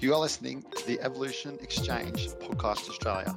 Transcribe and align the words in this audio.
You 0.00 0.14
are 0.14 0.20
listening 0.20 0.62
to 0.76 0.86
the 0.86 1.00
Evolution 1.00 1.58
Exchange 1.60 2.28
Podcast 2.34 2.88
Australia, 2.88 3.36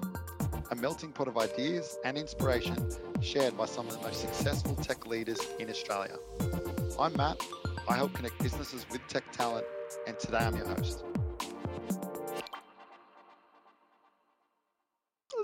a 0.70 0.76
melting 0.76 1.12
pot 1.12 1.28
of 1.28 1.36
ideas 1.36 1.98
and 2.06 2.20
inspiration 2.20 2.78
shared 3.19 3.58
by 3.58 3.66
some 3.66 3.87
of 3.87 3.98
the 3.98 4.01
most 4.03 4.22
successful 4.22 4.76
tech 4.76 5.08
leaders 5.08 5.39
in 5.58 5.71
Australia. 5.71 6.17
I'm 7.00 7.17
Matt. 7.17 7.42
I 7.89 7.96
help 7.96 8.14
connect 8.14 8.38
businesses 8.44 8.86
with 8.92 9.02
tech 9.08 9.24
talent, 9.32 9.66
and 10.05 10.20
today 10.20 10.38
I'm 10.38 10.55
your 10.55 10.68
host. 10.68 11.04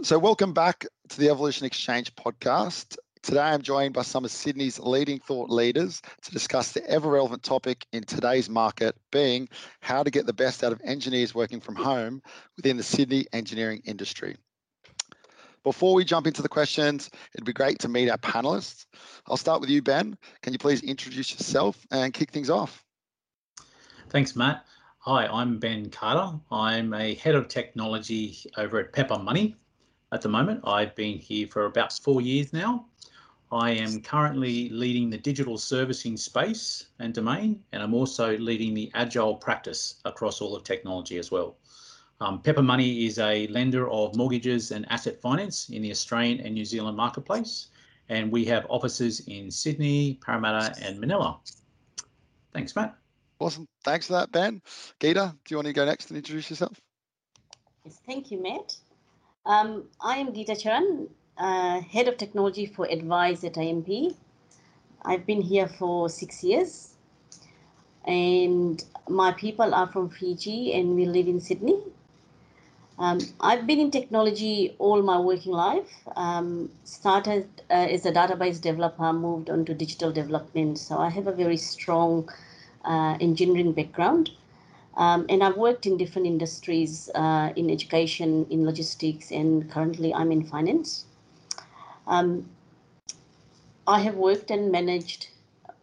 So, 0.03 0.19
welcome 0.19 0.53
back 0.53 0.85
to 1.09 1.19
the 1.19 1.29
Evolution 1.29 1.65
Exchange 1.65 2.13
podcast. 2.13 2.95
Today, 3.27 3.41
I'm 3.41 3.61
joined 3.61 3.93
by 3.93 4.03
some 4.03 4.23
of 4.23 4.31
Sydney's 4.31 4.79
leading 4.79 5.19
thought 5.19 5.49
leaders 5.49 6.01
to 6.21 6.31
discuss 6.31 6.71
the 6.71 6.89
ever 6.89 7.09
relevant 7.09 7.43
topic 7.43 7.85
in 7.91 8.05
today's 8.05 8.49
market 8.49 8.95
being 9.11 9.49
how 9.81 10.01
to 10.01 10.09
get 10.09 10.25
the 10.25 10.31
best 10.31 10.63
out 10.63 10.71
of 10.71 10.79
engineers 10.85 11.35
working 11.35 11.59
from 11.59 11.75
home 11.75 12.21
within 12.55 12.77
the 12.77 12.83
Sydney 12.83 13.25
engineering 13.33 13.81
industry. 13.83 14.37
Before 15.65 15.93
we 15.93 16.05
jump 16.05 16.25
into 16.25 16.41
the 16.41 16.47
questions, 16.47 17.09
it'd 17.33 17.43
be 17.43 17.51
great 17.51 17.79
to 17.79 17.89
meet 17.89 18.09
our 18.09 18.17
panelists. 18.17 18.85
I'll 19.27 19.35
start 19.35 19.59
with 19.59 19.69
you, 19.69 19.81
Ben. 19.81 20.17
Can 20.41 20.53
you 20.53 20.59
please 20.59 20.81
introduce 20.81 21.33
yourself 21.33 21.85
and 21.91 22.13
kick 22.13 22.31
things 22.31 22.49
off? 22.49 22.81
Thanks, 24.07 24.37
Matt. 24.37 24.65
Hi, 24.99 25.27
I'm 25.27 25.59
Ben 25.59 25.89
Carter. 25.89 26.39
I'm 26.49 26.93
a 26.93 27.15
head 27.15 27.35
of 27.35 27.49
technology 27.49 28.37
over 28.55 28.79
at 28.79 28.93
Pepper 28.93 29.19
Money 29.19 29.57
at 30.13 30.21
the 30.21 30.29
moment. 30.29 30.61
I've 30.63 30.95
been 30.95 31.17
here 31.17 31.47
for 31.47 31.65
about 31.65 31.91
four 31.91 32.21
years 32.21 32.53
now. 32.53 32.85
I 33.51 33.71
am 33.71 34.01
currently 34.01 34.69
leading 34.69 35.09
the 35.09 35.17
digital 35.17 35.57
servicing 35.57 36.17
space 36.17 36.87
and 36.99 37.13
domain, 37.13 37.63
and 37.71 37.81
I'm 37.81 37.93
also 37.93 38.37
leading 38.37 38.73
the 38.73 38.91
agile 38.93 39.35
practice 39.35 40.01
across 40.03 40.41
all 40.41 40.55
of 40.55 40.63
technology 40.63 41.17
as 41.17 41.31
well. 41.31 41.55
Um, 42.19 42.41
Pepper 42.41 42.63
Money 42.63 43.05
is 43.05 43.19
a 43.19 43.47
lender 43.47 43.89
of 43.89 44.15
mortgages 44.15 44.71
and 44.71 44.85
asset 44.91 45.21
finance 45.21 45.69
in 45.69 45.81
the 45.81 45.91
Australian 45.91 46.41
and 46.41 46.55
New 46.55 46.65
Zealand 46.65 46.97
marketplace, 46.97 47.67
and 48.09 48.31
we 48.31 48.43
have 48.45 48.65
offices 48.69 49.21
in 49.27 49.49
Sydney, 49.49 50.15
Parramatta, 50.15 50.75
and 50.83 50.99
Manila. 50.99 51.39
Thanks, 52.53 52.75
Matt. 52.75 52.97
Awesome. 53.39 53.67
Thanks 53.83 54.07
for 54.07 54.13
that, 54.13 54.31
Ben. 54.31 54.61
Gita, 54.99 55.35
do 55.45 55.53
you 55.53 55.57
want 55.57 55.67
to 55.67 55.73
go 55.73 55.85
next 55.85 56.09
and 56.09 56.17
introduce 56.17 56.49
yourself? 56.49 56.81
Yes, 57.85 57.99
thank 58.05 58.31
you, 58.31 58.41
Matt. 58.41 58.75
Um, 59.45 59.85
I 60.01 60.17
am 60.17 60.33
Gita 60.33 60.55
Charan, 60.55 61.07
uh, 61.37 61.81
Head 61.81 62.07
of 62.07 62.17
Technology 62.17 62.65
for 62.65 62.85
Advice 62.85 63.43
at 63.43 63.57
AMP. 63.57 64.15
I've 65.03 65.25
been 65.25 65.41
here 65.41 65.67
for 65.67 66.09
six 66.09 66.43
years 66.43 66.95
and 68.05 68.83
my 69.09 69.31
people 69.33 69.73
are 69.73 69.87
from 69.87 70.09
Fiji 70.09 70.73
and 70.73 70.95
we 70.95 71.05
live 71.05 71.27
in 71.27 71.39
Sydney. 71.39 71.79
Um, 72.99 73.19
I've 73.39 73.67
been 73.67 73.79
in 73.79 73.91
technology 73.91 74.75
all 74.79 75.03
my 75.03 75.19
working 75.19 75.51
life. 75.51 75.91
Um, 76.15 76.71
started 76.83 77.47
uh, 77.69 77.73
as 77.73 78.05
a 78.05 78.11
database 78.11 78.59
developer, 78.59 79.13
moved 79.13 79.51
on 79.51 79.65
to 79.65 79.73
digital 79.75 80.11
development. 80.11 80.79
So 80.79 80.97
I 80.97 81.09
have 81.09 81.27
a 81.27 81.31
very 81.31 81.57
strong 81.57 82.27
uh, 82.83 83.17
engineering 83.21 83.73
background. 83.73 84.31
Um, 84.95 85.27
and 85.29 85.43
I've 85.43 85.57
worked 85.57 85.85
in 85.85 85.95
different 85.97 86.25
industries 86.25 87.11
uh, 87.13 87.53
in 87.55 87.69
education, 87.69 88.47
in 88.49 88.65
logistics, 88.65 89.29
and 89.29 89.69
currently 89.69 90.11
I'm 90.11 90.31
in 90.31 90.43
finance. 90.43 91.05
Um, 92.07 92.49
I 93.85 93.99
have 94.01 94.15
worked 94.15 94.49
and 94.51 94.71
managed, 94.71 95.29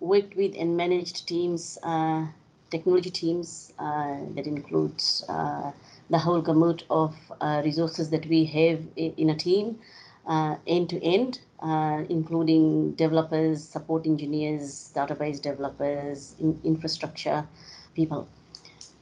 worked 0.00 0.36
with 0.36 0.54
and 0.58 0.76
managed 0.76 1.28
teams, 1.28 1.78
uh, 1.82 2.26
technology 2.70 3.10
teams 3.10 3.72
uh, 3.78 4.16
that 4.34 4.46
includes 4.46 5.24
uh, 5.28 5.70
the 6.10 6.18
whole 6.18 6.42
gamut 6.42 6.84
of 6.90 7.14
uh, 7.40 7.62
resources 7.64 8.10
that 8.10 8.26
we 8.26 8.44
have 8.46 8.80
in 8.96 9.30
a 9.30 9.34
team, 9.34 9.78
uh, 10.26 10.56
end 10.66 10.90
to 10.90 11.02
end, 11.02 11.40
uh, 11.60 12.02
including 12.08 12.92
developers, 12.92 13.62
support 13.62 14.06
engineers, 14.06 14.92
database 14.94 15.40
developers, 15.40 16.34
in 16.40 16.58
infrastructure 16.64 17.46
people. 17.94 18.28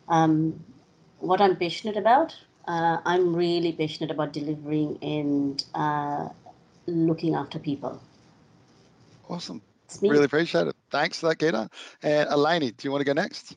Um, 0.09 0.65
what 1.19 1.41
I'm 1.41 1.57
passionate 1.57 1.97
about, 1.97 2.37
I'm 2.67 3.35
really 3.35 3.73
passionate 3.73 4.11
about 4.11 4.33
delivering 4.33 4.99
and 5.03 5.65
looking 6.87 7.35
after 7.35 7.59
people. 7.59 8.01
Awesome. 9.29 9.63
Really 10.01 10.25
appreciate 10.25 10.67
it. 10.67 10.77
Thanks 10.91 11.21
for 11.21 11.29
that, 11.29 11.39
Geeta. 11.39 11.71
And 12.03 12.29
Eleni, 12.31 12.77
do 12.77 12.87
you 12.87 12.91
want 12.91 13.03
to 13.03 13.05
go 13.05 13.13
next? 13.13 13.57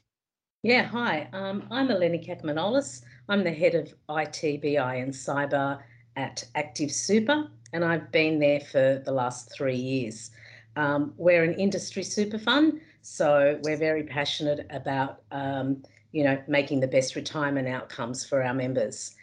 Yeah, 0.63 0.83
hi. 0.83 1.29
Um, 1.31 1.63
I'm 1.71 1.87
Eleni 1.87 2.25
Kakmanolis. 2.25 3.03
I'm 3.29 3.43
the 3.43 3.51
head 3.51 3.75
of 3.75 3.93
ITBI 4.09 5.01
and 5.01 5.13
cyber 5.13 5.79
at 6.15 6.43
Active 6.55 6.91
Super, 6.91 7.47
and 7.73 7.83
I've 7.83 8.11
been 8.11 8.39
there 8.39 8.59
for 8.59 9.01
the 9.05 9.11
last 9.11 9.51
three 9.51 9.75
years. 9.75 10.31
Um, 10.75 11.13
we're 11.17 11.43
an 11.43 11.53
industry 11.53 12.03
super 12.03 12.37
fund, 12.37 12.81
so 13.01 13.59
we're 13.63 13.77
very 13.77 14.03
passionate 14.03 14.65
about 14.69 15.21
um, 15.31 15.83
you 16.11 16.23
know 16.23 16.41
making 16.47 16.79
the 16.79 16.87
best 16.87 17.15
retirement 17.15 17.67
outcomes 17.67 18.25
for 18.25 18.43
our 18.43 18.53
members. 18.53 19.15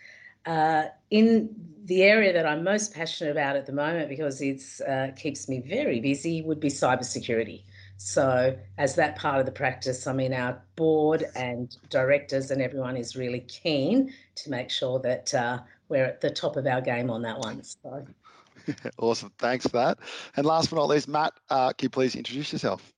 Uh, 0.46 0.84
in 1.10 1.54
the 1.84 2.02
area 2.02 2.32
that 2.32 2.46
I'm 2.46 2.62
most 2.64 2.94
passionate 2.94 3.30
about 3.30 3.56
at 3.56 3.66
the 3.66 3.72
moment, 3.72 4.08
because 4.08 4.40
it 4.40 4.62
uh, 4.86 5.08
keeps 5.16 5.48
me 5.48 5.60
very 5.60 6.00
busy, 6.00 6.42
would 6.42 6.60
be 6.60 6.68
cybersecurity. 6.68 7.62
So, 7.96 8.56
as 8.78 8.96
that 8.96 9.16
part 9.16 9.38
of 9.38 9.46
the 9.46 9.52
practice, 9.52 10.06
I 10.06 10.12
mean, 10.12 10.32
our 10.32 10.60
board 10.74 11.24
and 11.36 11.76
directors 11.88 12.50
and 12.50 12.60
everyone 12.60 12.96
is 12.96 13.14
really 13.14 13.40
keen 13.40 14.12
to 14.36 14.50
make 14.50 14.70
sure 14.70 14.98
that 15.00 15.32
uh, 15.34 15.60
we're 15.88 16.04
at 16.04 16.20
the 16.20 16.30
top 16.30 16.56
of 16.56 16.66
our 16.66 16.80
game 16.80 17.10
on 17.10 17.22
that 17.22 17.38
one. 17.38 17.62
So. 17.62 18.04
awesome. 18.98 19.32
Thanks 19.38 19.66
for 19.66 19.76
that. 19.76 19.98
And 20.36 20.46
last 20.46 20.70
but 20.70 20.76
not 20.76 20.88
least, 20.88 21.08
Matt, 21.08 21.34
uh, 21.50 21.72
can 21.72 21.86
you 21.86 21.90
please 21.90 22.16
introduce 22.16 22.52
yourself? 22.52 22.92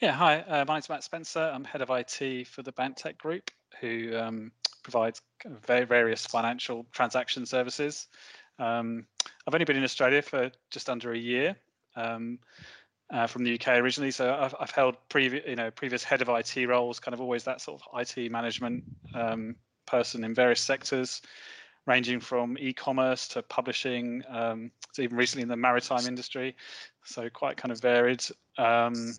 Yeah, 0.00 0.12
hi. 0.12 0.40
Uh, 0.40 0.64
my 0.66 0.74
name's 0.74 0.88
Matt 0.88 1.04
Spencer. 1.04 1.40
I'm 1.40 1.64
head 1.64 1.80
of 1.80 1.90
IT 1.90 2.48
for 2.48 2.62
the 2.62 2.72
BankTech 2.72 3.16
Group, 3.18 3.50
who 3.80 4.16
um, 4.16 4.52
provides 4.82 5.22
various 5.66 6.26
financial 6.26 6.86
transaction 6.92 7.46
services. 7.46 8.08
Um, 8.58 9.06
I've 9.46 9.54
only 9.54 9.64
been 9.64 9.76
in 9.76 9.84
Australia 9.84 10.22
for 10.22 10.50
just 10.70 10.88
under 10.88 11.12
a 11.12 11.18
year 11.18 11.56
um, 11.96 12.38
uh, 13.12 13.26
from 13.26 13.44
the 13.44 13.54
UK 13.54 13.78
originally, 13.78 14.10
so 14.10 14.34
I've, 14.34 14.54
I've 14.58 14.70
held 14.70 14.96
previous, 15.08 15.44
you 15.46 15.56
know, 15.56 15.70
previous 15.70 16.04
head 16.04 16.22
of 16.22 16.28
IT 16.28 16.66
roles, 16.66 16.98
kind 16.98 17.14
of 17.14 17.20
always 17.20 17.44
that 17.44 17.60
sort 17.60 17.82
of 17.82 18.00
IT 18.00 18.30
management 18.30 18.84
um, 19.14 19.56
person 19.86 20.24
in 20.24 20.34
various 20.34 20.60
sectors, 20.60 21.22
ranging 21.86 22.20
from 22.20 22.56
e-commerce 22.58 23.28
to 23.28 23.42
publishing, 23.42 24.22
um, 24.28 24.70
to 24.94 25.02
even 25.02 25.16
recently 25.16 25.42
in 25.42 25.48
the 25.48 25.56
maritime 25.56 26.06
industry. 26.06 26.54
So 27.04 27.28
quite 27.28 27.56
kind 27.56 27.72
of 27.72 27.80
varied. 27.80 28.24
Um, 28.58 29.14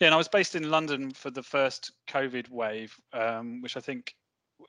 yeah, 0.00 0.08
and 0.08 0.14
I 0.14 0.18
was 0.18 0.28
based 0.28 0.54
in 0.54 0.70
London 0.70 1.10
for 1.12 1.30
the 1.30 1.42
first 1.42 1.92
COVID 2.08 2.50
wave, 2.50 2.96
um, 3.12 3.60
which 3.62 3.76
I 3.76 3.80
think 3.80 4.14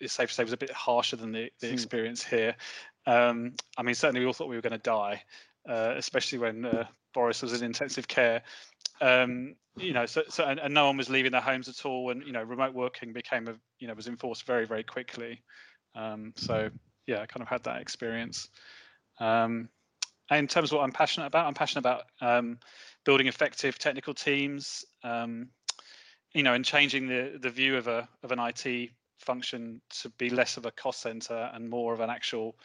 is 0.01 0.11
safe 0.11 0.29
to 0.29 0.35
say 0.35 0.43
was 0.43 0.53
a 0.53 0.57
bit 0.57 0.71
harsher 0.71 1.15
than 1.15 1.31
the, 1.31 1.49
the 1.59 1.67
hmm. 1.67 1.73
experience 1.73 2.23
here. 2.23 2.55
Um, 3.05 3.53
I 3.77 3.83
mean, 3.83 3.95
certainly 3.95 4.21
we 4.21 4.27
all 4.27 4.33
thought 4.33 4.49
we 4.49 4.55
were 4.55 4.61
going 4.61 4.71
to 4.71 4.77
die, 4.77 5.23
uh, 5.67 5.93
especially 5.95 6.39
when 6.39 6.65
uh, 6.65 6.85
Boris 7.13 7.41
was 7.41 7.53
in 7.53 7.65
intensive 7.65 8.07
care. 8.07 8.43
Um, 8.99 9.55
you 9.77 9.93
know, 9.93 10.05
so, 10.05 10.23
so 10.29 10.45
and, 10.45 10.59
and, 10.59 10.73
no 10.73 10.87
one 10.87 10.97
was 10.97 11.09
leaving 11.09 11.31
their 11.31 11.41
homes 11.41 11.69
at 11.69 11.85
all, 11.85 12.09
and 12.09 12.23
you 12.23 12.31
know, 12.31 12.43
remote 12.43 12.73
working 12.73 13.13
became 13.13 13.47
a 13.47 13.55
you 13.79 13.87
know 13.87 13.93
was 13.93 14.07
enforced 14.07 14.45
very 14.45 14.65
very 14.65 14.83
quickly. 14.83 15.43
Um, 15.95 16.33
so 16.35 16.69
yeah, 17.05 17.21
I 17.21 17.25
kind 17.27 17.41
of 17.41 17.47
had 17.47 17.63
that 17.63 17.81
experience. 17.81 18.49
Um, 19.19 19.69
in 20.31 20.47
terms 20.47 20.71
of 20.71 20.77
what 20.77 20.83
I'm 20.83 20.91
passionate 20.91 21.27
about, 21.27 21.47
I'm 21.47 21.53
passionate 21.53 21.79
about 21.79 22.03
um, 22.21 22.59
building 23.05 23.27
effective 23.27 23.79
technical 23.79 24.13
teams. 24.13 24.85
Um, 25.03 25.49
you 26.33 26.43
know, 26.43 26.53
and 26.53 26.65
changing 26.65 27.07
the 27.07 27.37
the 27.41 27.49
view 27.49 27.77
of 27.77 27.87
a 27.87 28.07
of 28.23 28.31
an 28.31 28.39
IT 28.39 28.91
function 29.19 29.81
to 30.01 30.09
be 30.11 30.29
less 30.29 30.57
of 30.57 30.65
a 30.65 30.71
cost 30.71 31.01
center 31.01 31.49
and 31.53 31.69
more 31.69 31.93
of 31.93 31.99
an 31.99 32.09
actual, 32.09 32.55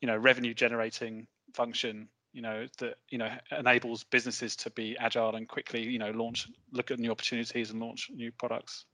you 0.00 0.06
know, 0.06 0.16
revenue 0.16 0.54
generating 0.54 1.26
function. 1.54 2.08
You 2.32 2.42
know 2.42 2.66
that 2.78 2.94
you 3.10 3.18
know 3.18 3.30
enables 3.56 4.04
businesses 4.04 4.56
to 4.56 4.70
be 4.70 4.96
agile 4.98 5.36
and 5.36 5.46
quickly, 5.46 5.82
you 5.82 5.98
know, 5.98 6.10
launch, 6.12 6.48
look 6.72 6.90
at 6.90 6.98
new 6.98 7.10
opportunities 7.10 7.70
and 7.70 7.80
launch 7.80 8.10
new 8.12 8.32
products. 8.32 8.86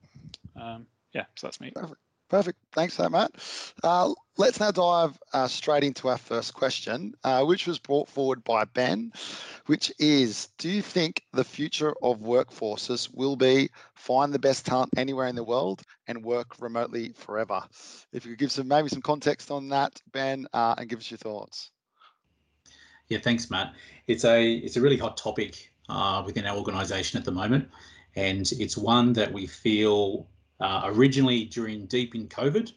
Um, 0.61 0.87
yeah, 1.15 1.25
so 1.37 1.47
that's 1.47 1.61
me. 1.61 1.71
Perfect. 1.71 2.01
Perfect. 2.29 2.59
Thanks 2.73 2.97
for 2.97 3.03
that, 3.03 3.11
Matt. 3.11 3.33
Uh, 3.83 4.13
let's 4.37 4.61
now 4.61 4.71
dive 4.71 5.19
uh, 5.33 5.49
straight 5.49 5.83
into 5.83 6.09
our 6.09 6.19
first 6.19 6.53
question, 6.53 7.15
uh, 7.25 7.43
which 7.45 7.67
was 7.67 7.79
brought 7.79 8.09
forward 8.09 8.45
by 8.45 8.65
Ben, 8.65 9.13
which 9.67 9.91
is 9.99 10.49
Do 10.59 10.69
you 10.69 10.83
think 10.83 11.23
the 11.33 11.45
future 11.45 11.95
of 12.03 12.21
workforces 12.21 13.09
will 13.15 13.37
be 13.37 13.71
find 13.95 14.33
the 14.33 14.39
best 14.39 14.67
talent 14.67 14.91
anywhere 14.97 15.27
in 15.27 15.37
the 15.37 15.45
world 15.45 15.83
and 16.07 16.23
work 16.23 16.61
remotely 16.61 17.13
forever? 17.17 17.63
If 18.13 18.27
you 18.27 18.33
could 18.33 18.41
give 18.41 18.53
some 18.53 18.69
maybe 18.69 18.91
some 18.91 19.03
context 19.03 19.51
on 19.51 19.69
that, 19.71 20.01
Ben, 20.13 20.47
uh, 20.53 20.75
and 20.77 20.89
give 20.89 20.99
us 20.99 21.11
your 21.11 21.19
thoughts. 21.19 21.71
Yeah, 23.09 23.19
thanks, 23.19 23.51
Matt. 23.51 23.73
It's 24.07 24.25
a 24.25 24.53
it's 24.53 24.77
a 24.77 24.83
really 24.83 24.99
hot 24.99 25.17
topic 25.17 25.73
uh, 25.89 26.23
within 26.27 26.45
our 26.45 26.59
organisation 26.59 27.19
at 27.19 27.25
the 27.25 27.33
moment, 27.33 27.71
and 28.17 28.51
it's 28.59 28.77
one 28.77 29.15
that 29.15 29.33
we 29.33 29.47
feel 29.47 30.27
Uh, 30.61 30.83
originally, 30.87 31.45
during 31.45 31.87
deep 31.87 32.15
in 32.15 32.29
COVID, 32.29 32.73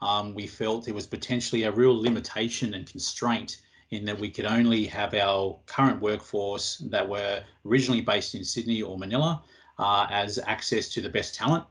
um, 0.00 0.34
we 0.34 0.46
felt 0.46 0.84
there 0.84 0.94
was 0.94 1.06
potentially 1.06 1.64
a 1.64 1.72
real 1.72 2.00
limitation 2.00 2.74
and 2.74 2.86
constraint 2.86 3.60
in 3.90 4.04
that 4.04 4.18
we 4.18 4.30
could 4.30 4.44
only 4.44 4.86
have 4.86 5.14
our 5.14 5.58
current 5.66 6.00
workforce 6.00 6.78
that 6.90 7.08
were 7.08 7.42
originally 7.66 8.00
based 8.00 8.34
in 8.34 8.44
Sydney 8.44 8.82
or 8.82 8.98
Manila 8.98 9.42
uh, 9.78 10.06
as 10.10 10.38
access 10.46 10.88
to 10.90 11.00
the 11.00 11.08
best 11.08 11.34
talent. 11.34 11.64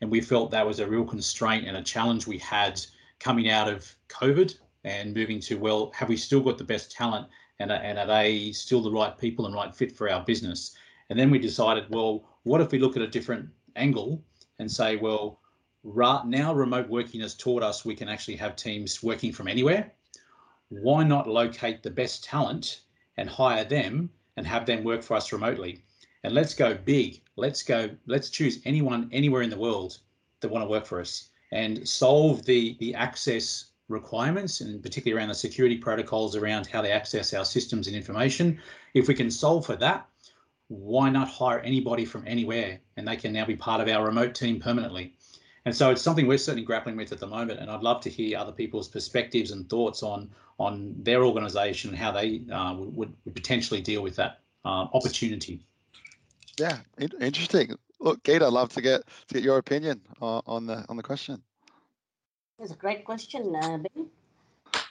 And 0.00 0.10
we 0.10 0.20
felt 0.20 0.50
that 0.50 0.66
was 0.66 0.80
a 0.80 0.86
real 0.86 1.04
constraint 1.04 1.66
and 1.66 1.76
a 1.76 1.82
challenge 1.82 2.26
we 2.26 2.38
had 2.38 2.80
coming 3.18 3.50
out 3.50 3.68
of 3.68 3.94
COVID 4.08 4.56
and 4.84 5.14
moving 5.14 5.40
to, 5.40 5.56
well, 5.56 5.90
have 5.94 6.08
we 6.08 6.16
still 6.16 6.40
got 6.40 6.56
the 6.56 6.64
best 6.64 6.90
talent 6.90 7.26
and, 7.58 7.70
and 7.72 7.98
are 7.98 8.06
they 8.06 8.52
still 8.52 8.80
the 8.80 8.90
right 8.90 9.18
people 9.18 9.46
and 9.46 9.54
right 9.54 9.74
fit 9.74 9.96
for 9.96 10.10
our 10.10 10.24
business? 10.24 10.76
And 11.10 11.18
then 11.18 11.30
we 11.30 11.38
decided, 11.38 11.84
well, 11.90 12.24
what 12.44 12.60
if 12.60 12.70
we 12.70 12.78
look 12.78 12.96
at 12.96 13.02
a 13.02 13.08
different 13.08 13.48
angle 13.76 14.22
and 14.58 14.70
say, 14.70 14.96
well, 14.96 15.40
now 15.84 16.54
remote 16.54 16.88
working 16.88 17.20
has 17.20 17.34
taught 17.34 17.62
us 17.62 17.84
we 17.84 17.94
can 17.94 18.08
actually 18.08 18.36
have 18.36 18.56
teams 18.56 19.02
working 19.02 19.32
from 19.32 19.48
anywhere. 19.48 19.92
Why 20.68 21.04
not 21.04 21.28
locate 21.28 21.82
the 21.82 21.90
best 21.90 22.24
talent 22.24 22.82
and 23.16 23.28
hire 23.28 23.64
them 23.64 24.10
and 24.36 24.46
have 24.46 24.66
them 24.66 24.84
work 24.84 25.02
for 25.02 25.16
us 25.16 25.32
remotely? 25.32 25.82
And 26.24 26.34
let's 26.34 26.54
go 26.54 26.74
big. 26.74 27.22
Let's 27.36 27.62
go, 27.62 27.90
let's 28.06 28.30
choose 28.30 28.60
anyone 28.64 29.08
anywhere 29.12 29.42
in 29.42 29.50
the 29.50 29.58
world 29.58 29.98
that 30.40 30.48
want 30.48 30.64
to 30.64 30.68
work 30.68 30.84
for 30.84 31.00
us 31.00 31.30
and 31.52 31.88
solve 31.88 32.44
the, 32.44 32.76
the 32.80 32.94
access 32.94 33.66
requirements 33.88 34.60
and 34.60 34.82
particularly 34.82 35.18
around 35.18 35.28
the 35.28 35.34
security 35.34 35.78
protocols 35.78 36.36
around 36.36 36.66
how 36.66 36.82
they 36.82 36.92
access 36.92 37.32
our 37.32 37.44
systems 37.44 37.86
and 37.86 37.96
information. 37.96 38.60
If 38.94 39.08
we 39.08 39.14
can 39.14 39.30
solve 39.30 39.64
for 39.64 39.76
that, 39.76 40.06
why 40.68 41.10
not 41.10 41.28
hire 41.28 41.60
anybody 41.60 42.04
from 42.04 42.24
anywhere 42.26 42.78
and 42.96 43.08
they 43.08 43.16
can 43.16 43.32
now 43.32 43.44
be 43.44 43.56
part 43.56 43.80
of 43.80 43.88
our 43.88 44.04
remote 44.04 44.34
team 44.34 44.60
permanently? 44.60 45.14
And 45.64 45.76
so 45.76 45.90
it's 45.90 46.02
something 46.02 46.26
we're 46.26 46.38
certainly 46.38 46.64
grappling 46.64 46.96
with 46.96 47.12
at 47.12 47.20
the 47.20 47.26
moment. 47.26 47.60
And 47.60 47.70
I'd 47.70 47.82
love 47.82 48.00
to 48.02 48.10
hear 48.10 48.38
other 48.38 48.52
people's 48.52 48.88
perspectives 48.88 49.50
and 49.50 49.68
thoughts 49.68 50.02
on 50.02 50.30
on 50.58 50.94
their 50.98 51.24
organisation 51.24 51.90
and 51.90 51.98
how 51.98 52.10
they 52.10 52.42
uh, 52.52 52.74
would, 52.76 53.14
would, 53.24 53.34
potentially 53.34 53.80
deal 53.80 54.02
with 54.02 54.16
that 54.16 54.40
uh, 54.64 54.88
opportunity. 54.92 55.60
Yeah, 56.58 56.78
interesting. 57.20 57.76
Look, 58.00 58.20
Geeta, 58.24 58.46
I'd 58.46 58.52
love 58.52 58.72
to 58.72 58.80
get 58.80 59.02
to 59.28 59.34
get 59.34 59.44
your 59.44 59.58
opinion 59.58 60.00
on, 60.20 60.42
on 60.46 60.66
the 60.66 60.84
on 60.88 60.96
the 60.96 61.02
question. 61.02 61.42
It's 62.58 62.72
a 62.72 62.76
great 62.76 63.04
question, 63.04 63.54
uh, 63.54 63.78
Ben. 63.78 64.06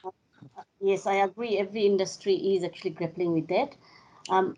Uh, 0.06 0.12
yes, 0.80 1.06
I 1.06 1.16
agree. 1.16 1.58
Every 1.58 1.86
industry 1.86 2.36
is 2.36 2.64
actually 2.64 2.92
grappling 2.92 3.34
with 3.34 3.48
that. 3.48 3.76
Um, 4.30 4.56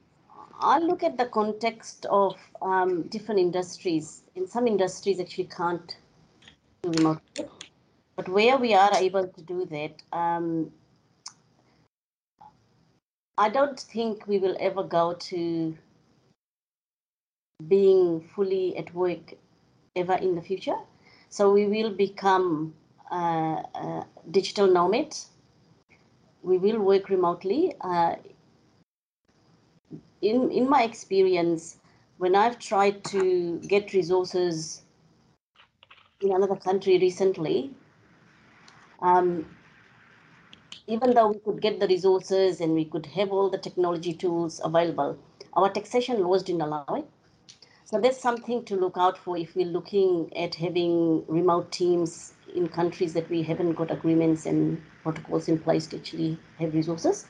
I 0.60 0.80
look 0.80 1.04
at 1.04 1.18
the 1.18 1.26
context 1.26 2.06
of 2.10 2.36
um, 2.62 3.04
different 3.04 3.40
industries. 3.40 4.24
In 4.36 4.48
some 4.48 4.68
industries, 4.68 5.20
actually 5.20 5.46
can't 5.46 5.98
do 6.84 6.92
remote 6.92 7.22
but 8.20 8.28
where 8.28 8.58
we 8.58 8.74
are 8.74 8.94
able 8.96 9.26
to 9.26 9.42
do 9.42 9.66
that, 9.68 10.02
um, 10.12 10.74
I 13.38 13.48
don't 13.48 13.80
think 13.80 14.28
we 14.28 14.40
will 14.40 14.58
ever 14.60 14.84
go 14.84 15.14
to 15.14 15.78
being 17.66 18.28
fully 18.36 18.76
at 18.76 18.94
work 18.94 19.36
ever 19.96 20.16
in 20.16 20.36
the 20.36 20.42
future. 20.42 20.76
So 21.30 21.54
we 21.54 21.66
will 21.68 21.92
become 21.92 22.74
uh, 23.10 23.64
uh, 23.74 24.04
digital 24.32 24.68
nomads. 24.68 25.30
We 26.44 26.58
will 26.58 26.80
work 26.80 27.08
remotely. 27.08 27.74
Uh, 27.80 28.16
in, 30.22 30.52
in 30.52 30.70
my 30.70 30.84
experience, 30.84 31.78
when 32.18 32.36
I've 32.36 32.60
tried 32.60 33.04
to 33.06 33.60
get 33.68 33.94
resources 33.94 34.82
in 36.22 36.32
another 36.32 36.56
country 36.56 36.98
recently, 37.00 37.72
um, 39.02 39.46
even 40.88 41.14
though 41.14 41.30
we 41.30 41.40
could 41.40 41.62
get 41.62 41.80
the 41.80 41.88
resources 41.88 42.60
and 42.60 42.74
we 42.74 42.84
could 42.84 43.06
have 43.06 43.32
all 43.32 43.50
the 43.50 43.58
technology 43.58 44.14
tools 44.14 44.60
available, 44.64 45.18
our 45.54 45.70
taxation 45.70 46.22
laws 46.22 46.44
didn't 46.44 46.62
allow 46.62 46.86
it. 46.90 47.06
So 47.86 48.00
there's 48.00 48.18
something 48.18 48.66
to 48.66 48.76
look 48.76 48.98
out 48.98 49.18
for 49.18 49.38
if 49.38 49.56
we're 49.56 49.66
looking 49.66 50.32
at 50.36 50.54
having 50.56 51.26
remote 51.28 51.72
teams 51.72 52.34
in 52.54 52.68
countries 52.68 53.14
that 53.14 53.30
we 53.30 53.42
haven't 53.42 53.74
got 53.74 53.92
agreements 53.92 54.46
and 54.46 54.82
protocols 55.02 55.48
in 55.48 55.58
place 55.58 55.88
to 55.88 55.98
actually 55.98 56.38
have 56.60 56.74
resources. 56.74 57.28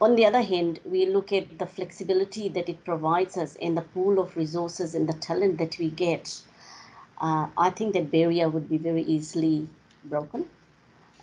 On 0.00 0.16
the 0.16 0.26
other 0.26 0.42
hand, 0.42 0.80
we 0.84 1.06
look 1.06 1.32
at 1.32 1.58
the 1.58 1.66
flexibility 1.66 2.48
that 2.48 2.68
it 2.68 2.84
provides 2.84 3.36
us 3.36 3.56
and 3.62 3.76
the 3.76 3.82
pool 3.82 4.18
of 4.18 4.36
resources 4.36 4.94
and 4.94 5.08
the 5.08 5.12
talent 5.14 5.58
that 5.58 5.78
we 5.78 5.88
get. 5.88 6.40
Uh, 7.20 7.46
I 7.56 7.70
think 7.70 7.94
that 7.94 8.10
barrier 8.10 8.48
would 8.48 8.68
be 8.68 8.76
very 8.76 9.02
easily 9.02 9.68
broken 10.04 10.48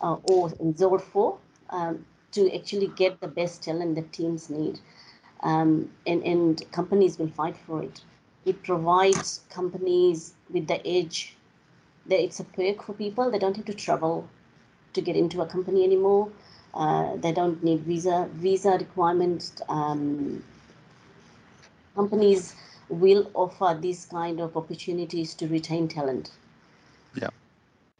uh, 0.00 0.16
or 0.24 0.52
resolved 0.58 1.04
for 1.04 1.38
um, 1.70 2.04
to 2.32 2.52
actually 2.54 2.88
get 2.88 3.20
the 3.20 3.28
best 3.28 3.62
talent 3.62 3.94
that 3.96 4.12
teams 4.12 4.48
need. 4.48 4.80
Um, 5.42 5.90
and, 6.06 6.22
and 6.24 6.72
companies 6.72 7.18
will 7.18 7.28
fight 7.28 7.56
for 7.66 7.82
it. 7.82 8.00
It 8.46 8.62
provides 8.62 9.42
companies 9.50 10.34
with 10.50 10.66
the 10.66 10.84
edge 10.86 11.36
that 12.06 12.22
it's 12.22 12.40
a 12.40 12.44
perk 12.44 12.82
for 12.82 12.94
people. 12.94 13.30
They 13.30 13.38
don't 13.38 13.56
have 13.56 13.66
to 13.66 13.74
travel 13.74 14.28
to 14.94 15.00
get 15.00 15.14
into 15.14 15.42
a 15.42 15.46
company 15.46 15.84
anymore. 15.84 16.30
Uh, 16.74 17.16
they 17.16 17.32
don't 17.32 17.62
need 17.62 17.80
visa 17.80 18.28
visa 18.32 18.72
requirements. 18.78 19.52
Um, 19.68 20.42
companies 21.94 22.54
will 22.88 23.30
offer 23.34 23.78
these 23.78 24.06
kind 24.06 24.40
of 24.40 24.56
opportunities 24.56 25.34
to 25.34 25.46
retain 25.48 25.88
talent. 25.88 26.30
Yeah. 27.14 27.28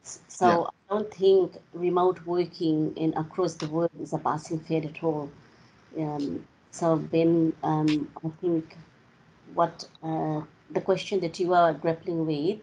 So 0.03 0.47
yeah. 0.47 0.67
I 0.91 0.95
don't 0.95 1.15
think 1.15 1.57
remote 1.73 2.25
working 2.27 2.95
in 2.97 3.15
across 3.15 3.55
the 3.55 3.69
world 3.69 3.91
is 4.01 4.13
a 4.13 4.19
passing 4.19 4.61
fad 4.61 4.87
at 4.87 5.03
all. 5.03 5.31
Um, 5.99 6.47
so 6.71 6.97
Ben, 6.97 7.53
um, 7.63 8.11
I 8.25 8.29
think 8.41 8.77
what 9.55 9.87
uh, 10.03 10.41
the 10.71 10.81
question 10.81 11.21
that 11.21 11.39
you 11.39 11.53
are 11.53 11.73
grappling 11.75 12.27
with 12.27 12.61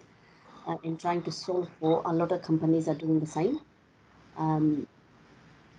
uh, 0.67 0.77
and 0.83 0.99
trying 0.99 1.21
to 1.23 1.31
solve 1.31 1.69
for, 1.79 2.01
a 2.05 2.13
lot 2.13 2.31
of 2.31 2.41
companies 2.41 2.87
are 2.87 2.95
doing 2.95 3.19
the 3.19 3.27
same. 3.27 3.59
Um, 4.37 4.87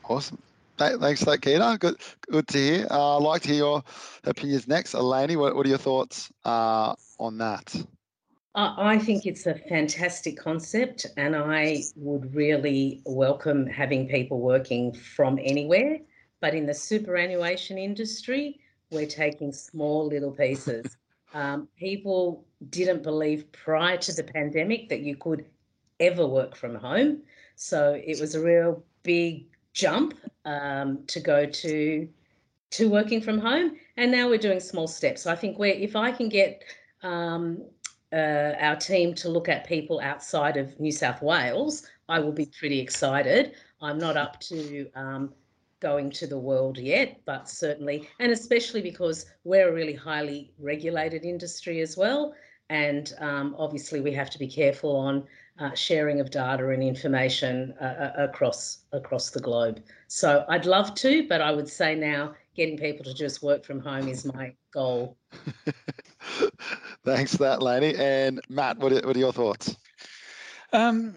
awesome. 0.08 0.38
Thanks 0.78 1.22
for 1.22 1.36
that. 1.36 1.78
Good, 1.80 1.96
good 2.30 2.48
to 2.48 2.58
hear. 2.58 2.86
Uh, 2.90 3.18
I'd 3.18 3.22
like 3.22 3.42
to 3.42 3.48
hear 3.48 3.58
your 3.58 3.84
opinions 4.24 4.66
next. 4.66 4.94
Eleni, 4.94 5.36
what, 5.36 5.54
what 5.54 5.66
are 5.66 5.68
your 5.68 5.78
thoughts 5.78 6.32
uh, 6.44 6.94
on 7.18 7.36
that? 7.38 7.74
I 8.54 8.98
think 8.98 9.26
it's 9.26 9.46
a 9.46 9.54
fantastic 9.54 10.36
concept, 10.36 11.06
and 11.16 11.36
I 11.36 11.82
would 11.96 12.34
really 12.34 13.00
welcome 13.04 13.66
having 13.66 14.08
people 14.08 14.40
working 14.40 14.92
from 14.92 15.38
anywhere. 15.42 15.98
But 16.40 16.54
in 16.54 16.66
the 16.66 16.74
superannuation 16.74 17.78
industry, 17.78 18.60
we're 18.90 19.06
taking 19.06 19.52
small 19.52 20.06
little 20.06 20.32
pieces. 20.32 20.96
Um, 21.32 21.68
people 21.78 22.44
didn't 22.70 23.04
believe 23.04 23.52
prior 23.52 23.96
to 23.98 24.12
the 24.12 24.24
pandemic 24.24 24.88
that 24.88 25.02
you 25.02 25.14
could 25.14 25.44
ever 26.00 26.26
work 26.26 26.56
from 26.56 26.74
home. 26.74 27.22
So 27.54 27.92
it 27.92 28.18
was 28.18 28.34
a 28.34 28.42
real 28.42 28.82
big 29.04 29.46
jump 29.72 30.14
um, 30.44 31.04
to 31.06 31.20
go 31.20 31.46
to 31.46 32.08
to 32.70 32.88
working 32.88 33.20
from 33.20 33.38
home, 33.38 33.76
and 33.96 34.12
now 34.12 34.28
we're 34.28 34.38
doing 34.38 34.60
small 34.60 34.86
steps. 34.86 35.26
I 35.26 35.34
think 35.34 35.58
where 35.58 35.72
if 35.72 35.96
I 35.96 36.12
can 36.12 36.28
get 36.28 36.62
um, 37.02 37.62
uh, 38.12 38.52
our 38.60 38.76
team 38.76 39.14
to 39.14 39.28
look 39.28 39.48
at 39.48 39.66
people 39.66 40.00
outside 40.00 40.56
of 40.56 40.78
New 40.78 40.92
South 40.92 41.20
Wales, 41.20 41.86
I 42.08 42.20
will 42.20 42.32
be 42.32 42.46
pretty 42.46 42.78
excited. 42.78 43.54
I'm 43.82 43.98
not 43.98 44.16
up 44.16 44.38
to 44.40 44.88
um, 44.94 45.32
going 45.80 46.10
to 46.10 46.26
the 46.26 46.38
world 46.38 46.78
yet, 46.78 47.20
but 47.24 47.48
certainly, 47.48 48.08
and 48.20 48.30
especially 48.30 48.82
because 48.82 49.26
we're 49.44 49.68
a 49.68 49.72
really 49.72 49.94
highly 49.94 50.52
regulated 50.58 51.24
industry 51.24 51.80
as 51.80 51.96
well. 51.96 52.34
And 52.68 53.12
um, 53.18 53.56
obviously, 53.58 54.00
we 54.00 54.12
have 54.12 54.30
to 54.30 54.38
be 54.38 54.46
careful 54.46 54.94
on 54.94 55.24
uh, 55.60 55.74
sharing 55.74 56.20
of 56.20 56.30
data 56.30 56.70
and 56.70 56.82
information 56.82 57.74
uh, 57.80 57.84
uh, 57.84 58.12
across 58.16 58.78
across 58.92 59.30
the 59.30 59.40
globe. 59.40 59.82
So 60.08 60.44
I'd 60.48 60.66
love 60.66 60.94
to, 60.96 61.28
but 61.28 61.40
I 61.40 61.52
would 61.52 61.68
say 61.68 61.94
now 61.94 62.34
getting 62.56 62.76
people 62.76 63.04
to 63.04 63.14
just 63.14 63.42
work 63.42 63.64
from 63.64 63.78
home 63.78 64.08
is 64.08 64.24
my 64.24 64.54
goal. 64.72 65.16
Thanks 67.04 67.36
for 67.36 67.44
that, 67.44 67.62
Laney. 67.62 67.94
And 67.96 68.40
Matt, 68.48 68.78
what 68.78 68.92
are, 68.92 69.06
what 69.06 69.14
are 69.16 69.20
your 69.20 69.32
thoughts? 69.32 69.76
Um, 70.72 71.16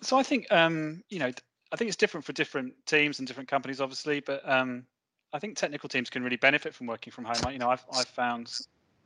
so 0.00 0.18
I 0.18 0.22
think 0.22 0.50
um, 0.50 1.02
you 1.08 1.18
know 1.18 1.30
I 1.72 1.76
think 1.76 1.88
it's 1.88 1.96
different 1.96 2.24
for 2.24 2.32
different 2.32 2.74
teams 2.86 3.18
and 3.18 3.28
different 3.28 3.48
companies, 3.48 3.80
obviously, 3.80 4.20
but 4.20 4.46
um, 4.48 4.84
I 5.32 5.38
think 5.38 5.56
technical 5.56 5.88
teams 5.88 6.10
can 6.10 6.22
really 6.22 6.36
benefit 6.36 6.74
from 6.74 6.86
working 6.86 7.12
from 7.12 7.24
home. 7.24 7.36
I, 7.46 7.52
you 7.52 7.58
know, 7.58 7.70
I've 7.70 7.84
I've 7.92 8.08
found 8.08 8.52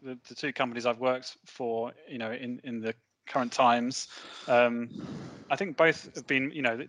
the, 0.02 0.18
the 0.28 0.34
two 0.34 0.52
companies 0.52 0.86
I've 0.86 0.98
worked 0.98 1.36
for, 1.44 1.92
you 2.08 2.18
know, 2.18 2.32
in 2.32 2.60
in 2.64 2.80
the 2.80 2.94
current 3.26 3.52
times, 3.52 4.08
um, 4.48 4.90
I 5.50 5.56
think 5.56 5.76
both 5.76 6.14
have 6.14 6.26
been, 6.26 6.50
you 6.50 6.62
know, 6.62 6.80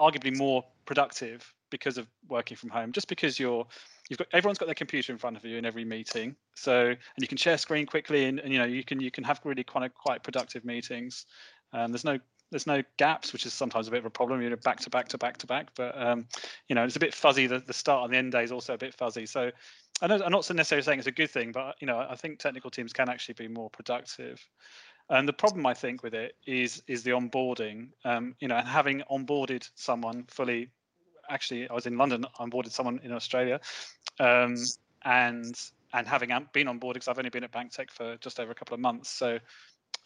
arguably 0.00 0.36
more 0.36 0.64
productive 0.86 1.52
because 1.70 1.98
of 1.98 2.06
working 2.28 2.56
from 2.56 2.70
home. 2.70 2.92
Just 2.92 3.08
because 3.08 3.38
you're 3.38 3.66
you've 4.08 4.18
got 4.18 4.28
everyone's 4.32 4.58
got 4.58 4.66
their 4.66 4.74
computer 4.74 5.12
in 5.12 5.18
front 5.18 5.36
of 5.36 5.44
you 5.44 5.56
in 5.56 5.64
every 5.64 5.84
meeting. 5.84 6.36
So 6.54 6.88
and 6.88 6.98
you 7.18 7.28
can 7.28 7.38
share 7.38 7.58
screen 7.58 7.86
quickly, 7.86 8.26
and, 8.26 8.38
and 8.40 8.52
you 8.52 8.58
know 8.58 8.64
you 8.64 8.84
can 8.84 9.00
you 9.00 9.10
can 9.10 9.24
have 9.24 9.40
really 9.44 9.64
kind 9.64 9.84
of 9.84 9.94
quite 9.94 10.22
productive 10.22 10.64
meetings. 10.64 11.26
Um, 11.72 11.92
there's 11.92 12.04
no 12.04 12.18
there's 12.50 12.66
no 12.66 12.82
gaps, 12.98 13.32
which 13.32 13.46
is 13.46 13.54
sometimes 13.54 13.88
a 13.88 13.90
bit 13.90 14.00
of 14.00 14.06
a 14.06 14.10
problem. 14.10 14.42
You 14.42 14.50
know, 14.50 14.56
back 14.56 14.80
to 14.80 14.90
back 14.90 15.08
to 15.08 15.18
back 15.18 15.38
to 15.38 15.46
back. 15.46 15.68
But 15.74 16.00
um, 16.00 16.26
you 16.68 16.74
know, 16.74 16.84
it's 16.84 16.96
a 16.96 17.00
bit 17.00 17.14
fuzzy. 17.14 17.46
The, 17.46 17.60
the 17.60 17.72
start 17.72 18.04
and 18.04 18.12
the 18.12 18.18
end 18.18 18.32
day 18.32 18.44
is 18.44 18.52
also 18.52 18.74
a 18.74 18.78
bit 18.78 18.94
fuzzy. 18.94 19.26
So 19.26 19.50
I 20.02 20.06
I'm 20.06 20.32
not 20.32 20.50
necessarily 20.50 20.82
saying 20.82 20.98
it's 20.98 21.08
a 21.08 21.12
good 21.12 21.30
thing, 21.30 21.52
but 21.52 21.76
you 21.80 21.86
know, 21.86 21.98
I 21.98 22.16
think 22.16 22.38
technical 22.38 22.70
teams 22.70 22.92
can 22.92 23.08
actually 23.08 23.34
be 23.34 23.48
more 23.48 23.70
productive. 23.70 24.44
And 25.12 25.28
the 25.28 25.32
problem 25.34 25.66
I 25.66 25.74
think 25.74 26.02
with 26.02 26.14
it 26.14 26.36
is 26.46 26.82
is 26.86 27.02
the 27.02 27.10
onboarding. 27.10 27.88
Um, 28.02 28.34
you 28.40 28.48
know, 28.48 28.56
and 28.56 28.66
having 28.66 29.02
onboarded 29.10 29.68
someone 29.74 30.24
fully. 30.28 30.70
Actually, 31.28 31.68
I 31.68 31.74
was 31.74 31.86
in 31.86 31.98
London. 31.98 32.24
I 32.38 32.44
onboarded 32.44 32.70
someone 32.70 32.98
in 33.04 33.12
Australia, 33.12 33.60
um, 34.18 34.56
and 35.04 35.54
and 35.92 36.08
having 36.08 36.30
been 36.54 36.66
on 36.66 36.78
board 36.78 36.94
because 36.94 37.08
I've 37.08 37.18
only 37.18 37.28
been 37.28 37.44
at 37.44 37.52
BankTech 37.52 37.90
for 37.90 38.16
just 38.16 38.40
over 38.40 38.52
a 38.52 38.54
couple 38.54 38.72
of 38.72 38.80
months. 38.80 39.10
So 39.10 39.38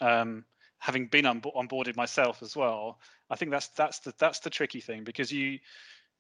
um, 0.00 0.44
having 0.78 1.06
been 1.06 1.25
on 1.25 1.40
onboarded 1.40 1.94
myself 1.94 2.42
as 2.42 2.56
well, 2.56 2.98
I 3.30 3.36
think 3.36 3.52
that's 3.52 3.68
that's 3.68 4.00
the 4.00 4.12
that's 4.18 4.40
the 4.40 4.50
tricky 4.50 4.80
thing 4.80 5.04
because 5.04 5.30
you 5.30 5.60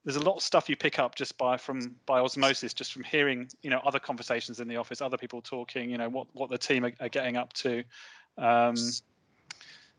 there's 0.04 0.16
a 0.16 0.22
lot 0.22 0.36
of 0.36 0.42
stuff 0.42 0.68
you 0.68 0.76
pick 0.76 1.00
up 1.00 1.16
just 1.16 1.36
by 1.36 1.56
from 1.56 1.96
by 2.06 2.20
osmosis, 2.20 2.72
just 2.72 2.92
from 2.92 3.02
hearing 3.02 3.48
you 3.62 3.70
know 3.70 3.80
other 3.84 3.98
conversations 3.98 4.60
in 4.60 4.68
the 4.68 4.76
office, 4.76 5.00
other 5.00 5.18
people 5.18 5.42
talking, 5.42 5.90
you 5.90 5.98
know 5.98 6.08
what 6.08 6.28
what 6.34 6.50
the 6.50 6.58
team 6.58 6.84
are, 6.84 6.92
are 7.00 7.08
getting 7.08 7.36
up 7.36 7.52
to. 7.54 7.82
Um, 8.38 8.76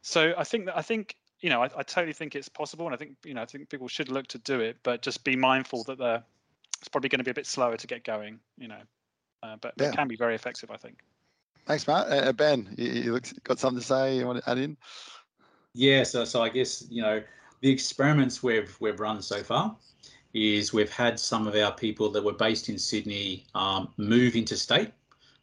so 0.01 0.33
I 0.37 0.43
think 0.43 0.65
that 0.65 0.77
I 0.77 0.81
think 0.81 1.15
you 1.41 1.49
know 1.49 1.63
I, 1.63 1.69
I 1.77 1.83
totally 1.83 2.13
think 2.13 2.35
it's 2.35 2.49
possible, 2.49 2.85
and 2.85 2.93
I 2.93 2.97
think 2.97 3.15
you 3.23 3.33
know 3.33 3.41
I 3.41 3.45
think 3.45 3.69
people 3.69 3.87
should 3.87 4.09
look 4.09 4.27
to 4.27 4.37
do 4.39 4.59
it, 4.59 4.77
but 4.83 5.01
just 5.01 5.23
be 5.23 5.35
mindful 5.35 5.83
that 5.85 5.97
they're 5.97 6.23
it's 6.79 6.87
probably 6.87 7.09
going 7.09 7.19
to 7.19 7.23
be 7.23 7.31
a 7.31 7.33
bit 7.33 7.47
slower 7.47 7.75
to 7.77 7.87
get 7.87 8.03
going, 8.03 8.39
you 8.57 8.67
know, 8.67 8.81
uh, 9.43 9.55
but, 9.61 9.73
yeah. 9.77 9.89
it 9.89 9.95
can 9.95 10.07
be 10.07 10.15
very 10.15 10.35
effective, 10.35 10.69
I 10.71 10.77
think. 10.77 10.99
Thanks, 11.65 11.87
Matt. 11.87 12.07
Uh, 12.07 12.29
uh, 12.29 12.31
ben, 12.31 12.73
you, 12.77 13.13
you 13.13 13.19
got 13.43 13.59
something 13.59 13.79
to 13.79 13.85
say? 13.85 14.17
You 14.17 14.25
want 14.25 14.43
to 14.43 14.49
add 14.49 14.57
in? 14.57 14.77
Yeah, 15.73 16.03
so 16.03 16.25
so 16.25 16.41
I 16.41 16.49
guess 16.49 16.85
you 16.89 17.01
know 17.01 17.21
the 17.61 17.69
experiments 17.69 18.41
we've 18.41 18.75
we've 18.79 18.99
run 18.99 19.21
so 19.21 19.43
far 19.43 19.75
is 20.33 20.73
we've 20.73 20.91
had 20.91 21.19
some 21.19 21.47
of 21.47 21.55
our 21.55 21.71
people 21.73 22.09
that 22.11 22.23
were 22.23 22.33
based 22.33 22.69
in 22.69 22.77
Sydney 22.77 23.45
um, 23.53 23.89
move 23.97 24.35
into 24.35 24.55
state. 24.55 24.91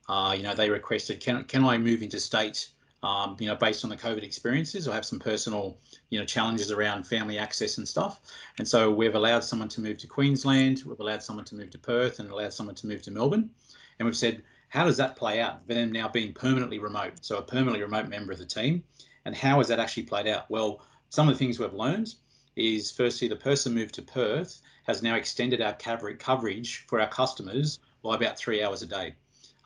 Uh, 0.08 0.34
you 0.36 0.42
know, 0.42 0.54
they 0.54 0.70
requested, 0.70 1.20
can 1.20 1.44
can 1.44 1.64
I 1.64 1.78
move 1.78 2.02
into 2.02 2.18
state? 2.18 2.68
Um, 3.04 3.36
you 3.38 3.46
know, 3.46 3.54
based 3.54 3.84
on 3.84 3.90
the 3.90 3.96
COVID 3.98 4.22
experiences, 4.22 4.88
I 4.88 4.94
have 4.94 5.04
some 5.04 5.18
personal, 5.18 5.76
you 6.08 6.18
know, 6.18 6.24
challenges 6.24 6.72
around 6.72 7.06
family 7.06 7.38
access 7.38 7.76
and 7.76 7.86
stuff. 7.86 8.20
And 8.56 8.66
so 8.66 8.90
we've 8.90 9.14
allowed 9.14 9.44
someone 9.44 9.68
to 9.68 9.82
move 9.82 9.98
to 9.98 10.06
Queensland, 10.06 10.82
we've 10.86 10.98
allowed 10.98 11.22
someone 11.22 11.44
to 11.46 11.54
move 11.54 11.68
to 11.70 11.78
Perth, 11.78 12.18
and 12.18 12.30
allowed 12.30 12.54
someone 12.54 12.74
to 12.76 12.86
move 12.86 13.02
to 13.02 13.10
Melbourne. 13.10 13.50
And 13.98 14.06
we've 14.06 14.16
said, 14.16 14.42
how 14.70 14.84
does 14.84 14.96
that 14.96 15.16
play 15.16 15.40
out 15.40 15.68
them 15.68 15.92
now 15.92 16.08
being 16.08 16.32
permanently 16.32 16.78
remote? 16.78 17.12
So 17.20 17.36
a 17.36 17.42
permanently 17.42 17.82
remote 17.82 18.08
member 18.08 18.32
of 18.32 18.38
the 18.38 18.46
team. 18.46 18.82
And 19.26 19.36
how 19.36 19.58
has 19.58 19.68
that 19.68 19.78
actually 19.78 20.04
played 20.04 20.26
out? 20.26 20.50
Well, 20.50 20.80
some 21.10 21.28
of 21.28 21.34
the 21.34 21.38
things 21.38 21.58
we've 21.58 21.74
learned 21.74 22.14
is 22.56 22.90
firstly, 22.90 23.28
the 23.28 23.36
person 23.36 23.74
moved 23.74 23.94
to 23.96 24.02
Perth 24.02 24.62
has 24.84 25.02
now 25.02 25.14
extended 25.14 25.60
our 25.60 25.74
coverage 25.74 26.84
for 26.88 27.00
our 27.00 27.08
customers 27.08 27.80
by 28.02 28.14
about 28.14 28.38
three 28.38 28.62
hours 28.62 28.80
a 28.82 28.86
day. 28.86 29.14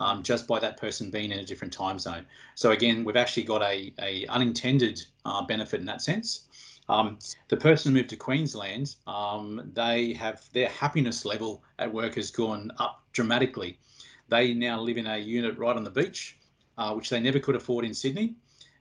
Um, 0.00 0.22
just 0.22 0.46
by 0.46 0.60
that 0.60 0.76
person 0.76 1.10
being 1.10 1.32
in 1.32 1.40
a 1.40 1.44
different 1.44 1.72
time 1.72 1.98
zone. 1.98 2.24
So 2.54 2.70
again, 2.70 3.02
we've 3.04 3.16
actually 3.16 3.42
got 3.42 3.62
a, 3.62 3.92
a 4.00 4.26
unintended 4.28 5.02
uh, 5.24 5.42
benefit 5.44 5.80
in 5.80 5.86
that 5.86 6.02
sense. 6.02 6.46
Um, 6.88 7.18
the 7.48 7.56
person 7.56 7.90
who 7.90 7.98
moved 7.98 8.10
to 8.10 8.16
Queensland, 8.16 8.94
um, 9.08 9.70
they 9.74 10.12
have 10.14 10.44
their 10.52 10.68
happiness 10.68 11.24
level 11.24 11.64
at 11.80 11.92
work 11.92 12.14
has 12.14 12.30
gone 12.30 12.70
up 12.78 13.02
dramatically. 13.12 13.76
They 14.28 14.54
now 14.54 14.80
live 14.80 14.98
in 14.98 15.08
a 15.08 15.18
unit 15.18 15.58
right 15.58 15.76
on 15.76 15.82
the 15.82 15.90
beach, 15.90 16.38
uh, 16.78 16.94
which 16.94 17.10
they 17.10 17.18
never 17.18 17.40
could 17.40 17.56
afford 17.56 17.84
in 17.84 17.92
Sydney. 17.92 18.36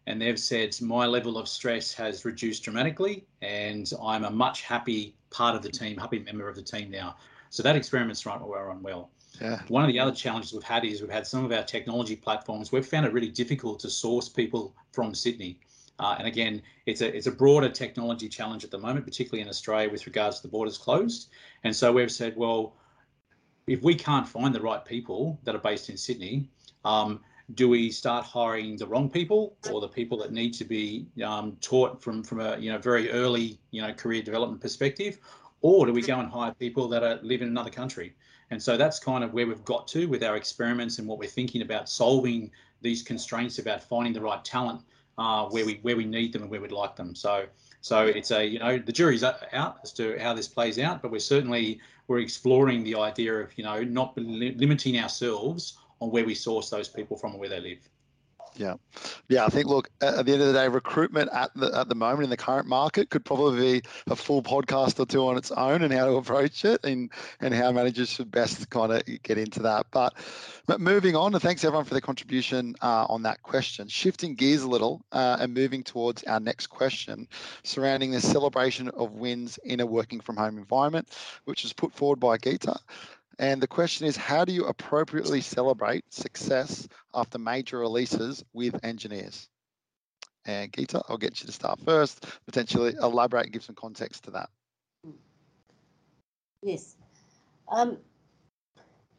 And 0.05 0.21
they've 0.21 0.39
said, 0.39 0.79
my 0.81 1.07
level 1.07 1.37
of 1.37 1.47
stress 1.47 1.93
has 1.95 2.25
reduced 2.25 2.63
dramatically, 2.63 3.25
and 3.41 3.91
I'm 4.01 4.23
a 4.23 4.31
much 4.31 4.61
happy 4.61 5.15
part 5.31 5.55
of 5.55 5.63
the 5.63 5.69
team, 5.69 5.97
happy 5.97 6.19
member 6.19 6.47
of 6.47 6.55
the 6.55 6.61
team 6.61 6.91
now. 6.91 7.17
So 7.49 7.63
that 7.63 7.75
experiment's 7.75 8.25
run, 8.25 8.41
run 8.41 8.83
well. 8.83 9.09
Yeah. 9.41 9.61
One 9.67 9.83
of 9.83 9.87
the 9.87 9.99
other 9.99 10.11
challenges 10.13 10.53
we've 10.53 10.63
had 10.63 10.83
is 10.85 11.01
we've 11.01 11.11
had 11.11 11.27
some 11.27 11.45
of 11.45 11.51
our 11.51 11.63
technology 11.63 12.15
platforms. 12.15 12.71
We've 12.71 12.85
found 12.85 13.05
it 13.05 13.13
really 13.13 13.29
difficult 13.29 13.79
to 13.81 13.89
source 13.89 14.29
people 14.29 14.75
from 14.91 15.13
Sydney. 15.13 15.59
Uh, 15.99 16.15
and 16.19 16.27
again, 16.27 16.61
it's 16.85 17.01
a 17.01 17.15
it's 17.15 17.27
a 17.27 17.31
broader 17.31 17.69
technology 17.69 18.29
challenge 18.29 18.63
at 18.63 18.71
the 18.71 18.77
moment, 18.77 19.05
particularly 19.05 19.41
in 19.41 19.49
Australia 19.49 19.89
with 19.89 20.05
regards 20.05 20.37
to 20.37 20.41
the 20.43 20.47
borders 20.47 20.77
closed. 20.77 21.29
And 21.63 21.75
so 21.75 21.91
we've 21.91 22.11
said, 22.11 22.35
well, 22.37 22.75
if 23.65 23.81
we 23.81 23.95
can't 23.95 24.27
find 24.27 24.53
the 24.53 24.61
right 24.61 24.83
people 24.85 25.39
that 25.43 25.55
are 25.55 25.59
based 25.59 25.89
in 25.89 25.97
Sydney, 25.97 26.49
um, 26.85 27.19
do 27.55 27.67
we 27.67 27.89
start 27.89 28.25
hiring 28.25 28.77
the 28.77 28.85
wrong 28.85 29.09
people 29.09 29.55
or 29.71 29.81
the 29.81 29.87
people 29.87 30.17
that 30.19 30.31
need 30.31 30.53
to 30.53 30.65
be 30.65 31.07
um, 31.23 31.57
taught 31.61 32.01
from 32.01 32.23
from 32.23 32.41
a 32.41 32.57
you 32.57 32.71
know 32.71 32.77
very 32.77 33.09
early 33.11 33.59
you 33.71 33.81
know 33.81 33.93
career 33.93 34.21
development 34.21 34.61
perspective, 34.61 35.19
or 35.61 35.85
do 35.85 35.93
we 35.93 36.01
go 36.01 36.19
and 36.19 36.29
hire 36.29 36.53
people 36.53 36.87
that 36.89 37.03
are, 37.03 37.19
live 37.23 37.41
in 37.41 37.47
another 37.47 37.71
country? 37.71 38.13
And 38.49 38.61
so 38.61 38.77
that's 38.77 38.99
kind 38.99 39.23
of 39.23 39.33
where 39.33 39.45
we've 39.45 39.65
got 39.65 39.87
to 39.89 40.07
with 40.07 40.23
our 40.23 40.37
experiments 40.37 40.99
and 40.99 41.07
what 41.07 41.19
we're 41.19 41.29
thinking 41.29 41.61
about 41.61 41.89
solving 41.89 42.51
these 42.81 43.01
constraints 43.01 43.59
about 43.59 43.83
finding 43.83 44.13
the 44.13 44.21
right 44.21 44.43
talent 44.45 44.81
uh, 45.17 45.45
where 45.45 45.65
we 45.65 45.79
where 45.81 45.97
we 45.97 46.05
need 46.05 46.31
them 46.31 46.43
and 46.43 46.51
where 46.51 46.61
we'd 46.61 46.71
like 46.71 46.95
them. 46.95 47.15
So 47.15 47.45
so 47.81 48.05
it's 48.05 48.31
a 48.31 48.45
you 48.45 48.59
know 48.59 48.77
the 48.77 48.91
jury's 48.91 49.23
out 49.23 49.79
as 49.83 49.91
to 49.93 50.17
how 50.19 50.33
this 50.33 50.47
plays 50.47 50.79
out, 50.79 51.01
but 51.01 51.11
we're 51.11 51.19
certainly 51.19 51.79
we're 52.07 52.19
exploring 52.19 52.83
the 52.83 52.95
idea 52.95 53.33
of 53.35 53.57
you 53.57 53.63
know 53.63 53.83
not 53.83 54.17
limiting 54.17 54.99
ourselves 54.99 55.77
on 55.99 56.11
where 56.11 56.25
we 56.25 56.35
source 56.35 56.69
those 56.69 56.87
people 56.87 57.17
from 57.17 57.31
and 57.31 57.39
where 57.39 57.49
they 57.49 57.59
live. 57.59 57.89
Yeah, 58.57 58.75
yeah. 59.29 59.45
I 59.45 59.49
think 59.49 59.67
look 59.67 59.89
at 60.01 60.25
the 60.25 60.33
end 60.33 60.41
of 60.41 60.47
the 60.47 60.53
day, 60.53 60.67
recruitment 60.67 61.29
at 61.31 61.51
the 61.55 61.71
at 61.77 61.89
the 61.89 61.95
moment 61.95 62.23
in 62.23 62.29
the 62.31 62.37
current 62.37 62.67
market 62.67 63.11
could 63.11 63.23
probably 63.23 63.81
be 63.81 63.89
a 64.07 64.15
full 64.15 64.41
podcast 64.41 64.99
or 64.99 65.05
two 65.05 65.25
on 65.27 65.37
its 65.37 65.51
own 65.51 65.83
and 65.83 65.93
how 65.93 66.05
to 66.05 66.13
approach 66.13 66.65
it 66.65 66.83
and 66.83 67.11
and 67.39 67.53
how 67.53 67.71
managers 67.71 68.09
should 68.09 68.31
best 68.31 68.67
kind 68.71 68.91
of 68.91 69.03
get 69.21 69.37
into 69.37 69.61
that. 69.61 69.85
But, 69.91 70.15
but 70.65 70.81
moving 70.81 71.15
on, 71.15 71.33
and 71.33 71.41
thanks 71.41 71.63
everyone 71.63 71.85
for 71.85 71.93
the 71.93 72.01
contribution 72.01 72.75
uh, 72.81 73.05
on 73.07 73.21
that 73.23 73.43
question. 73.43 73.87
Shifting 73.87 74.33
gears 74.33 74.63
a 74.63 74.69
little 74.69 75.05
uh, 75.11 75.37
and 75.39 75.53
moving 75.53 75.83
towards 75.83 76.23
our 76.23 76.39
next 76.39 76.67
question 76.67 77.27
surrounding 77.63 78.11
the 78.11 78.21
celebration 78.21 78.89
of 78.89 79.13
wins 79.13 79.59
in 79.65 79.81
a 79.81 79.85
working 79.85 80.19
from 80.19 80.35
home 80.35 80.57
environment, 80.57 81.15
which 81.45 81.61
was 81.63 81.73
put 81.73 81.93
forward 81.93 82.19
by 82.19 82.37
Geeta. 82.37 82.75
And 83.39 83.61
the 83.61 83.67
question 83.67 84.07
is, 84.07 84.17
how 84.17 84.45
do 84.45 84.51
you 84.51 84.65
appropriately 84.65 85.41
celebrate 85.41 86.11
success 86.11 86.87
after 87.13 87.37
major 87.37 87.77
releases 87.77 88.43
with 88.53 88.83
engineers? 88.83 89.47
And 90.45 90.71
Geeta, 90.71 91.03
I'll 91.07 91.17
get 91.17 91.41
you 91.41 91.45
to 91.45 91.51
start 91.51 91.79
first, 91.85 92.25
potentially 92.45 92.95
elaborate 93.01 93.45
and 93.45 93.53
give 93.53 93.63
some 93.63 93.75
context 93.75 94.23
to 94.23 94.31
that. 94.31 94.49
Yes. 96.63 96.95
Um, 97.69 97.97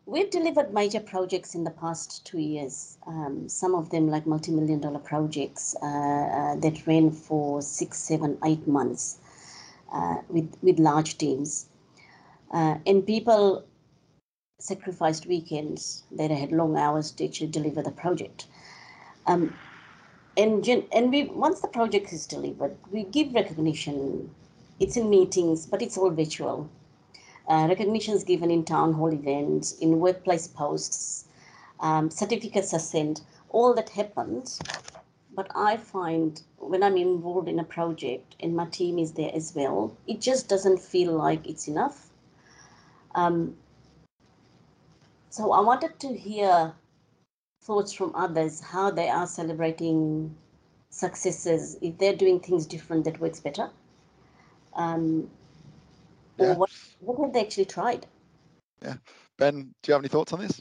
we've 0.07 0.31
delivered 0.31 0.73
major 0.73 1.01
projects 1.01 1.55
in 1.55 1.63
the 1.63 1.71
past 1.71 2.25
two 2.27 2.39
years. 2.41 2.97
Um, 3.07 3.49
some 3.49 3.75
of 3.75 3.91
them 3.91 4.09
like 4.09 4.27
multi-million 4.27 4.81
dollar 4.81 4.99
projects 4.99 5.77
uh, 5.81 5.87
uh, 5.87 6.57
that 6.57 6.87
ran 6.87 7.13
for 7.13 7.63
six, 7.63 7.99
seven, 7.99 8.39
eight 8.45 8.67
months 8.67 9.19
uh, 9.93 10.17
with, 10.29 10.53
with 10.63 10.79
large 10.81 11.19
teams. 11.19 11.69
Uh, 12.51 12.79
and 12.87 13.07
people 13.07 13.68
sacrificed 14.61 15.27
weekends. 15.27 16.03
They 16.11 16.27
had 16.27 16.51
long 16.51 16.77
hours 16.77 17.13
to 17.13 17.25
actually 17.25 17.47
deliver 17.47 17.81
the 17.81 17.93
project. 17.93 18.47
Um, 19.27 19.55
and 20.37 20.67
and 20.69 21.11
we 21.11 21.25
once 21.27 21.61
the 21.61 21.69
project 21.69 22.13
is 22.13 22.27
delivered, 22.27 22.77
we 22.91 23.05
give 23.05 23.35
recognition. 23.35 24.35
It's 24.81 24.97
in 24.97 25.11
meetings, 25.11 25.67
but 25.67 25.81
it's 25.81 25.97
all 25.97 26.11
virtual. 26.11 26.69
Uh, 27.49 27.67
recognitions 27.69 28.25
given 28.25 28.51
in 28.51 28.65
town 28.65 28.93
hall 28.95 29.13
events, 29.13 29.73
in 29.79 30.01
workplace 30.01 30.47
posts, 30.49 31.27
um, 31.81 32.11
certificates 32.11 32.75
are 32.75 32.81
sent. 32.81 33.23
All 33.51 33.75
that 33.75 33.91
happens. 33.91 34.61
But 35.35 35.51
I 35.55 35.77
find 35.77 36.43
when 36.59 36.83
I'm 36.83 36.97
involved 36.97 37.49
in 37.49 37.61
a 37.61 37.65
project 37.65 38.35
and 38.41 38.57
my 38.57 38.67
team 38.67 38.99
is 38.99 39.13
there 39.13 39.31
as 39.33 39.55
well, 39.55 39.97
it 40.09 40.21
just 40.21 40.49
doesn't 40.49 40.81
feel 40.81 41.13
like 41.13 41.47
it's 41.47 41.69
enough. 41.69 42.11
Um, 43.15 43.57
so 45.39 45.53
I 45.53 45.61
wanted 45.61 46.01
to 46.01 46.13
hear 46.13 46.73
thoughts 47.63 47.93
from 47.93 48.13
others, 48.17 48.61
how 48.61 48.91
they 48.91 49.09
are 49.09 49.25
celebrating 49.25 50.35
successes, 50.91 51.77
if 51.81 51.97
they're 51.97 52.17
doing 52.17 52.41
things 52.41 52.67
different 52.67 53.05
that 53.05 53.21
works 53.21 53.39
better. 53.39 53.71
Um, 54.75 55.31
yeah. 56.39 56.47
Or 56.47 56.55
what, 56.57 56.71
what 56.99 57.25
have 57.25 57.33
they 57.33 57.41
actually 57.41 57.67
tried? 57.67 58.07
Yeah. 58.83 58.95
Ben, 59.37 59.63
do 59.63 59.69
you 59.87 59.93
have 59.93 60.03
any 60.03 60.09
thoughts 60.09 60.33
on 60.33 60.41
this? 60.41 60.61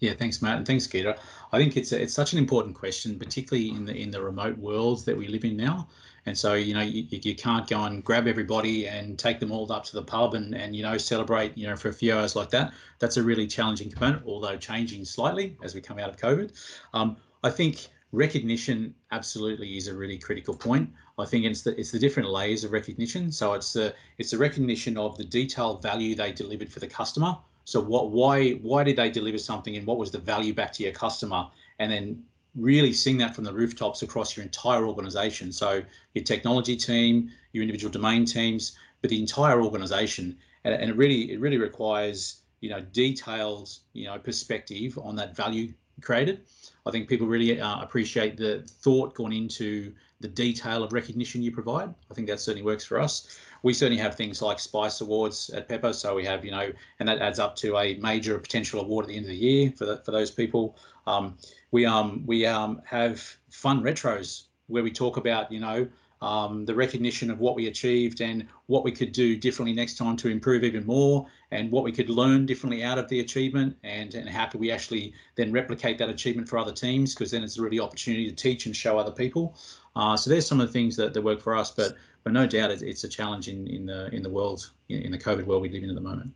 Yeah, 0.00 0.14
thanks, 0.14 0.42
Matt, 0.42 0.56
and 0.56 0.66
thanks, 0.66 0.88
Gita. 0.88 1.16
I 1.52 1.58
think 1.58 1.76
it's 1.76 1.92
a, 1.92 2.02
it's 2.02 2.14
such 2.14 2.32
an 2.32 2.40
important 2.40 2.74
question, 2.74 3.16
particularly 3.16 3.70
in 3.70 3.84
the 3.84 3.94
in 3.94 4.10
the 4.10 4.20
remote 4.20 4.58
worlds 4.58 5.04
that 5.04 5.16
we 5.16 5.28
live 5.28 5.44
in 5.44 5.56
now. 5.56 5.88
And 6.26 6.36
so, 6.36 6.54
you 6.54 6.74
know, 6.74 6.82
you, 6.82 7.06
you 7.10 7.34
can't 7.34 7.68
go 7.68 7.84
and 7.84 8.04
grab 8.04 8.26
everybody 8.26 8.88
and 8.88 9.18
take 9.18 9.38
them 9.38 9.52
all 9.52 9.70
up 9.72 9.84
to 9.84 9.92
the 9.94 10.02
pub 10.02 10.34
and, 10.34 10.54
and, 10.54 10.74
you 10.74 10.82
know, 10.82 10.98
celebrate, 10.98 11.56
you 11.56 11.66
know, 11.66 11.76
for 11.76 11.88
a 11.88 11.92
few 11.92 12.14
hours 12.14 12.34
like 12.34 12.50
that. 12.50 12.72
That's 12.98 13.16
a 13.16 13.22
really 13.22 13.46
challenging 13.46 13.90
component, 13.90 14.24
although 14.26 14.56
changing 14.56 15.04
slightly 15.04 15.56
as 15.62 15.74
we 15.74 15.80
come 15.80 15.98
out 15.98 16.10
of 16.10 16.16
COVID. 16.16 16.52
Um, 16.94 17.16
I 17.44 17.50
think 17.50 17.88
recognition 18.12 18.94
absolutely 19.12 19.76
is 19.76 19.88
a 19.88 19.94
really 19.94 20.18
critical 20.18 20.54
point. 20.54 20.90
I 21.18 21.24
think 21.24 21.44
it's 21.44 21.62
the 21.62 21.78
it's 21.78 21.90
the 21.90 21.98
different 21.98 22.28
layers 22.28 22.64
of 22.64 22.72
recognition. 22.72 23.30
So 23.32 23.54
it's 23.54 23.72
the 23.72 23.94
it's 24.18 24.30
the 24.30 24.38
recognition 24.38 24.96
of 24.98 25.16
the 25.16 25.24
detailed 25.24 25.82
value 25.82 26.14
they 26.14 26.32
delivered 26.32 26.70
for 26.72 26.80
the 26.80 26.86
customer. 26.86 27.36
So 27.64 27.80
what 27.80 28.10
why 28.10 28.52
why 28.52 28.84
did 28.84 28.96
they 28.96 29.10
deliver 29.10 29.38
something 29.38 29.76
and 29.76 29.86
what 29.86 29.98
was 29.98 30.10
the 30.10 30.18
value 30.18 30.54
back 30.54 30.72
to 30.74 30.82
your 30.82 30.92
customer? 30.92 31.46
And 31.78 31.90
then 31.90 32.22
really 32.56 32.92
seeing 32.92 33.18
that 33.18 33.34
from 33.34 33.44
the 33.44 33.52
rooftops 33.52 34.02
across 34.02 34.36
your 34.36 34.44
entire 34.44 34.86
organization. 34.86 35.52
So 35.52 35.82
your 36.14 36.24
technology 36.24 36.76
team, 36.76 37.30
your 37.52 37.62
individual 37.62 37.92
domain 37.92 38.24
teams, 38.24 38.76
but 39.00 39.10
the 39.10 39.20
entire 39.20 39.62
organization. 39.62 40.36
And, 40.64 40.74
and 40.74 40.90
it 40.90 40.96
really 40.96 41.32
it 41.32 41.40
really 41.40 41.58
requires 41.58 42.40
you 42.60 42.70
know 42.70 42.80
detailed 42.92 43.70
you 43.92 44.06
know 44.06 44.18
perspective 44.18 44.98
on 45.02 45.16
that 45.16 45.36
value 45.36 45.72
created. 46.00 46.42
I 46.86 46.90
think 46.90 47.08
people 47.08 47.26
really 47.26 47.60
uh, 47.60 47.80
appreciate 47.80 48.36
the 48.36 48.64
thought 48.66 49.14
gone 49.14 49.32
into 49.32 49.92
the 50.20 50.28
detail 50.28 50.82
of 50.82 50.92
recognition 50.92 51.42
you 51.42 51.50
provide. 51.50 51.92
I 52.10 52.14
think 52.14 52.26
that 52.28 52.40
certainly 52.40 52.64
works 52.64 52.84
for 52.84 53.00
us. 53.00 53.38
We 53.62 53.74
certainly 53.74 54.00
have 54.00 54.14
things 54.14 54.40
like 54.40 54.58
Spice 54.58 55.00
Awards 55.00 55.50
at 55.50 55.68
Pepper, 55.68 55.92
so 55.92 56.14
we 56.14 56.24
have 56.24 56.44
you 56.44 56.50
know, 56.50 56.70
and 57.00 57.08
that 57.08 57.18
adds 57.18 57.38
up 57.38 57.56
to 57.56 57.76
a 57.78 57.96
major 57.96 58.38
potential 58.38 58.80
award 58.80 59.04
at 59.04 59.08
the 59.08 59.16
end 59.16 59.24
of 59.26 59.30
the 59.30 59.36
year 59.36 59.72
for 59.76 59.84
the, 59.84 59.98
for 59.98 60.12
those 60.12 60.30
people. 60.30 60.76
Um, 61.06 61.36
we 61.70 61.86
um 61.86 62.22
we 62.26 62.46
um 62.46 62.80
have 62.84 63.20
fun 63.50 63.82
retros 63.82 64.44
where 64.66 64.82
we 64.82 64.90
talk 64.90 65.16
about 65.16 65.50
you 65.50 65.60
know 65.60 65.88
um, 66.22 66.64
the 66.64 66.74
recognition 66.74 67.30
of 67.30 67.40
what 67.40 67.54
we 67.54 67.66
achieved 67.66 68.20
and 68.20 68.46
what 68.66 68.84
we 68.84 68.90
could 68.90 69.12
do 69.12 69.36
differently 69.36 69.74
next 69.74 69.96
time 69.96 70.16
to 70.16 70.28
improve 70.28 70.64
even 70.64 70.84
more 70.86 71.26
and 71.50 71.70
what 71.70 71.84
we 71.84 71.92
could 71.92 72.08
learn 72.08 72.46
differently 72.46 72.82
out 72.82 72.98
of 72.98 73.08
the 73.08 73.20
achievement 73.20 73.76
and, 73.84 74.14
and 74.14 74.28
how 74.28 74.46
could 74.46 74.60
we 74.60 74.70
actually 74.72 75.12
then 75.36 75.52
replicate 75.52 75.98
that 75.98 76.08
achievement 76.08 76.48
for 76.48 76.58
other 76.58 76.72
teams 76.72 77.14
because 77.14 77.30
then 77.30 77.42
it's 77.42 77.58
a 77.58 77.62
really 77.62 77.78
opportunity 77.78 78.28
to 78.28 78.34
teach 78.34 78.66
and 78.66 78.74
show 78.74 78.98
other 78.98 79.10
people. 79.10 79.54
Uh, 79.94 80.16
so 80.16 80.30
there's 80.30 80.46
some 80.46 80.60
of 80.60 80.66
the 80.66 80.72
things 80.72 80.96
that, 80.96 81.12
that 81.12 81.22
work 81.22 81.40
for 81.40 81.54
us 81.54 81.70
but 81.70 81.96
but 82.24 82.32
no 82.32 82.46
doubt 82.46 82.70
it's 82.70 83.04
a 83.04 83.08
challenge 83.08 83.48
in, 83.48 83.66
in 83.68 83.86
the 83.86 84.08
in 84.12 84.22
the 84.22 84.28
world 84.28 84.70
in 84.88 85.12
the 85.12 85.18
covid 85.18 85.44
world 85.44 85.62
we 85.62 85.68
live 85.68 85.84
in 85.84 85.90
at 85.90 85.94
the 85.94 86.00
moment. 86.00 86.32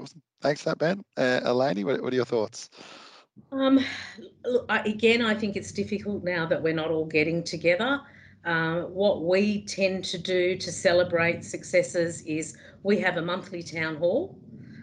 Awesome. 0.00 0.22
Thanks 0.40 0.62
that 0.62 0.78
ben. 0.78 1.02
Uh, 1.16 1.40
what, 1.42 2.00
what 2.00 2.12
are 2.12 2.16
your 2.16 2.24
thoughts 2.24 2.70
um, 3.52 3.84
again, 4.68 5.22
I 5.22 5.34
think 5.34 5.56
it's 5.56 5.72
difficult 5.72 6.24
now 6.24 6.46
that 6.46 6.62
we're 6.62 6.74
not 6.74 6.90
all 6.90 7.04
getting 7.04 7.42
together. 7.42 8.00
Uh, 8.44 8.82
what 8.82 9.24
we 9.24 9.62
tend 9.62 10.04
to 10.04 10.18
do 10.18 10.56
to 10.56 10.72
celebrate 10.72 11.44
successes 11.44 12.22
is 12.22 12.56
we 12.82 12.98
have 12.98 13.16
a 13.16 13.22
monthly 13.22 13.62
town 13.62 13.96
hall. 13.96 14.38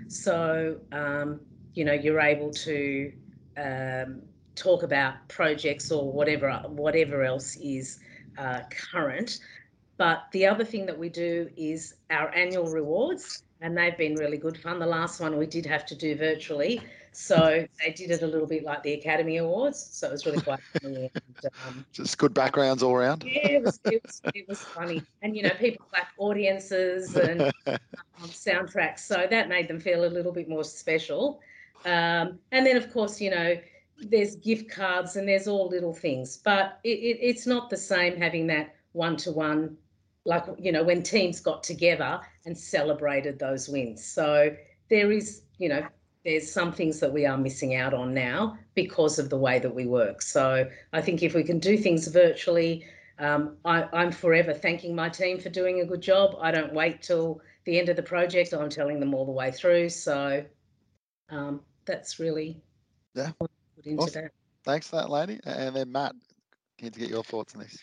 So, 0.07 0.77
um, 0.91 1.39
you 1.74 1.85
know, 1.85 1.93
you're 1.93 2.19
able 2.19 2.51
to 2.51 3.12
um, 3.57 4.21
talk 4.55 4.83
about 4.83 5.27
projects 5.27 5.91
or 5.91 6.12
whatever, 6.12 6.51
whatever 6.67 7.24
else 7.24 7.55
is 7.57 8.00
uh, 8.38 8.62
current. 8.91 9.39
But 9.97 10.25
the 10.31 10.45
other 10.45 10.65
thing 10.65 10.85
that 10.88 10.97
we 10.97 11.09
do 11.09 11.50
is 11.55 11.95
our 12.09 12.29
annual 12.35 12.67
rewards, 12.67 13.43
and 13.62 13.77
they've 13.77 13.97
been 13.97 14.15
really 14.15 14.38
good 14.38 14.57
fun. 14.57 14.79
The 14.79 14.85
last 14.85 15.21
one 15.21 15.38
we 15.38 15.45
did 15.45 15.65
have 15.65 15.85
to 15.88 15.95
do 15.95 16.15
virtually. 16.15 16.81
So 17.15 17.65
they 17.84 17.91
did 17.91 18.12
it 18.12 18.22
a 18.22 18.27
little 18.27 18.48
bit 18.48 18.63
like 18.63 18.84
the 18.84 18.93
Academy 18.93 19.38
Awards. 19.38 19.79
So 19.91 20.07
it 20.07 20.12
was 20.12 20.25
really 20.25 20.41
quite 20.41 20.60
funny. 20.81 21.10
And, 21.13 21.53
um, 21.67 21.86
Just 21.93 22.17
good 22.17 22.34
backgrounds 22.34 22.84
all 22.84 22.93
around. 22.93 23.24
Yeah, 23.24 23.48
it 23.48 23.63
was, 23.63 23.79
it 23.86 24.01
was, 24.03 24.22
it 24.34 24.48
was 24.50 24.60
funny. 24.60 25.01
And, 25.22 25.36
you 25.36 25.43
know, 25.43 25.51
people 25.57 25.86
clap 25.89 26.10
audiences 26.17 27.15
and 27.15 27.41
um, 27.67 27.77
soundtracks. 28.25 29.00
So 29.00 29.27
that 29.29 29.48
made 29.50 29.67
them 29.67 29.79
feel 29.79 30.05
a 30.05 30.12
little 30.12 30.31
bit 30.31 30.50
more 30.50 30.63
special. 30.63 31.39
Um, 31.86 32.39
and 32.51 32.65
then, 32.65 32.75
of 32.75 32.91
course, 32.91 33.22
you 33.22 33.29
know, 33.29 33.55
there's 33.98 34.36
gift 34.36 34.69
cards 34.69 35.15
and 35.15 35.27
there's 35.27 35.48
all 35.48 35.69
little 35.69 35.93
things. 35.93 36.38
But 36.38 36.79
it, 36.84 36.89
it, 37.00 37.17
it's 37.22 37.48
not 37.48 37.69
the 37.69 37.77
same 37.77 38.18
having 38.18 38.48
that 38.48 38.75
one 38.92 39.16
to 39.18 39.31
one, 39.31 39.77
like, 40.25 40.44
you 40.57 40.72
know, 40.72 40.83
when 40.83 41.01
teams 41.01 41.39
got 41.39 41.63
together 41.63 42.20
and 42.46 42.57
celebrated 42.57 43.39
those 43.39 43.70
wins. 43.70 44.03
So 44.03 44.55
there 44.89 45.11
is, 45.11 45.44
you 45.57 45.70
know, 45.70 45.87
there's 46.25 46.51
some 46.51 46.74
things 46.74 47.00
that 47.00 47.14
we 47.14 47.25
are 47.25 47.38
missing 47.38 47.75
out 47.75 47.94
on 47.94 48.14
now 48.14 48.57
because 48.74 49.20
of 49.20 49.29
the 49.29 49.38
way 49.38 49.59
that 49.59 49.74
we 49.74 49.85
work. 49.85 50.22
So 50.22 50.68
I 50.92 51.01
think 51.01 51.22
if 51.22 51.35
we 51.35 51.44
can 51.44 51.59
do 51.59 51.77
things 51.77 52.07
virtually, 52.07 52.85
um, 53.20 53.55
I, 53.64 53.88
am 53.94 54.11
forever 54.11 54.53
thanking 54.53 54.96
my 54.96 55.07
team 55.07 55.40
for 55.40 55.50
doing 55.50 55.81
a 55.81 55.85
good 55.85 56.01
job. 56.01 56.35
I 56.42 56.51
don't 56.51 56.74
wait 56.74 57.03
till 57.03 57.42
the 57.66 57.79
end 57.79 57.90
of 57.90 57.96
the 57.96 58.03
project. 58.03 58.53
I'm 58.53 58.70
telling 58.70 59.00
them 59.00 59.14
all 59.14 59.25
the 59.25 59.31
way 59.31 59.51
through. 59.51 59.90
So 59.90 60.44
um, 61.29 61.61
that's 61.85 62.20
really 62.20 62.59
yeah. 63.14 63.31
Put 63.40 63.51
into 63.85 64.01
awesome. 64.03 64.24
that. 64.24 64.31
Thanks 64.64 64.90
for 64.90 64.96
that, 64.98 65.09
lady. 65.09 65.40
And 65.46 65.75
then 65.75 65.92
Matt, 65.92 66.16
keen 66.77 66.92
to 66.92 67.00
get 67.00 67.09
your 67.09 67.24
thoughts 67.24 67.53
on 67.53 67.61
this. 67.61 67.77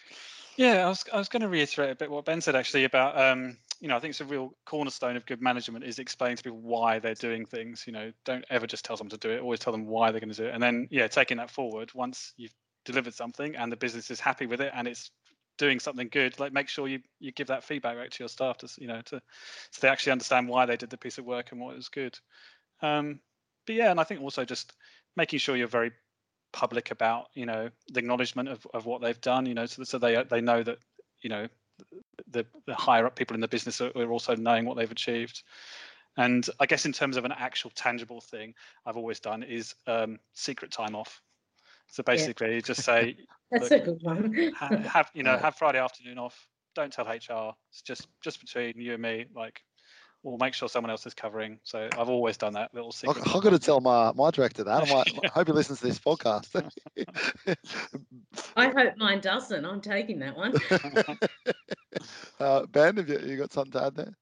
Yeah, 0.57 0.85
I 0.85 0.89
was 0.89 1.05
I 1.13 1.17
was 1.17 1.29
going 1.29 1.43
to 1.43 1.49
reiterate 1.49 1.91
a 1.91 1.95
bit 1.95 2.11
what 2.11 2.25
Ben 2.25 2.41
said 2.41 2.57
actually 2.57 2.85
about 2.85 3.19
um, 3.19 3.57
you 3.83 3.89
know, 3.89 3.97
I 3.97 3.99
think 3.99 4.11
it's 4.11 4.21
a 4.21 4.25
real 4.25 4.55
cornerstone 4.65 5.17
of 5.17 5.27
good 5.27 5.43
management 5.43 5.85
is 5.85 5.99
explaining 5.99 6.37
to 6.37 6.43
people 6.45 6.61
why 6.61 7.01
they're 7.01 7.17
doing 7.17 7.45
things. 7.45 7.83
You 7.85 7.93
know, 7.93 8.13
don't 8.25 8.45
ever 8.49 8.65
just 8.65 8.85
tell 8.85 8.97
someone 8.97 9.11
to 9.11 9.17
do 9.17 9.33
it. 9.33 9.41
Always 9.41 9.59
tell 9.59 9.73
them 9.73 9.87
why 9.87 10.13
they're 10.13 10.21
going 10.21 10.33
to 10.33 10.37
do 10.37 10.47
it. 10.47 10.55
And 10.55 10.63
then, 10.63 10.87
yeah, 10.93 11.09
taking 11.09 11.39
that 11.39 11.51
forward 11.51 11.91
once 11.93 12.33
you've 12.37 12.55
delivered 12.85 13.13
something 13.13 13.57
and 13.57 13.73
the 13.73 13.77
business 13.77 14.09
is 14.13 14.21
happy 14.21 14.47
with 14.47 14.61
it 14.61 14.71
and 14.73 14.87
it's 14.87 15.11
doing 15.59 15.81
something 15.81 16.09
good, 16.13 16.39
like 16.39 16.53
make 16.53 16.69
sure 16.69 16.87
you 16.87 17.01
you 17.19 17.33
give 17.33 17.49
that 17.49 17.65
feedback 17.65 17.97
back 17.97 18.11
to 18.11 18.23
your 18.23 18.29
staff 18.29 18.57
to 18.59 18.69
you 18.79 18.87
know 18.87 19.01
to 19.03 19.21
so 19.73 19.81
they 19.81 19.89
actually 19.89 20.13
understand 20.13 20.49
why 20.49 20.65
they 20.65 20.77
did 20.77 20.91
the 20.91 20.97
piece 20.97 21.19
of 21.19 21.25
work 21.25 21.51
and 21.51 21.61
what 21.61 21.75
was 21.75 21.89
good. 21.89 22.17
Um, 22.83 23.19
but 23.67 23.75
yeah, 23.75 23.91
and 23.91 23.99
I 23.99 24.05
think 24.05 24.21
also 24.21 24.45
just 24.45 24.73
making 25.17 25.41
sure 25.41 25.57
you're 25.57 25.67
very 25.67 25.91
public 26.53 26.93
about 26.93 27.27
you 27.35 27.47
know 27.47 27.69
the 27.89 27.99
acknowledgement 27.99 28.49
of, 28.49 28.65
of 28.75 28.87
what 28.87 29.01
they've 29.01 29.21
done 29.23 29.47
you 29.47 29.55
know 29.55 29.65
so, 29.65 29.83
so 29.85 29.99
they 29.99 30.23
they 30.25 30.43
know 30.43 30.63
that 30.63 30.79
you 31.23 31.31
know 31.31 31.49
the, 32.31 32.47
the 32.67 32.75
higher 32.75 33.07
up 33.07 33.17
people 33.17 33.35
in 33.35 33.41
the 33.41 33.49
business 33.49 33.81
are, 33.81 33.93
are 33.97 34.13
also 34.13 34.35
knowing 34.35 34.65
what 34.65 34.77
they've 34.77 34.91
achieved. 34.91 35.43
And 36.17 36.47
I 36.61 36.67
guess 36.67 36.85
in 36.85 36.93
terms 36.93 37.17
of 37.17 37.25
an 37.25 37.33
actual 37.33 37.71
tangible 37.75 38.21
thing, 38.21 38.55
I've 38.85 38.97
always 38.97 39.21
done 39.21 39.43
is 39.43 39.75
um, 39.87 40.19
secret 40.35 40.71
time 40.71 40.95
off. 40.95 41.23
So 41.87 42.03
basically, 42.03 42.55
yeah. 42.55 42.61
just 42.61 42.83
say 42.83 43.17
that's 43.51 43.71
look, 43.71 43.83
a 43.83 43.85
good 43.85 44.03
one. 44.03 44.53
have 44.85 45.11
you 45.15 45.23
know 45.23 45.37
have 45.43 45.57
Friday 45.57 45.79
afternoon 45.79 46.19
off. 46.19 46.49
Don't 46.75 46.93
tell 46.93 47.07
HR. 47.07 47.55
It's 47.71 47.83
just 47.83 48.09
just 48.23 48.41
between 48.41 48.75
you 48.77 48.95
and 48.95 49.03
me. 49.03 49.27
Like 49.35 49.61
we'll 50.23 50.39
make 50.39 50.55
sure 50.55 50.69
someone 50.69 50.91
else 50.91 51.07
is 51.07 51.15
covering. 51.15 51.59
So 51.65 51.89
I've 51.99 52.09
always 52.09 52.37
done 52.37 52.53
that 52.55 52.75
little 52.75 52.93
secret. 52.93 53.27
I've 53.35 53.43
got 53.43 53.51
to 53.51 53.59
tell 53.59 53.81
my, 53.81 54.13
my 54.13 54.31
director 54.31 54.65
that. 54.65 54.89
I, 54.89 54.93
might, 54.93 55.13
I 55.25 55.29
hope 55.29 55.49
he 55.49 55.53
listens 55.53 55.81
to 55.81 55.87
this 55.87 55.99
podcast. 55.99 56.49
I 58.57 58.69
hope 58.69 58.97
mine 58.97 59.21
doesn't. 59.21 59.65
I'm 59.65 59.81
taking 59.81 60.19
that 60.21 60.37
one. 60.37 60.55
uh, 62.41 62.67
ben, 62.67 62.97
have 62.97 63.09
you, 63.09 63.19
you 63.25 63.37
got 63.37 63.53
something 63.53 63.73
to 63.73 63.87
add 63.87 63.97
there? 63.97 64.15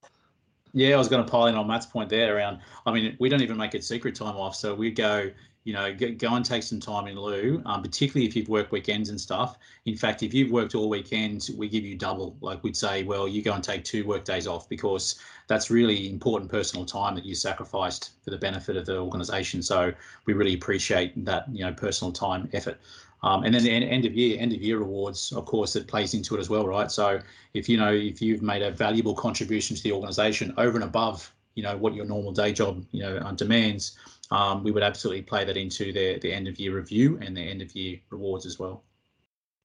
Yeah, 0.72 0.94
I 0.94 0.98
was 0.98 1.08
going 1.08 1.24
to 1.24 1.30
pile 1.30 1.46
in 1.46 1.56
on 1.56 1.66
Matt's 1.66 1.86
point 1.86 2.08
there 2.08 2.36
around. 2.36 2.60
I 2.86 2.92
mean, 2.92 3.16
we 3.18 3.28
don't 3.28 3.42
even 3.42 3.56
make 3.56 3.74
it 3.74 3.84
secret 3.84 4.14
time 4.14 4.36
off. 4.36 4.54
So 4.54 4.74
we 4.74 4.92
go, 4.92 5.30
you 5.70 5.76
know, 5.76 5.94
go, 5.94 6.10
go 6.10 6.34
and 6.34 6.44
take 6.44 6.64
some 6.64 6.80
time 6.80 7.06
in 7.06 7.16
lieu, 7.16 7.62
um, 7.64 7.80
particularly 7.80 8.26
if 8.26 8.34
you've 8.34 8.48
worked 8.48 8.72
weekends 8.72 9.08
and 9.08 9.20
stuff. 9.20 9.56
In 9.86 9.96
fact, 9.96 10.24
if 10.24 10.34
you've 10.34 10.50
worked 10.50 10.74
all 10.74 10.88
weekends, 10.88 11.48
we 11.48 11.68
give 11.68 11.84
you 11.84 11.94
double. 11.94 12.36
Like 12.40 12.64
we'd 12.64 12.76
say, 12.76 13.04
well, 13.04 13.28
you 13.28 13.40
go 13.40 13.52
and 13.52 13.62
take 13.62 13.84
two 13.84 14.04
work 14.04 14.24
days 14.24 14.48
off 14.48 14.68
because 14.68 15.20
that's 15.46 15.70
really 15.70 16.10
important 16.10 16.50
personal 16.50 16.84
time 16.84 17.14
that 17.14 17.24
you 17.24 17.36
sacrificed 17.36 18.14
for 18.24 18.30
the 18.30 18.36
benefit 18.36 18.76
of 18.76 18.84
the 18.84 18.98
organisation. 18.98 19.62
So 19.62 19.92
we 20.26 20.32
really 20.32 20.54
appreciate 20.54 21.24
that, 21.24 21.44
you 21.52 21.64
know, 21.64 21.72
personal 21.72 22.10
time 22.10 22.50
effort. 22.52 22.80
Um, 23.22 23.44
and 23.44 23.54
then 23.54 23.62
the 23.62 23.70
end 23.70 24.04
of 24.06 24.16
year, 24.16 24.40
end 24.40 24.52
of 24.52 24.60
year 24.60 24.82
awards, 24.82 25.30
of 25.30 25.44
course, 25.44 25.76
it 25.76 25.86
plays 25.86 26.14
into 26.14 26.34
it 26.34 26.40
as 26.40 26.50
well, 26.50 26.66
right? 26.66 26.90
So 26.90 27.20
if 27.54 27.68
you 27.68 27.76
know 27.76 27.92
if 27.92 28.20
you've 28.20 28.42
made 28.42 28.62
a 28.62 28.72
valuable 28.72 29.14
contribution 29.14 29.76
to 29.76 29.82
the 29.84 29.92
organisation 29.92 30.52
over 30.58 30.74
and 30.74 30.82
above, 30.82 31.32
you 31.54 31.62
know, 31.62 31.76
what 31.76 31.94
your 31.94 32.04
normal 32.04 32.32
day 32.32 32.52
job, 32.52 32.84
you 32.92 33.02
know, 33.02 33.32
demands 33.32 33.96
um, 34.30 34.62
we 34.62 34.70
would 34.70 34.82
absolutely 34.82 35.22
play 35.22 35.44
that 35.44 35.56
into 35.56 35.92
their, 35.92 36.18
their 36.18 36.32
end 36.32 36.48
of 36.48 36.58
year 36.58 36.74
review 36.74 37.18
and 37.20 37.36
their 37.36 37.48
end 37.48 37.62
of 37.62 37.74
year 37.74 37.98
rewards 38.10 38.46
as 38.46 38.58
well. 38.58 38.84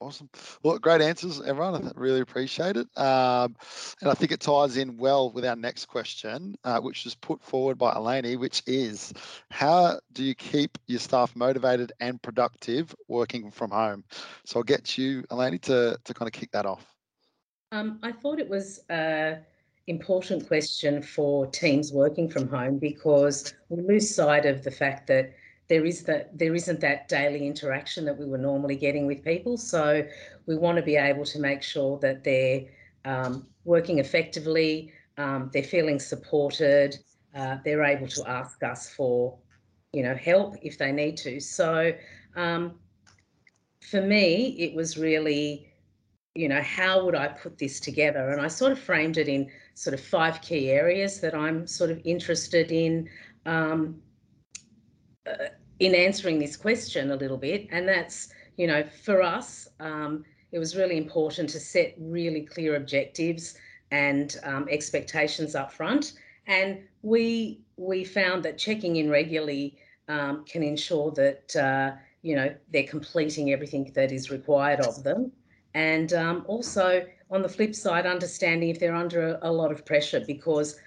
Awesome. 0.02 0.30
Well, 0.62 0.78
great 0.78 1.02
answers, 1.02 1.42
everyone. 1.42 1.88
I 1.88 1.92
really 1.96 2.20
appreciate 2.20 2.76
it. 2.76 2.88
Um, 2.98 3.56
and 4.02 4.12
I 4.12 4.14
think 4.14 4.34
it 4.34 4.42
ties 4.42 4.76
in 4.76 4.98
well 4.98 5.32
with 5.32 5.46
our 5.46 5.56
next 5.56 5.86
question, 5.86 6.56
uh, 6.66 6.82
which 6.82 7.06
was 7.06 7.16
put 7.16 7.42
forward 7.42 7.78
by 7.78 7.94
Eleni, 7.94 8.38
which 8.38 8.62
is 8.68 9.14
how 9.50 10.00
do 10.12 10.24
you 10.24 10.36
keep 10.36 10.78
your 10.88 11.00
staff 11.00 11.34
motivated 11.36 11.94
and 12.02 12.22
productive 12.22 12.94
working 13.08 13.52
from 13.52 13.72
home? 13.72 14.04
So 14.46 14.60
I'll 14.60 14.64
get 14.64 14.98
you, 14.98 15.24
Eleni, 15.32 15.62
to, 15.62 15.98
to 16.04 16.14
kind 16.14 16.28
of 16.28 16.34
kick 16.34 16.52
that 16.52 16.66
off. 16.66 16.86
Um, 17.72 18.00
I 18.04 18.12
thought 18.12 18.40
it 18.40 18.50
was. 18.50 18.88
Uh 18.90 19.36
important 19.88 20.48
question 20.48 21.02
for 21.02 21.46
teams 21.48 21.92
working 21.92 22.30
from 22.30 22.48
home 22.48 22.80
because 22.80 23.54
we 23.70 23.82
lose 23.82 24.14
sight 24.14 24.46
of 24.46 24.64
the 24.64 24.72
fact 24.72 25.08
that 25.08 25.34
there 25.68 25.86
is 25.86 26.04
that 26.04 26.38
there 26.38 26.54
isn't 26.54 26.80
that 26.80 27.08
daily 27.08 27.48
interaction 27.48 28.06
that 28.06 28.18
we 28.18 28.26
were 28.26 28.38
normally 28.38 28.76
getting 28.76 29.08
with 29.08 29.24
people. 29.24 29.58
So 29.58 30.06
we 30.46 30.58
want 30.58 30.78
to 30.78 30.84
be 30.84 30.96
able 30.96 31.26
to 31.26 31.40
make 31.40 31.64
sure 31.64 31.98
that 32.00 32.24
they're 32.24 32.66
um, 33.04 33.48
working 33.64 34.00
effectively, 34.00 34.92
um, 35.18 35.50
they're 35.54 35.64
feeling 35.64 36.00
supported, 36.00 36.98
uh, 37.36 37.58
they're 37.64 37.84
able 37.84 38.08
to 38.08 38.24
ask 38.28 38.62
us 38.64 38.90
for, 38.90 39.38
you 39.94 40.04
know, 40.04 40.16
help 40.16 40.56
if 40.62 40.78
they 40.78 40.92
need 40.92 41.18
to. 41.18 41.40
So 41.40 41.94
um, 42.36 42.80
for 43.82 44.02
me, 44.02 44.56
it 44.60 44.76
was 44.76 44.98
really, 44.98 45.72
you 46.36 46.48
know, 46.48 46.62
how 46.62 47.06
would 47.06 47.16
I 47.16 47.28
put 47.28 47.58
this 47.58 47.80
together? 47.80 48.30
And 48.30 48.42
I 48.42 48.48
sort 48.48 48.72
of 48.72 48.80
framed 48.80 49.18
it 49.18 49.28
in 49.28 49.50
sort 49.76 49.94
of 49.94 50.00
five 50.00 50.42
key 50.42 50.72
areas 50.72 51.20
that 51.20 51.36
I'm 51.36 51.68
sort 51.68 51.92
of 51.92 52.02
interested 52.04 52.72
in 52.72 53.08
um, 53.46 54.02
uh, 55.28 55.50
in 55.80 55.94
answering 55.94 56.40
this 56.40 56.56
question 56.56 57.12
a 57.12 57.16
little 57.16 57.38
bit. 57.38 57.68
And 57.72 57.88
that's, 57.88 58.30
you 58.58 58.68
know, 58.68 58.84
for 59.04 59.22
us, 59.22 59.68
um, 59.80 60.24
it 60.52 60.60
was 60.60 60.76
really 60.76 60.98
important 60.98 61.50
to 61.50 61.60
set 61.60 61.96
really 62.00 62.42
clear 62.42 62.76
objectives 62.76 63.58
and 63.92 64.38
um, 64.44 64.68
expectations 64.70 65.54
up 65.54 65.72
front. 65.72 66.14
And 66.48 66.80
we 67.02 67.62
we 67.78 68.04
found 68.04 68.44
that 68.44 68.58
checking 68.58 68.96
in 68.96 69.10
regularly 69.10 69.78
um, 70.08 70.46
can 70.46 70.64
ensure 70.64 71.12
that 71.12 71.56
uh, 71.56 71.98
you 72.22 72.36
know 72.36 72.54
they're 72.72 72.84
completing 72.84 73.52
everything 73.52 73.92
that 73.96 74.12
is 74.12 74.32
required 74.32 74.80
of 74.82 75.04
them, 75.04 75.32
and 75.74 76.14
um, 76.14 76.46
also 76.48 77.06
on 77.32 77.42
the 77.42 77.50
flip 77.50 77.76
side, 77.76 78.06
understanding 78.06 78.70
if 78.70 78.80
they're 78.80 78.96
under 78.96 79.34
a, 79.36 79.50
a 79.50 79.52
lot 79.52 79.72
of 79.72 79.86
pressure 79.86 80.24
because 80.26 80.80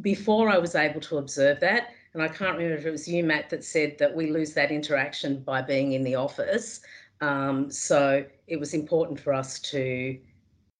before 0.00 0.48
I 0.48 0.58
was 0.58 0.74
able 0.74 1.00
to 1.00 1.18
observe 1.18 1.60
that, 1.60 1.88
and 2.14 2.22
I 2.22 2.28
can't 2.28 2.56
remember 2.56 2.76
if 2.76 2.86
it 2.86 2.90
was 2.90 3.06
you, 3.08 3.24
Matt, 3.24 3.50
that 3.50 3.64
said 3.64 3.96
that 3.98 4.14
we 4.14 4.30
lose 4.30 4.52
that 4.54 4.70
interaction 4.70 5.40
by 5.40 5.62
being 5.62 5.92
in 5.92 6.04
the 6.04 6.14
office. 6.14 6.80
Um, 7.20 7.70
so 7.70 8.24
it 8.46 8.58
was 8.58 8.74
important 8.74 9.20
for 9.20 9.32
us 9.32 9.58
to, 9.60 10.18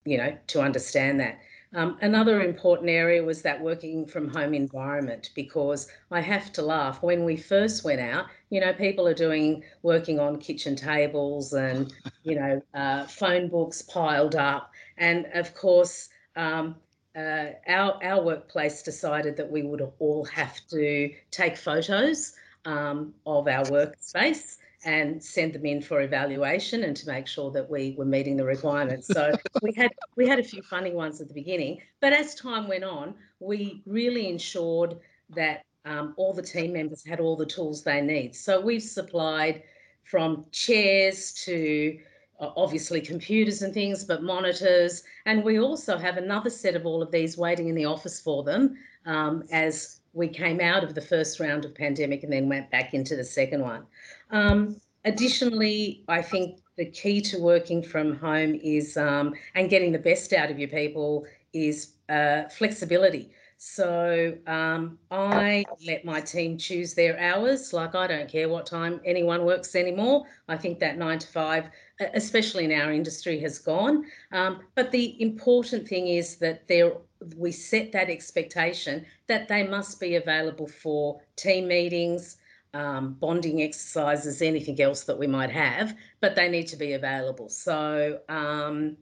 you 0.05 0.18
know, 0.18 0.37
to 0.49 0.61
understand 0.61 1.21
that. 1.21 1.38
Um, 1.75 1.99
another 2.01 2.40
important 2.42 2.88
area 2.88 3.23
was 3.23 3.42
that 3.42 3.61
working 3.61 4.07
from 4.07 4.29
home 4.29 4.55
environment 4.55 5.31
because 5.35 5.87
I 6.11 6.21
have 6.23 6.51
to 6.55 6.62
laugh. 6.62 7.03
When 7.03 7.25
we 7.25 7.37
first 7.37 7.85
went 7.85 8.01
out, 8.01 8.27
you 8.49 8.61
know, 8.61 8.73
people 8.73 9.07
are 9.07 9.14
doing 9.14 9.62
working 9.83 10.18
on 10.18 10.38
kitchen 10.38 10.77
tables 10.77 11.53
and, 11.53 11.92
you 12.23 12.37
know, 12.37 12.62
uh, 12.73 13.05
phone 13.05 13.49
books 13.49 13.83
piled 13.83 14.35
up. 14.35 14.73
And 14.98 15.26
of 15.34 15.54
course, 15.54 16.08
um, 16.37 16.76
uh, 17.16 17.50
our, 17.66 17.98
our 18.02 18.22
workplace 18.22 18.82
decided 18.82 19.37
that 19.37 19.50
we 19.50 19.62
would 19.62 19.82
all 19.98 20.24
have 20.26 20.61
to 20.70 21.11
take 21.30 21.56
photos 21.56 22.34
um, 22.64 23.14
of 23.26 23.48
our 23.48 23.64
workspace 23.64 24.56
and 24.84 25.22
send 25.22 25.52
them 25.52 25.66
in 25.66 25.82
for 25.82 26.02
evaluation 26.02 26.84
and 26.84 26.96
to 26.96 27.06
make 27.08 27.26
sure 27.26 27.50
that 27.50 27.68
we 27.68 27.94
were 27.98 28.04
meeting 28.04 28.37
the 28.37 28.44
requirements. 28.44 29.08
So 29.08 29.32
we 29.62 29.72
had 29.76 29.90
we 30.16 30.28
had 30.28 30.38
a 30.38 30.44
few 30.44 30.62
funny 30.62 30.92
ones 30.92 31.20
at 31.20 31.28
the 31.28 31.34
beginning, 31.34 31.80
but 32.00 32.12
as 32.12 32.34
time 32.34 32.68
went 32.68 32.84
on, 32.84 33.14
we 33.40 33.82
really 33.87 34.28
ensured 34.28 34.98
that 35.30 35.64
um, 35.84 36.14
all 36.16 36.32
the 36.32 36.42
team 36.42 36.72
members 36.72 37.04
had 37.04 37.18
all 37.18 37.37
the 37.37 37.46
tools 37.46 37.82
they 37.82 38.00
need. 38.00 38.37
So 38.37 38.61
we've 38.61 38.82
supplied 38.82 39.62
from 40.04 40.46
chairs 40.52 41.32
to 41.44 41.98
obviously 42.40 43.01
computers 43.01 43.62
and 43.62 43.74
things, 43.74 44.05
but 44.05 44.22
monitors, 44.22 45.03
and 45.27 45.42
we 45.42 45.59
also 45.59 45.98
have 45.98 46.16
another 46.16 46.51
set 46.51 46.77
of 46.77 46.87
all 46.87 47.03
of 47.03 47.11
these 47.11 47.37
waiting 47.37 47.68
in 47.68 47.74
the 47.74 47.85
office 47.85 48.20
for 48.20 48.42
them 48.42 48.77
um, 49.07 49.44
as 49.51 50.01
we 50.12 50.29
came 50.29 50.61
out 50.61 50.85
of 50.85 50.94
the 50.94 51.01
first 51.01 51.40
round 51.40 51.64
of 51.64 51.74
pandemic 51.74 52.22
and 52.22 52.33
then 52.33 52.48
went 52.48 52.70
back 52.70 52.94
into 52.94 53.16
the 53.16 53.24
second 53.24 53.61
one. 53.61 53.85
Um, 54.31 54.81
additionally, 55.05 56.05
I 56.09 56.22
think 56.22 56.61
the 56.77 56.87
key 56.87 57.20
to 57.22 57.38
working 57.38 57.83
from 57.83 58.16
home 58.16 58.55
is 58.62 58.96
um, 58.96 59.35
and 59.55 59.68
getting 59.68 59.92
the 59.92 59.98
best 59.98 60.33
out 60.33 60.51
of 60.51 60.59
your 60.59 60.68
people 60.68 61.27
is 61.53 61.94
uh, 62.09 62.44
flexibility. 62.44 63.31
So 63.61 64.38
um, 64.47 65.01
I 65.11 65.64
let 65.85 66.05
my 66.05 66.21
team 66.21 66.59
choose 66.59 66.94
their 66.94 67.18
hours. 67.18 67.73
Like 67.73 67.97
I 67.97 68.07
don't 68.07 68.29
care 68.29 68.49
what 68.49 68.66
time 68.66 69.01
anyone 69.05 69.44
works 69.44 69.75
anymore. 69.75 70.27
I 70.47 70.57
think 70.57 70.79
that 70.79 70.97
nine 70.97 71.18
to 71.18 71.27
five, 71.27 71.68
especially 72.14 72.66
in 72.66 72.73
our 72.73 72.92
industry, 72.92 73.40
has 73.40 73.59
gone. 73.59 74.05
Um, 74.31 74.61
but 74.77 74.92
the 74.92 75.21
important 75.21 75.88
thing 75.88 76.07
is 76.07 76.37
that 76.37 76.68
there 76.68 76.92
we 77.37 77.51
set 77.51 77.90
that 77.90 78.09
expectation 78.09 79.05
that 79.27 79.49
they 79.49 79.66
must 79.66 79.99
be 79.99 80.14
available 80.14 80.68
for 80.68 81.21
team 81.35 81.66
meetings, 81.66 82.37
um, 82.75 83.14
bonding 83.14 83.62
exercises, 83.62 84.40
anything 84.40 84.81
else 84.81 85.03
that 85.03 85.18
we 85.18 85.27
might 85.27 85.51
have, 85.51 85.97
but 86.21 86.37
they 86.37 86.49
need 86.49 86.68
to 86.68 86.77
be 86.77 86.92
available. 86.92 87.49
So 87.49 88.21
um, 88.29 88.97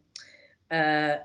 uh, 0.71 1.17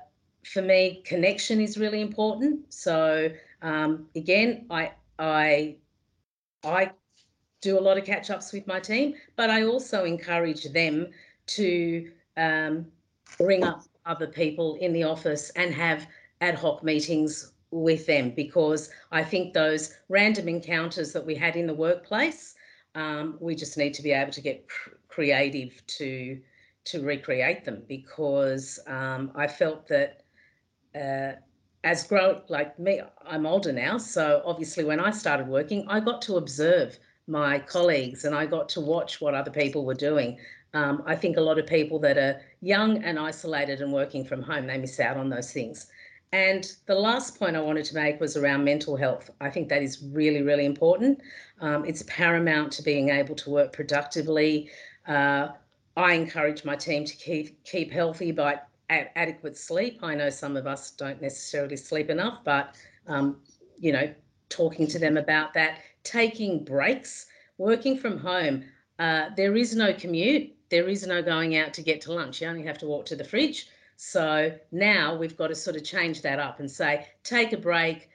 for 0.44 0.62
me, 0.62 1.02
connection 1.04 1.60
is 1.60 1.78
really 1.78 2.00
important. 2.00 2.72
So 2.72 3.30
um, 3.62 4.06
again, 4.16 4.66
I 4.70 4.92
I 5.18 5.76
I 6.64 6.90
do 7.60 7.78
a 7.78 7.80
lot 7.80 7.96
of 7.96 8.04
catch 8.04 8.30
ups 8.30 8.52
with 8.52 8.66
my 8.66 8.80
team, 8.80 9.14
but 9.36 9.50
I 9.50 9.64
also 9.64 10.04
encourage 10.04 10.64
them 10.72 11.08
to 11.46 12.10
um, 12.36 12.86
bring 13.38 13.64
up 13.64 13.84
other 14.04 14.26
people 14.26 14.76
in 14.76 14.92
the 14.92 15.04
office 15.04 15.50
and 15.50 15.72
have 15.72 16.06
ad 16.40 16.56
hoc 16.56 16.82
meetings 16.82 17.52
with 17.70 18.04
them 18.06 18.30
because 18.30 18.90
I 19.12 19.22
think 19.22 19.54
those 19.54 19.94
random 20.08 20.48
encounters 20.48 21.12
that 21.12 21.24
we 21.24 21.34
had 21.34 21.56
in 21.56 21.66
the 21.66 21.74
workplace, 21.74 22.54
um, 22.94 23.38
we 23.40 23.54
just 23.54 23.78
need 23.78 23.94
to 23.94 24.02
be 24.02 24.12
able 24.12 24.32
to 24.32 24.40
get 24.40 24.66
creative 25.08 25.86
to 25.86 26.40
to 26.84 27.00
recreate 27.00 27.64
them 27.64 27.82
because 27.86 28.80
um, 28.88 29.30
I 29.36 29.46
felt 29.46 29.86
that 29.86 30.21
uh, 30.94 31.32
as 31.84 32.06
grow 32.06 32.42
like 32.48 32.78
me, 32.78 33.00
I'm 33.26 33.46
older 33.46 33.72
now, 33.72 33.98
so 33.98 34.42
obviously 34.44 34.84
when 34.84 35.00
I 35.00 35.10
started 35.10 35.48
working, 35.48 35.84
I 35.88 36.00
got 36.00 36.22
to 36.22 36.36
observe 36.36 36.98
my 37.26 37.58
colleagues 37.58 38.24
and 38.24 38.34
I 38.34 38.46
got 38.46 38.68
to 38.70 38.80
watch 38.80 39.20
what 39.20 39.34
other 39.34 39.50
people 39.50 39.84
were 39.84 39.94
doing. 39.94 40.38
Um, 40.74 41.02
I 41.06 41.16
think 41.16 41.36
a 41.36 41.40
lot 41.40 41.58
of 41.58 41.66
people 41.66 41.98
that 42.00 42.16
are 42.16 42.40
young 42.60 43.02
and 43.04 43.18
isolated 43.18 43.80
and 43.80 43.92
working 43.92 44.24
from 44.24 44.42
home, 44.42 44.66
they 44.66 44.78
miss 44.78 45.00
out 45.00 45.16
on 45.16 45.28
those 45.28 45.52
things. 45.52 45.86
And 46.32 46.72
the 46.86 46.94
last 46.94 47.38
point 47.38 47.56
I 47.56 47.60
wanted 47.60 47.84
to 47.86 47.94
make 47.94 48.18
was 48.18 48.36
around 48.36 48.64
mental 48.64 48.96
health. 48.96 49.30
I 49.40 49.50
think 49.50 49.68
that 49.68 49.82
is 49.82 50.02
really, 50.12 50.42
really 50.42 50.64
important. 50.64 51.20
Um, 51.60 51.84
it's 51.84 52.02
paramount 52.06 52.72
to 52.72 52.82
being 52.82 53.10
able 53.10 53.34
to 53.34 53.50
work 53.50 53.72
productively. 53.72 54.70
Uh, 55.06 55.48
I 55.94 56.14
encourage 56.14 56.64
my 56.64 56.74
team 56.74 57.04
to 57.04 57.14
keep 57.16 57.62
keep 57.64 57.92
healthy 57.92 58.32
by 58.32 58.60
adequate 58.90 59.56
sleep. 59.56 60.00
I 60.02 60.14
know 60.14 60.30
some 60.30 60.56
of 60.56 60.66
us 60.66 60.90
don't 60.90 61.20
necessarily 61.20 61.76
sleep 61.76 62.10
enough, 62.10 62.40
but 62.44 62.74
um, 63.06 63.38
you 63.78 63.92
know, 63.92 64.12
talking 64.48 64.86
to 64.88 64.98
them 64.98 65.16
about 65.16 65.54
that, 65.54 65.78
taking 66.04 66.64
breaks, 66.64 67.26
working 67.58 67.98
from 67.98 68.18
home. 68.18 68.64
Uh, 68.98 69.30
there 69.36 69.56
is 69.56 69.74
no 69.74 69.92
commute. 69.92 70.52
There 70.68 70.88
is 70.88 71.06
no 71.06 71.22
going 71.22 71.56
out 71.56 71.74
to 71.74 71.82
get 71.82 72.00
to 72.02 72.12
lunch. 72.12 72.40
You 72.40 72.48
only 72.48 72.62
have 72.64 72.78
to 72.78 72.86
walk 72.86 73.06
to 73.06 73.16
the 73.16 73.24
fridge 73.24 73.68
so 74.04 74.52
now 74.72 75.14
we've 75.14 75.36
got 75.36 75.46
to 75.46 75.54
sort 75.54 75.76
of 75.76 75.84
change 75.84 76.22
that 76.22 76.40
up 76.40 76.58
and 76.58 76.68
say, 76.68 77.06
take 77.22 77.52
a 77.52 77.56
break, 77.56 78.08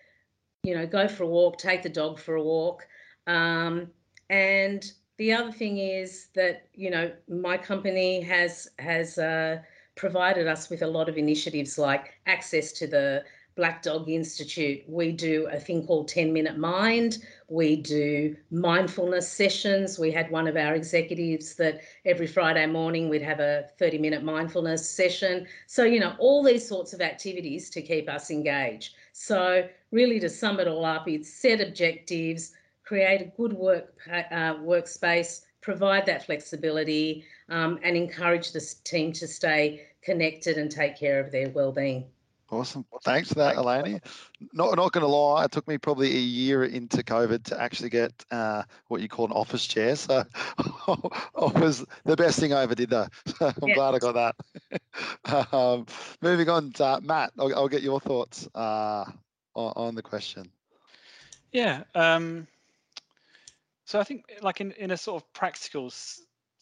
you 0.63 0.75
know, 0.75 0.85
go 0.85 1.07
for 1.07 1.23
a 1.23 1.27
walk, 1.27 1.57
take 1.57 1.81
the 1.81 1.87
dog 1.87 2.19
for 2.19 2.35
a 2.35 2.43
walk. 2.43 2.85
Um, 3.25 3.87
and 4.29 4.91
the 5.15 5.31
other 5.31 5.51
thing 5.51 5.77
is 5.77 6.27
that, 6.35 6.67
you 6.73 6.89
know, 6.89 7.09
my 7.29 7.57
company 7.57 8.19
has 8.19 8.67
has 8.79 9.17
uh, 9.17 9.59
provided 9.97 10.47
us 10.47 10.69
with 10.69 10.81
a 10.83 10.87
lot 10.87 11.09
of 11.09 11.17
initiatives 11.17 11.77
like 11.77 12.13
access 12.25 12.71
to 12.71 12.87
the 12.87 13.25
Black 13.57 13.81
Dog 13.81 14.07
Institute. 14.07 14.83
We 14.87 15.11
do 15.11 15.47
a 15.51 15.59
thing 15.59 15.85
called 15.85 16.07
10 16.07 16.31
Minute 16.31 16.57
Mind. 16.59 17.17
We 17.49 17.75
do 17.75 18.35
mindfulness 18.51 19.29
sessions. 19.29 19.97
We 19.97 20.11
had 20.11 20.29
one 20.29 20.47
of 20.47 20.55
our 20.55 20.75
executives 20.75 21.55
that 21.55 21.81
every 22.05 22.27
Friday 22.27 22.67
morning 22.67 23.09
we'd 23.09 23.23
have 23.23 23.39
a 23.39 23.65
30 23.79 23.97
minute 23.97 24.23
mindfulness 24.23 24.87
session. 24.87 25.47
So, 25.65 25.83
you 25.83 25.99
know, 25.99 26.15
all 26.19 26.43
these 26.43 26.65
sorts 26.65 26.93
of 26.93 27.01
activities 27.01 27.71
to 27.71 27.81
keep 27.81 28.07
us 28.07 28.29
engaged. 28.29 28.93
So, 29.11 29.67
really, 29.91 30.19
to 30.19 30.29
sum 30.29 30.59
it 30.59 30.67
all 30.67 30.85
up, 30.85 31.07
it's 31.07 31.33
set 31.33 31.59
objectives, 31.59 32.51
create 32.85 33.21
a 33.21 33.31
good 33.35 33.53
work 33.53 33.95
uh, 34.07 34.53
workspace, 34.57 35.41
provide 35.61 36.05
that 36.05 36.27
flexibility, 36.27 37.25
um, 37.49 37.79
and 37.83 37.95
encourage 37.95 38.51
the 38.51 38.75
team 38.83 39.13
to 39.13 39.27
stay 39.27 39.87
connected 40.01 40.57
and 40.57 40.71
take 40.71 40.97
care 40.97 41.19
of 41.19 41.31
their 41.31 41.49
well-being. 41.49 42.05
Awesome. 42.49 42.85
Thanks 43.03 43.27
for 43.27 43.35
that, 43.35 43.57
Eleni. 43.57 44.01
Not 44.53 44.77
not 44.77 44.93
going 44.93 45.01
to 45.01 45.07
lie, 45.07 45.43
it 45.43 45.51
took 45.51 45.67
me 45.67 45.77
probably 45.77 46.15
a 46.15 46.19
year 46.19 46.63
into 46.63 47.03
COVID 47.03 47.43
to 47.45 47.61
actually 47.61 47.89
get 47.89 48.13
uh, 48.31 48.63
what 48.87 49.01
you 49.01 49.09
call 49.09 49.25
an 49.25 49.33
office 49.33 49.67
chair. 49.67 49.97
So 49.97 50.23
it 50.57 51.53
was 51.55 51.85
the 52.05 52.15
best 52.15 52.39
thing 52.39 52.53
I 52.53 52.63
ever 52.63 52.73
did, 52.73 52.89
though. 52.89 53.07
I'm 53.41 53.53
yeah. 53.63 53.75
glad 53.75 53.95
I 53.95 53.99
got 53.99 54.35
that. 55.25 55.53
um, 55.53 55.87
moving 56.21 56.47
on, 56.47 56.71
to, 56.73 56.85
uh, 56.85 56.99
Matt, 57.03 57.33
I'll, 57.37 57.53
I'll, 57.53 57.67
get 57.67 57.81
your 57.81 57.99
thoughts 57.99 58.47
uh, 58.55 59.03
on, 59.53 59.73
on, 59.75 59.95
the 59.95 60.01
question. 60.01 60.49
Yeah. 61.51 61.83
Um, 61.95 62.47
So 63.83 63.99
I 63.99 64.05
think, 64.05 64.23
like 64.41 64.61
in 64.61 64.71
in 64.73 64.91
a 64.91 64.97
sort 64.97 65.21
of 65.21 65.33
practical 65.33 65.89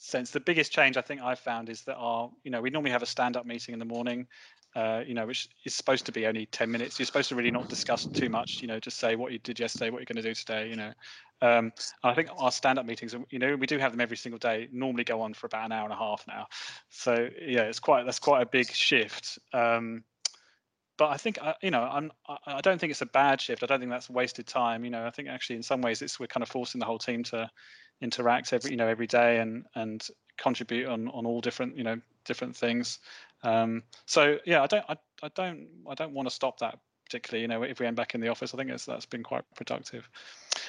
sense, 0.06 0.32
the 0.32 0.40
biggest 0.40 0.72
change 0.72 0.98
I 0.98 1.02
think 1.02 1.22
I've 1.22 1.40
found 1.40 1.70
is 1.70 1.84
that 1.84 1.96
our, 1.96 2.30
you 2.44 2.52
know, 2.52 2.62
we 2.62 2.70
normally 2.70 2.92
have 2.92 3.04
a 3.04 3.08
stand-up 3.08 3.46
meeting 3.46 3.74
in 3.74 3.80
the 3.80 3.86
morning, 3.86 4.28
uh, 4.76 5.02
you 5.06 5.14
know, 5.14 5.26
which 5.26 5.50
is 5.64 5.74
supposed 5.74 6.06
to 6.06 6.12
be 6.12 6.28
only 6.28 6.46
10 6.48 6.70
minutes. 6.70 7.00
You're 7.00 7.06
supposed 7.06 7.30
to 7.30 7.36
really 7.36 7.52
not 7.52 7.70
discuss 7.70 8.06
too 8.06 8.30
much, 8.30 8.62
you 8.62 8.68
know, 8.68 8.80
just 8.80 8.98
say 8.98 9.16
what 9.16 9.32
you 9.32 9.40
did 9.40 9.60
yesterday, 9.60 9.90
what 9.90 10.00
you're 10.00 10.06
going 10.06 10.22
to 10.22 10.30
do 10.30 10.34
today, 10.34 10.70
you 10.70 10.76
know. 10.76 10.94
Um, 11.42 11.72
I 12.04 12.14
think 12.14 12.30
our 12.38 12.52
stand-up 12.52 12.86
meetings, 12.86 13.16
you 13.30 13.40
know, 13.40 13.56
we 13.56 13.68
do 13.68 13.78
have 13.78 13.92
them 13.92 14.02
every 14.02 14.18
single 14.18 14.40
day. 14.40 14.68
Normally 14.72 15.04
go 15.04 15.22
on 15.22 15.34
for 15.34 15.48
about 15.48 15.66
an 15.66 15.72
hour 15.72 15.84
and 15.84 15.94
a 15.94 15.98
half 15.98 16.24
now. 16.28 16.48
So 16.90 17.30
yeah, 17.42 17.64
it's 17.64 17.80
quite 17.80 18.06
that's 18.06 18.20
quite 18.20 18.42
a 18.42 18.46
big 18.46 18.72
shift. 18.72 19.38
Um, 19.54 20.04
but 20.98 21.10
I 21.10 21.18
think 21.18 21.38
you 21.62 21.72
know 21.72 21.82
I'm 21.82 22.12
I 22.48 22.62
don't 22.62 22.80
think 22.80 22.92
it's 22.92 23.02
a 23.02 23.08
bad 23.08 23.42
shift. 23.42 23.64
I 23.64 23.66
don't 23.66 23.80
think 23.80 23.92
that's 23.92 24.10
wasted 24.10 24.48
time. 24.48 24.86
You 24.86 24.92
know, 24.92 25.06
I 25.06 25.10
think 25.10 25.28
actually 25.28 25.58
in 25.58 25.64
some 25.64 25.82
ways 25.82 26.02
it's 26.02 26.20
we're 26.20 26.28
kind 26.28 26.42
of 26.42 26.50
forcing 26.50 26.80
the 26.80 26.86
whole 26.86 27.00
team 27.00 27.22
to 27.24 27.50
interact 28.02 28.54
every 28.54 28.72
you 28.72 28.78
know 28.78 28.88
every 28.88 29.08
day 29.08 29.40
and 29.40 29.66
and 29.76 30.08
contribute 30.38 30.88
on 30.88 31.08
on 31.10 31.26
all 31.26 31.42
different 31.42 31.78
you 31.78 31.84
know 31.84 32.00
different 32.26 32.56
things. 32.56 33.00
Um, 33.44 33.84
so 34.06 34.38
yeah, 34.46 34.64
I 34.64 34.68
don't 34.68 34.86
I, 34.90 34.98
I 35.24 35.30
don't 35.36 35.68
I 35.90 35.94
don't 35.96 36.14
want 36.14 36.28
to 36.28 36.34
stop 36.34 36.60
that 36.60 36.80
particularly. 37.06 37.44
You 37.44 37.48
know, 37.48 37.64
if 37.64 37.80
we 37.80 37.86
end 37.86 37.96
back 37.96 38.16
in 38.16 38.22
the 38.22 38.30
office, 38.30 38.54
I 38.54 38.58
think 38.58 38.70
it's, 38.70 38.86
that's 38.86 39.06
been 39.06 39.24
quite 39.24 39.44
productive. 39.56 40.10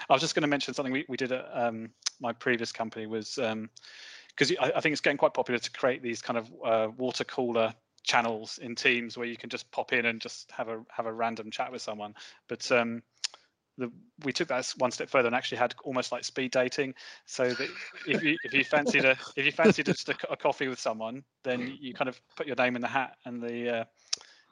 I 0.08 0.12
was 0.12 0.22
just 0.22 0.34
going 0.34 0.42
to 0.42 0.48
mention 0.48 0.74
something 0.74 0.92
we, 0.92 1.04
we 1.08 1.16
did 1.16 1.32
at 1.32 1.48
um, 1.52 1.90
my 2.20 2.32
previous 2.32 2.72
company 2.72 3.06
was 3.06 3.36
because 3.36 4.50
um, 4.50 4.56
I, 4.60 4.72
I, 4.76 4.80
think 4.80 4.92
it's 4.92 5.00
getting 5.00 5.16
quite 5.16 5.34
popular 5.34 5.58
to 5.58 5.70
create 5.70 6.02
these 6.02 6.22
kind 6.22 6.38
of 6.38 6.52
uh, 6.64 6.88
water 6.96 7.24
cooler 7.24 7.74
channels 8.02 8.58
in 8.58 8.74
Teams 8.74 9.16
where 9.16 9.26
you 9.26 9.36
can 9.36 9.50
just 9.50 9.70
pop 9.70 9.92
in 9.92 10.06
and 10.06 10.20
just 10.20 10.50
have 10.52 10.68
a 10.68 10.82
have 10.90 11.06
a 11.06 11.12
random 11.12 11.50
chat 11.50 11.72
with 11.72 11.82
someone. 11.82 12.14
But 12.48 12.70
um, 12.70 13.02
the, 13.78 13.90
we 14.24 14.32
took 14.32 14.48
that 14.48 14.72
one 14.78 14.90
step 14.90 15.08
further 15.08 15.26
and 15.26 15.36
actually 15.36 15.58
had 15.58 15.74
almost 15.84 16.12
like 16.12 16.24
speed 16.24 16.52
dating. 16.52 16.94
So 17.26 17.48
that 17.48 17.68
if 18.06 18.22
you 18.22 18.36
if 18.42 18.54
you 18.54 18.64
fancied 18.64 19.04
a 19.04 19.16
if 19.36 19.44
you 19.44 19.52
fancied 19.52 19.86
just 19.86 20.08
a, 20.08 20.16
a 20.30 20.36
coffee 20.36 20.68
with 20.68 20.80
someone, 20.80 21.24
then 21.44 21.76
you 21.80 21.94
kind 21.94 22.08
of 22.08 22.20
put 22.36 22.46
your 22.46 22.56
name 22.56 22.76
in 22.76 22.82
the 22.82 22.88
hat, 22.88 23.16
and 23.24 23.42
the 23.42 23.78
uh, 23.80 23.84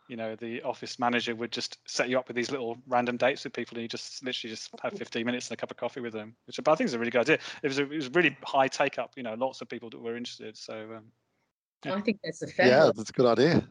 you 0.08 0.16
know 0.16 0.36
the 0.36 0.62
office 0.62 0.98
manager 0.98 1.34
would 1.34 1.52
just 1.52 1.78
set 1.86 2.08
you 2.08 2.18
up 2.18 2.28
with 2.28 2.36
these 2.36 2.50
little 2.50 2.76
random 2.86 3.16
dates 3.16 3.44
with 3.44 3.52
people, 3.52 3.76
and 3.76 3.82
you 3.82 3.88
just 3.88 4.24
literally 4.24 4.50
just 4.50 4.70
have 4.82 4.92
15 4.92 5.24
minutes 5.24 5.48
and 5.48 5.54
a 5.54 5.60
cup 5.60 5.70
of 5.70 5.76
coffee 5.76 6.00
with 6.00 6.12
them. 6.12 6.36
Which 6.46 6.58
I 6.66 6.74
think 6.74 6.88
is 6.88 6.94
a 6.94 6.98
really 6.98 7.10
good 7.10 7.22
idea. 7.22 7.38
It 7.62 7.68
was 7.68 7.78
a, 7.78 7.82
it 7.82 7.96
was 7.96 8.10
really 8.10 8.36
high 8.44 8.68
take 8.68 8.98
up. 8.98 9.12
You 9.16 9.22
know, 9.22 9.34
lots 9.34 9.60
of 9.60 9.68
people 9.68 9.90
that 9.90 10.00
were 10.00 10.16
interested. 10.16 10.56
So 10.56 10.88
um, 10.96 11.04
I 11.92 12.00
think 12.00 12.20
that's 12.22 12.42
a 12.42 12.46
fabulous. 12.46 12.86
Yeah, 12.86 12.92
that's 12.94 13.10
a 13.10 13.12
good 13.12 13.26
idea. 13.26 13.64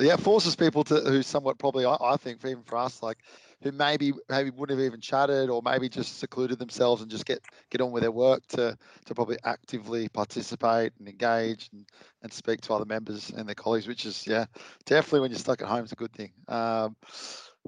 Yeah, 0.00 0.16
forces 0.16 0.56
people 0.56 0.82
to 0.84 0.96
who 1.00 1.22
somewhat 1.22 1.58
probably 1.58 1.84
I, 1.84 1.96
I 2.00 2.16
think 2.16 2.44
even 2.44 2.64
for 2.64 2.78
us 2.78 3.00
like 3.00 3.18
who 3.64 3.72
maybe 3.72 4.12
maybe 4.28 4.50
wouldn't 4.50 4.78
have 4.78 4.86
even 4.86 5.00
chatted 5.00 5.48
or 5.48 5.62
maybe 5.64 5.88
just 5.88 6.18
secluded 6.18 6.58
themselves 6.58 7.00
and 7.00 7.10
just 7.10 7.24
get 7.24 7.42
get 7.70 7.80
on 7.80 7.90
with 7.90 8.02
their 8.02 8.12
work 8.12 8.46
to 8.46 8.76
to 9.06 9.14
probably 9.14 9.38
actively 9.44 10.08
participate 10.10 10.92
and 10.98 11.08
engage 11.08 11.70
and, 11.72 11.88
and 12.22 12.32
speak 12.32 12.60
to 12.60 12.74
other 12.74 12.84
members 12.84 13.30
and 13.30 13.48
their 13.48 13.54
colleagues, 13.54 13.88
which 13.88 14.04
is 14.04 14.26
yeah 14.26 14.44
definitely 14.84 15.20
when 15.20 15.30
you're 15.30 15.38
stuck 15.38 15.62
at 15.62 15.68
home 15.68 15.84
is 15.84 15.92
a 15.92 15.96
good 15.96 16.12
thing. 16.12 16.30
Um, 16.46 16.94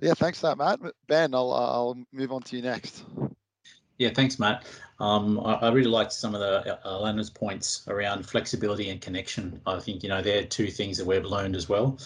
yeah, 0.02 0.12
thanks 0.12 0.40
for 0.40 0.48
that, 0.48 0.58
Matt. 0.58 0.80
Ben, 1.08 1.34
I'll 1.34 1.52
I'll 1.52 1.96
move 2.12 2.30
on 2.30 2.42
to 2.42 2.56
you 2.56 2.62
next. 2.62 3.02
Yeah, 3.98 4.10
thanks, 4.14 4.38
Matt. 4.38 4.66
Um, 5.00 5.40
I, 5.40 5.54
I, 5.54 5.72
really 5.72 5.88
liked 5.88 6.12
some 6.12 6.34
of 6.34 6.40
the 6.40 6.78
uh, 6.86 7.00
Leonard's 7.00 7.30
points 7.30 7.86
around 7.88 8.26
flexibility 8.26 8.90
and 8.90 9.00
connection. 9.00 9.58
I 9.66 9.78
think 9.78 10.02
you 10.02 10.10
know 10.10 10.20
they're 10.20 10.44
two 10.44 10.68
things 10.68 10.98
that 10.98 11.06
we've 11.06 11.24
learned 11.24 11.56
as 11.56 11.68
well. 11.68 11.98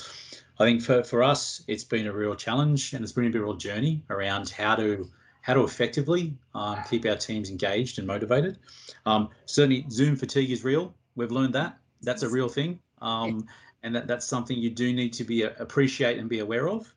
I 0.60 0.64
think 0.64 0.82
for, 0.82 1.02
for 1.02 1.22
us, 1.22 1.64
it's 1.68 1.84
been 1.84 2.06
a 2.06 2.12
real 2.12 2.34
challenge 2.34 2.92
and 2.92 3.02
it's 3.02 3.12
been 3.12 3.34
a 3.34 3.40
real 3.40 3.54
journey 3.54 4.02
around 4.10 4.50
how 4.50 4.76
to 4.76 5.08
how 5.40 5.54
to 5.54 5.64
effectively 5.64 6.36
um, 6.54 6.78
keep 6.90 7.06
our 7.06 7.16
teams 7.16 7.48
engaged 7.48 7.98
and 7.98 8.06
motivated. 8.06 8.58
Um, 9.06 9.30
certainly, 9.46 9.86
Zoom 9.90 10.14
fatigue 10.14 10.50
is 10.50 10.62
real. 10.62 10.94
We've 11.16 11.30
learned 11.30 11.54
that. 11.54 11.78
That's 12.02 12.22
a 12.22 12.28
real 12.28 12.50
thing, 12.50 12.78
um, 13.00 13.46
and 13.82 13.96
that, 13.96 14.06
that's 14.06 14.26
something 14.26 14.58
you 14.58 14.68
do 14.68 14.92
need 14.92 15.14
to 15.14 15.24
be 15.24 15.44
uh, 15.44 15.50
appreciate 15.58 16.18
and 16.18 16.28
be 16.28 16.40
aware 16.40 16.68
of. 16.68 16.92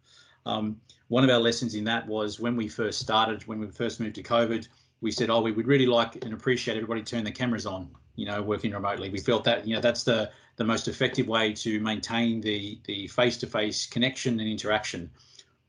Um, 0.45 0.76
one 1.08 1.23
of 1.23 1.30
our 1.30 1.39
lessons 1.39 1.73
in 1.73 1.86
that 1.86 2.06
was 2.06 2.41
when 2.41 2.58
we 2.58 2.67
first 2.67 2.99
started, 2.99 3.47
when 3.47 3.60
we 3.60 3.67
first 3.67 4.02
moved 4.02 4.15
to 4.15 4.23
COVID, 4.23 4.67
we 4.99 5.12
said, 5.12 5.30
oh, 5.30 5.41
we 5.41 5.54
would 5.54 5.67
really 5.67 5.86
like 5.86 6.23
and 6.26 6.34
appreciate 6.34 6.76
everybody 6.76 7.02
turn 7.02 7.23
the 7.23 7.32
cameras 7.32 7.65
on, 7.65 7.89
you 8.15 8.26
know, 8.26 8.41
working 8.41 8.71
remotely. 8.71 9.10
We 9.10 9.19
felt 9.19 9.43
that, 9.45 9.67
you 9.67 9.76
know, 9.76 9.82
that's 9.82 10.04
the, 10.04 10.30
the 10.58 10.63
most 10.63 10.88
effective 10.88 11.28
way 11.28 11.54
to 11.54 11.80
maintain 11.80 12.41
the, 12.41 12.80
the 12.86 13.08
face-to-face 13.08 13.88
connection 13.88 14.39
and 14.39 14.47
interaction. 14.47 15.10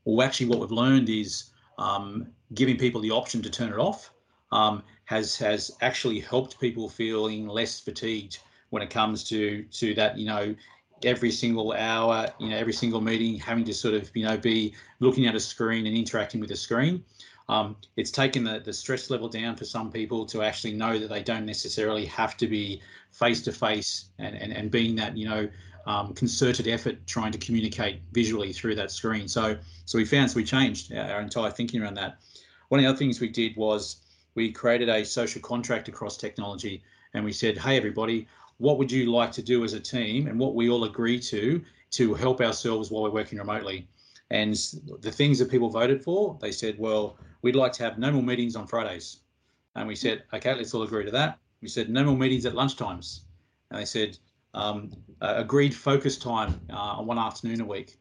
Well, 0.03 0.25
actually 0.25 0.47
what 0.47 0.59
we've 0.59 0.71
learned 0.71 1.09
is 1.09 1.45
um, 1.77 2.27
giving 2.53 2.77
people 2.77 3.01
the 3.01 3.11
option 3.11 3.41
to 3.41 3.49
turn 3.49 3.69
it 3.73 3.79
off 3.79 4.11
um, 4.51 4.83
has, 5.05 5.35
has 5.37 5.71
actually 5.81 6.19
helped 6.19 6.59
people 6.59 6.87
feeling 6.87 7.47
less 7.47 7.79
fatigued 7.79 8.39
when 8.69 8.83
it 8.83 8.89
comes 8.89 9.23
to, 9.29 9.63
to 9.71 9.93
that, 9.95 10.17
you 10.17 10.25
know, 10.25 10.55
every 11.03 11.31
single 11.31 11.73
hour, 11.73 12.27
you 12.39 12.49
know, 12.49 12.57
every 12.57 12.73
single 12.73 13.01
meeting, 13.01 13.37
having 13.37 13.63
to 13.65 13.73
sort 13.73 13.93
of, 13.93 14.09
you 14.15 14.25
know, 14.25 14.37
be 14.37 14.73
looking 14.99 15.27
at 15.27 15.35
a 15.35 15.39
screen 15.39 15.85
and 15.85 15.95
interacting 15.95 16.39
with 16.39 16.51
a 16.51 16.55
screen. 16.55 17.03
Um, 17.47 17.75
it's 17.95 18.11
taken 18.11 18.43
the, 18.43 18.59
the 18.59 18.73
stress 18.73 19.09
level 19.09 19.29
down 19.29 19.55
for 19.55 19.65
some 19.65 19.91
people 19.91 20.25
to 20.27 20.41
actually 20.41 20.73
know 20.73 20.97
that 20.97 21.09
they 21.09 21.21
don't 21.21 21.45
necessarily 21.45 22.05
have 22.05 22.37
to 22.37 22.47
be 22.47 22.81
face 23.11 23.41
to 23.43 23.51
face 23.51 24.05
and, 24.17 24.35
and, 24.35 24.51
and 24.51 24.71
being 24.71 24.95
that, 24.95 25.15
you 25.15 25.29
know, 25.29 25.47
um, 25.85 26.13
concerted 26.15 26.67
effort 26.67 27.05
trying 27.05 27.31
to 27.31 27.37
communicate 27.37 28.01
visually 28.11 28.51
through 28.51 28.75
that 28.75 28.89
screen. 28.89 29.27
So, 29.27 29.57
so 29.85 29.97
we 29.97 30.05
found, 30.05 30.31
so 30.31 30.37
we 30.37 30.43
changed 30.43 30.91
our, 30.93 31.11
our 31.11 31.21
entire 31.21 31.51
thinking 31.51 31.81
around 31.81 31.95
that. 31.95 32.17
One 32.69 32.79
of 32.79 32.83
the 32.83 32.89
other 32.89 32.97
things 32.97 33.19
we 33.19 33.29
did 33.29 33.55
was 33.55 33.97
we 34.33 34.51
created 34.51 34.89
a 34.89 35.05
social 35.05 35.41
contract 35.41 35.87
across 35.87 36.17
technology 36.17 36.83
and 37.13 37.23
we 37.23 37.31
said, 37.31 37.57
hey, 37.57 37.77
everybody, 37.77 38.27
what 38.57 38.77
would 38.77 38.91
you 38.91 39.11
like 39.11 39.31
to 39.33 39.41
do 39.41 39.63
as 39.63 39.73
a 39.73 39.79
team 39.79 40.27
and 40.27 40.39
what 40.39 40.55
we 40.55 40.69
all 40.69 40.85
agree 40.85 41.19
to 41.19 41.61
to 41.91 42.13
help 42.13 42.41
ourselves 42.41 42.89
while 42.89 43.03
we're 43.03 43.09
working 43.09 43.37
remotely? 43.37 43.87
And 44.31 44.55
the 45.01 45.11
things 45.11 45.37
that 45.39 45.51
people 45.51 45.69
voted 45.69 46.03
for, 46.03 46.37
they 46.41 46.51
said, 46.51 46.79
well, 46.79 47.17
we'd 47.41 47.55
like 47.55 47.73
to 47.73 47.83
have 47.83 47.99
no 47.99 48.11
more 48.11 48.23
meetings 48.23 48.55
on 48.55 48.65
Fridays. 48.65 49.19
And 49.75 49.87
we 49.87 49.95
said, 49.95 50.23
okay, 50.33 50.55
let's 50.55 50.73
all 50.73 50.83
agree 50.83 51.05
to 51.05 51.11
that. 51.11 51.37
We 51.61 51.67
said 51.67 51.89
no 51.89 52.03
more 52.03 52.17
meetings 52.17 52.45
at 52.45 52.53
lunchtimes. 52.53 53.21
And 53.69 53.79
they 53.79 53.85
said, 53.85 54.17
um, 54.53 54.91
uh, 55.21 55.33
agreed 55.37 55.75
focus 55.75 56.17
time 56.17 56.59
uh, 56.71 56.75
on 56.97 57.05
one 57.05 57.19
afternoon 57.19 57.61
a 57.61 57.65
week. 57.65 57.97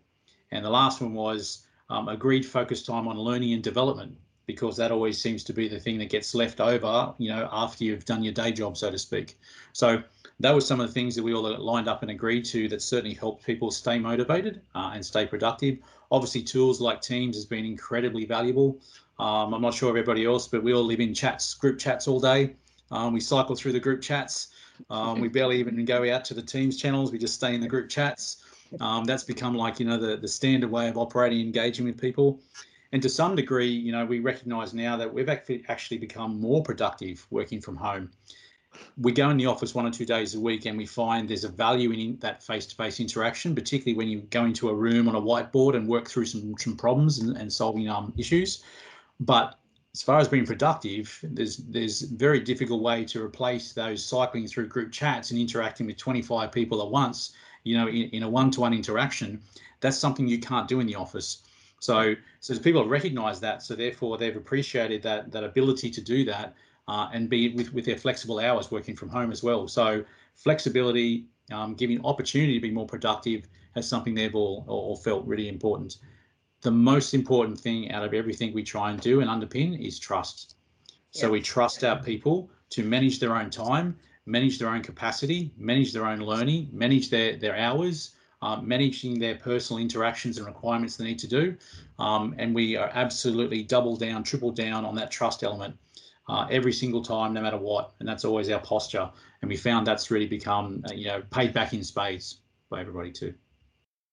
And 0.50 0.64
the 0.64 0.70
last 0.70 1.00
one 1.00 1.14
was 1.14 1.66
um, 1.90 2.08
agreed 2.08 2.46
focus 2.46 2.82
time 2.82 3.08
on 3.08 3.18
learning 3.18 3.52
and 3.52 3.62
development, 3.62 4.16
because 4.46 4.76
that 4.76 4.92
always 4.92 5.20
seems 5.20 5.42
to 5.44 5.52
be 5.52 5.68
the 5.68 5.78
thing 5.78 5.98
that 5.98 6.10
gets 6.10 6.34
left 6.34 6.60
over, 6.60 7.14
you 7.18 7.30
know, 7.30 7.48
after 7.52 7.84
you've 7.84 8.04
done 8.04 8.22
your 8.22 8.32
day 8.32 8.52
job, 8.52 8.76
so 8.76 8.90
to 8.90 8.98
speak. 8.98 9.38
So 9.72 10.02
that 10.40 10.54
was 10.54 10.66
some 10.66 10.80
of 10.80 10.86
the 10.86 10.92
things 10.92 11.14
that 11.14 11.22
we 11.22 11.32
all 11.32 11.42
lined 11.58 11.88
up 11.88 12.02
and 12.02 12.10
agreed 12.10 12.44
to 12.46 12.68
that 12.68 12.82
certainly 12.82 13.14
helped 13.14 13.46
people 13.46 13.70
stay 13.70 13.98
motivated 13.98 14.60
uh, 14.74 14.92
and 14.94 15.04
stay 15.04 15.26
productive. 15.26 15.78
Obviously, 16.10 16.42
tools 16.42 16.80
like 16.80 17.00
Teams 17.00 17.36
has 17.36 17.46
been 17.46 17.64
incredibly 17.64 18.24
valuable. 18.24 18.78
Um, 19.18 19.54
I'm 19.54 19.62
not 19.62 19.74
sure 19.74 19.88
everybody 19.88 20.24
else, 20.24 20.48
but 20.48 20.62
we 20.62 20.74
all 20.74 20.84
live 20.84 21.00
in 21.00 21.14
chats, 21.14 21.54
group 21.54 21.78
chats 21.78 22.08
all 22.08 22.20
day. 22.20 22.56
Um, 22.90 23.12
we 23.12 23.20
cycle 23.20 23.54
through 23.54 23.72
the 23.72 23.80
group 23.80 24.02
chats. 24.02 24.48
Um, 24.90 25.20
we 25.20 25.28
barely 25.28 25.58
even 25.60 25.84
go 25.84 26.12
out 26.12 26.24
to 26.26 26.34
the 26.34 26.42
Teams 26.42 26.76
channels. 26.76 27.12
We 27.12 27.18
just 27.18 27.34
stay 27.34 27.54
in 27.54 27.60
the 27.60 27.68
group 27.68 27.88
chats. 27.88 28.44
Um, 28.80 29.04
that's 29.04 29.22
become 29.22 29.54
like 29.54 29.78
you 29.78 29.86
know 29.86 29.96
the 29.96 30.16
the 30.16 30.28
standard 30.28 30.70
way 30.70 30.88
of 30.88 30.96
operating, 30.96 31.40
engaging 31.40 31.84
with 31.84 32.00
people. 32.00 32.40
And 32.94 33.02
to 33.02 33.08
some 33.08 33.34
degree, 33.34 33.66
you 33.66 33.90
know, 33.90 34.06
we 34.06 34.20
recognise 34.20 34.72
now 34.72 34.96
that 34.96 35.12
we've 35.12 35.28
actually 35.28 35.98
become 35.98 36.40
more 36.40 36.62
productive 36.62 37.26
working 37.28 37.60
from 37.60 37.74
home. 37.74 38.12
We 38.96 39.10
go 39.10 39.30
in 39.30 39.36
the 39.36 39.46
office 39.46 39.74
one 39.74 39.84
or 39.84 39.90
two 39.90 40.06
days 40.06 40.36
a 40.36 40.40
week, 40.40 40.66
and 40.66 40.78
we 40.78 40.86
find 40.86 41.28
there's 41.28 41.42
a 41.42 41.48
value 41.48 41.90
in 41.90 42.18
that 42.20 42.44
face-to-face 42.44 43.00
interaction, 43.00 43.52
particularly 43.52 43.98
when 43.98 44.06
you 44.06 44.20
go 44.30 44.44
into 44.44 44.68
a 44.68 44.74
room 44.74 45.08
on 45.08 45.16
a 45.16 45.20
whiteboard 45.20 45.74
and 45.74 45.88
work 45.88 46.06
through 46.06 46.26
some 46.26 46.54
some 46.56 46.76
problems 46.76 47.18
and, 47.18 47.36
and 47.36 47.52
solving 47.52 47.88
um, 47.88 48.14
issues. 48.16 48.62
But 49.18 49.58
as 49.92 50.00
far 50.00 50.20
as 50.20 50.28
being 50.28 50.46
productive, 50.46 51.18
there's 51.24 51.56
there's 51.56 52.02
very 52.02 52.38
difficult 52.38 52.80
way 52.80 53.04
to 53.06 53.24
replace 53.24 53.72
those 53.72 54.06
cycling 54.06 54.46
through 54.46 54.68
group 54.68 54.92
chats 54.92 55.32
and 55.32 55.40
interacting 55.40 55.88
with 55.88 55.96
25 55.96 56.52
people 56.52 56.80
at 56.80 56.90
once. 56.90 57.32
You 57.64 57.76
know, 57.76 57.88
in, 57.88 58.08
in 58.10 58.22
a 58.22 58.28
one-to-one 58.28 58.72
interaction, 58.72 59.42
that's 59.80 59.98
something 59.98 60.28
you 60.28 60.38
can't 60.38 60.68
do 60.68 60.78
in 60.78 60.86
the 60.86 60.94
office. 60.94 61.43
So, 61.84 62.14
so 62.40 62.58
people 62.58 62.82
have 62.82 62.90
recognised 62.90 63.40
that, 63.42 63.62
so 63.62 63.74
therefore 63.74 64.18
they've 64.18 64.36
appreciated 64.36 65.02
that 65.02 65.30
that 65.32 65.44
ability 65.44 65.90
to 65.90 66.00
do 66.00 66.24
that 66.24 66.54
uh, 66.88 67.08
and 67.12 67.28
be 67.28 67.54
with 67.54 67.72
with 67.74 67.84
their 67.84 67.98
flexible 67.98 68.38
hours 68.40 68.70
working 68.70 68.96
from 68.96 69.08
home 69.08 69.30
as 69.30 69.42
well. 69.42 69.68
So 69.68 70.04
flexibility, 70.34 71.26
um, 71.52 71.74
giving 71.74 72.04
opportunity 72.04 72.54
to 72.54 72.60
be 72.60 72.70
more 72.70 72.86
productive, 72.86 73.48
has 73.74 73.88
something 73.88 74.14
they've 74.14 74.34
all, 74.34 74.64
all 74.66 74.96
felt 74.96 75.26
really 75.26 75.48
important 75.48 75.98
the 76.64 76.70
most 76.70 77.12
important 77.12 77.60
thing 77.60 77.92
out 77.92 78.02
of 78.02 78.14
everything 78.14 78.52
we 78.52 78.62
try 78.62 78.90
and 78.90 78.98
do 79.00 79.20
and 79.20 79.28
underpin 79.28 79.86
is 79.86 79.98
trust. 79.98 80.56
So 81.10 81.30
we 81.30 81.40
trust 81.40 81.84
our 81.84 82.02
people 82.02 82.50
to 82.70 82.82
manage 82.82 83.20
their 83.20 83.36
own 83.36 83.50
time, 83.50 83.96
manage 84.26 84.58
their 84.58 84.70
own 84.70 84.82
capacity, 84.82 85.52
manage 85.58 85.92
their 85.92 86.06
own 86.06 86.20
learning, 86.20 86.70
manage 86.72 87.10
their 87.10 87.36
their 87.36 87.56
hours, 87.56 88.16
um, 88.44 88.68
managing 88.68 89.18
their 89.18 89.36
personal 89.36 89.80
interactions 89.80 90.38
and 90.38 90.46
requirements 90.46 90.96
they 90.96 91.04
need 91.04 91.18
to 91.26 91.28
do. 91.28 91.56
Um, 91.98 92.34
and 92.38 92.54
we 92.54 92.76
are 92.76 92.90
absolutely 92.92 93.62
double 93.62 93.96
down, 93.96 94.22
triple 94.22 94.52
down 94.52 94.84
on 94.84 94.94
that 94.96 95.10
trust 95.10 95.42
element. 95.42 95.74
uh, 96.28 96.46
every 96.50 96.72
single 96.72 97.02
time, 97.02 97.32
no 97.34 97.40
matter 97.40 97.58
what. 97.58 97.92
And 98.00 98.08
that's 98.08 98.24
always 98.24 98.50
our 98.50 98.60
posture. 98.60 99.10
And 99.42 99.48
we 99.48 99.56
found 99.56 99.86
that's 99.86 100.10
really 100.10 100.26
become, 100.26 100.82
uh, 100.88 100.94
you 100.94 101.06
know, 101.06 101.22
paid 101.30 101.52
back 101.52 101.74
in 101.74 101.84
spades 101.84 102.40
by 102.70 102.80
everybody 102.80 103.12
too. 103.12 103.34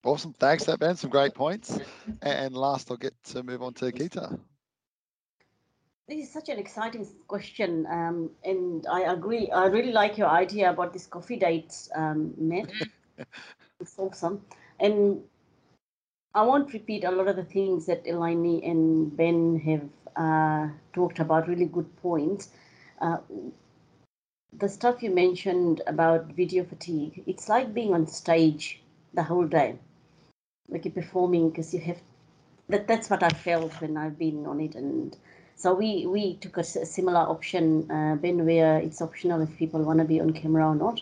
Awesome. 0.04 0.34
Thanks, 0.34 0.65
that 0.65 0.80
Ben. 0.80 0.96
Some 0.96 1.10
great 1.10 1.34
points. 1.34 1.80
And 2.22 2.56
last, 2.56 2.89
I'll 2.91 2.98
get 2.98 3.13
to 3.26 3.44
move 3.44 3.62
on 3.62 3.74
to 3.76 3.91
Geeta. 3.91 4.39
This 6.08 6.28
is 6.28 6.34
such 6.34 6.50
an 6.50 6.58
exciting 6.58 7.08
question, 7.28 7.86
um, 7.89 8.32
and 8.44 8.86
I 8.91 9.02
agree. 9.13 9.50
I 9.52 9.67
really 9.67 9.94
like 9.94 10.17
your 10.17 10.28
idea 10.28 10.70
about 10.70 10.91
this 10.91 11.06
coffee 11.08 11.38
dates, 11.38 11.89
um, 11.96 12.34
Matt. 12.38 12.70
it's 13.82 13.96
awesome, 13.98 14.46
and 14.80 15.22
I 16.34 16.44
won't 16.44 16.72
repeat 16.74 17.04
a 17.04 17.12
lot 17.12 17.28
of 17.28 17.36
the 17.36 17.44
things 17.44 17.88
that 17.88 18.06
Eleni 18.06 18.70
and 18.70 19.15
Ben 19.15 19.60
have 19.60 19.89
uh, 20.15 20.70
talked 20.94 21.20
about. 21.20 21.48
Really 21.48 21.65
good 21.65 21.94
points. 21.98 22.50
Uh, 23.00 23.17
the 24.58 24.70
stuff 24.70 25.02
you 25.02 25.12
mentioned 25.12 25.82
about 25.88 26.28
video 26.28 26.63
fatigue, 26.63 27.24
it's 27.26 27.50
like 27.50 27.74
being 27.74 27.94
on 27.94 28.08
stage 28.08 28.82
the 29.13 29.24
whole 29.24 29.48
day, 29.48 29.76
like 30.70 30.86
you're 30.86 30.94
performing 30.94 31.50
because 31.50 31.74
you 31.74 31.80
have. 31.82 31.98
That 32.70 32.88
that's 32.88 33.10
what 33.10 33.24
I 33.24 33.30
felt 33.30 33.74
when 33.82 33.98
I've 33.98 34.17
been 34.17 34.46
on 34.46 34.62
it, 34.62 34.76
and 34.76 35.17
so 35.56 35.74
we 35.74 36.06
we 36.06 36.36
took 36.36 36.58
a, 36.58 36.62
a 36.62 36.86
similar 36.86 37.20
option, 37.20 37.89
uh, 37.91 38.15
Ben, 38.15 38.46
where 38.46 38.78
it's 38.78 39.02
optional 39.02 39.41
if 39.41 39.58
people 39.58 39.84
want 39.84 40.00
to 40.00 40.06
be 40.06 40.22
on 40.22 40.32
camera 40.32 40.70
or 40.70 40.76
not. 40.76 41.02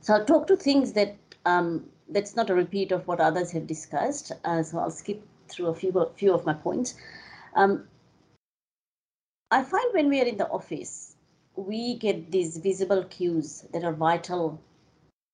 So 0.00 0.14
I'll 0.14 0.24
talk 0.24 0.46
to 0.46 0.56
things 0.56 0.92
that 0.94 1.16
um, 1.44 1.84
that's 2.08 2.36
not 2.36 2.50
a 2.50 2.54
repeat 2.54 2.92
of 2.92 3.06
what 3.06 3.20
others 3.20 3.50
have 3.52 3.66
discussed. 3.66 4.32
Uh, 4.44 4.62
so 4.62 4.78
I'll 4.78 4.90
skip 4.90 5.22
through 5.48 5.66
a 5.66 5.74
few 5.74 5.90
a 5.98 6.10
few 6.10 6.32
of 6.32 6.46
my 6.46 6.54
points. 6.54 6.94
Um, 7.54 7.86
I 9.50 9.62
find 9.62 9.92
when 9.92 10.08
we 10.08 10.20
are 10.20 10.26
in 10.26 10.36
the 10.36 10.48
office, 10.48 11.16
we 11.56 11.96
get 11.96 12.30
these 12.30 12.56
visible 12.56 13.04
cues 13.04 13.64
that 13.72 13.84
are 13.84 13.92
vital 13.92 14.60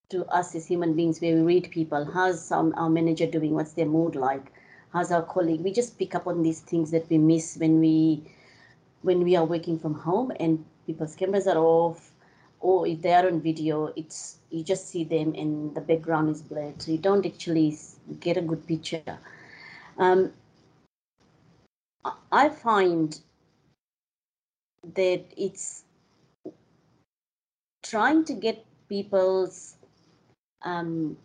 to 0.08 0.24
us 0.26 0.54
as 0.54 0.66
human 0.66 0.94
beings, 0.94 1.20
where 1.20 1.34
we 1.34 1.42
read 1.42 1.70
people. 1.70 2.04
How's 2.04 2.50
our 2.50 2.88
manager 2.88 3.26
doing? 3.26 3.54
What's 3.54 3.72
their 3.74 3.86
mood 3.86 4.16
like? 4.16 4.52
How's 4.92 5.12
our 5.12 5.22
colleague? 5.22 5.60
We 5.60 5.72
just 5.72 5.98
pick 5.98 6.14
up 6.14 6.26
on 6.26 6.42
these 6.42 6.60
things 6.60 6.90
that 6.92 7.08
we 7.10 7.18
miss 7.18 7.56
when 7.56 7.80
we 7.80 8.22
when 9.02 9.22
we 9.22 9.36
are 9.36 9.44
working 9.44 9.78
from 9.78 9.94
home 9.94 10.32
and 10.40 10.64
people's 10.86 11.14
cameras 11.14 11.46
are 11.46 11.58
off, 11.58 12.12
or 12.60 12.86
if 12.86 13.02
they 13.02 13.12
are 13.12 13.26
on 13.26 13.40
video, 13.40 13.92
it's 13.96 14.38
you 14.50 14.62
just 14.62 14.88
see 14.88 15.04
them 15.04 15.34
and 15.34 15.74
the 15.74 15.80
background 15.80 16.30
is 16.30 16.42
blurred, 16.42 16.80
so 16.80 16.92
you 16.92 16.98
don't 16.98 17.26
actually 17.26 17.76
get 18.20 18.36
a 18.36 18.42
good 18.42 18.66
picture. 18.66 19.18
Um, 19.98 20.32
I 22.30 22.48
find 22.48 23.18
that 24.94 25.24
it's 25.36 25.84
trying 27.82 28.24
to 28.24 28.34
get 28.34 28.64
people's 28.88 29.76
um, 30.62 31.16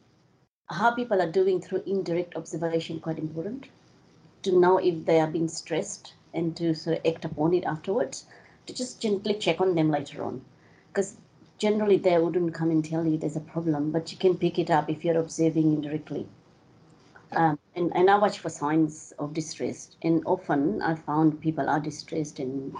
how 0.69 0.91
people 0.91 1.21
are 1.21 1.31
doing 1.31 1.61
through 1.61 1.83
indirect 1.85 2.35
observation 2.35 2.99
quite 2.99 3.19
important. 3.19 3.67
To 4.43 4.59
know 4.59 4.77
if 4.77 5.05
they 5.05 5.19
are 5.19 5.27
being 5.27 5.47
stressed 5.47 6.13
and 6.33 6.55
to 6.57 6.73
sort 6.73 6.97
of 6.97 7.05
act 7.05 7.25
upon 7.25 7.53
it 7.53 7.63
afterwards. 7.65 8.25
To 8.67 8.73
just 8.73 9.01
gently 9.01 9.35
check 9.35 9.59
on 9.59 9.75
them 9.75 9.91
later 9.91 10.23
on 10.23 10.41
because 10.91 11.15
generally 11.58 11.97
they 11.97 12.17
wouldn't 12.17 12.54
come 12.54 12.71
and 12.71 12.84
tell 12.84 13.06
you 13.06 13.17
there's 13.17 13.36
a 13.36 13.47
problem 13.56 13.91
but 13.91 14.12
you 14.12 14.17
can 14.17 14.38
pick 14.38 14.60
it 14.60 14.69
up 14.69 14.89
if 14.89 15.06
you're 15.06 15.19
observing 15.19 15.73
indirectly 15.73 16.27
um, 17.34 17.58
and, 17.75 17.91
and 17.95 18.10
I 18.10 18.17
watch 18.17 18.39
for 18.39 18.49
signs 18.49 19.13
of 19.17 19.34
distress 19.34 19.95
and 20.01 20.21
often 20.25 20.82
I 20.82 20.95
found 20.95 21.39
people 21.41 21.69
are 21.69 21.80
distressed 21.80 22.39
and 22.39 22.75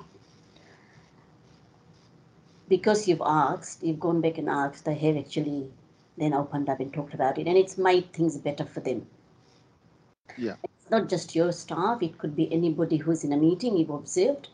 because 2.72 3.06
you've 3.06 3.22
asked, 3.26 3.84
you've 3.84 4.00
gone 4.00 4.22
back 4.22 4.38
and 4.38 4.48
asked, 4.50 4.86
they 4.86 4.96
have 4.96 5.18
actually 5.18 5.70
then 6.18 6.34
opened 6.34 6.70
up 6.70 6.80
and 6.80 6.94
talked 6.94 7.14
about 7.14 7.38
it, 7.38 7.46
and 7.46 7.58
it's 7.58 7.78
made 7.78 8.14
things 8.14 8.38
better 8.38 8.64
for 8.64 8.80
them. 8.80 9.06
Yeah. 10.38 10.56
It's 10.64 10.90
not 10.90 11.10
just 11.10 11.36
your 11.36 11.52
staff, 11.52 12.02
it 12.02 12.18
could 12.18 12.34
be 12.34 12.52
anybody 12.52 12.96
who's 12.96 13.26
in 13.26 13.34
a 13.34 13.38
meeting 13.38 13.76
you've 13.76 13.90
observed. 13.90 14.48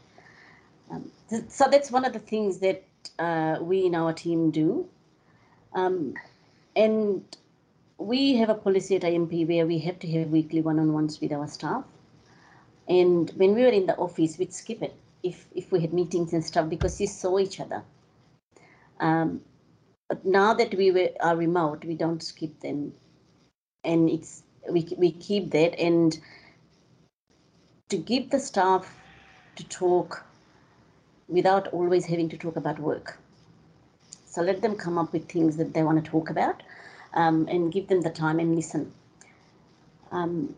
Um, 0.89 1.11
so 1.47 1.67
that's 1.69 1.91
one 1.91 2.05
of 2.05 2.13
the 2.13 2.19
things 2.19 2.57
that 2.57 2.83
uh, 3.19 3.57
we 3.61 3.85
in 3.85 3.95
our 3.95 4.13
team 4.13 4.51
do. 4.51 4.87
Um, 5.73 6.13
and 6.75 7.23
we 7.97 8.35
have 8.35 8.49
a 8.49 8.55
policy 8.55 8.95
at 8.95 9.03
AMP 9.03 9.33
where 9.47 9.65
we 9.65 9.79
have 9.79 9.99
to 9.99 10.07
have 10.11 10.29
weekly 10.29 10.61
one-on-ones 10.61 11.19
with 11.19 11.31
our 11.31 11.47
staff. 11.47 11.83
And 12.87 13.29
when 13.35 13.53
we 13.55 13.63
were 13.63 13.69
in 13.69 13.85
the 13.85 13.95
office, 13.95 14.37
we'd 14.37 14.53
skip 14.53 14.81
it 14.81 14.95
if, 15.23 15.47
if 15.55 15.71
we 15.71 15.81
had 15.81 15.93
meetings 15.93 16.33
and 16.33 16.43
stuff 16.43 16.69
because 16.69 16.99
we 16.99 17.05
saw 17.05 17.39
each 17.39 17.59
other. 17.59 17.83
Um, 18.99 19.41
but 20.07 20.25
now 20.25 20.53
that 20.53 20.73
we 20.75 20.91
were, 20.91 21.09
are 21.19 21.35
remote, 21.35 21.83
we 21.83 21.95
don't 21.95 22.23
skip 22.23 22.59
them, 22.61 22.93
and 23.83 24.09
it's 24.09 24.43
we 24.69 24.87
we 24.97 25.11
keep 25.11 25.51
that 25.51 25.77
and 25.79 26.17
to 27.89 27.97
give 27.97 28.29
the 28.29 28.39
staff 28.39 28.97
to 29.55 29.63
talk 29.67 30.25
without 31.27 31.67
always 31.67 32.05
having 32.05 32.29
to 32.29 32.37
talk 32.37 32.55
about 32.55 32.79
work. 32.79 33.19
So 34.25 34.41
let 34.41 34.61
them 34.61 34.75
come 34.75 34.97
up 34.97 35.13
with 35.13 35.27
things 35.29 35.57
that 35.57 35.73
they 35.73 35.83
want 35.83 36.03
to 36.03 36.11
talk 36.11 36.29
about, 36.29 36.63
um, 37.13 37.47
and 37.49 37.71
give 37.71 37.87
them 37.87 38.01
the 38.01 38.09
time 38.09 38.39
and 38.39 38.55
listen. 38.55 38.91
Um, 40.11 40.55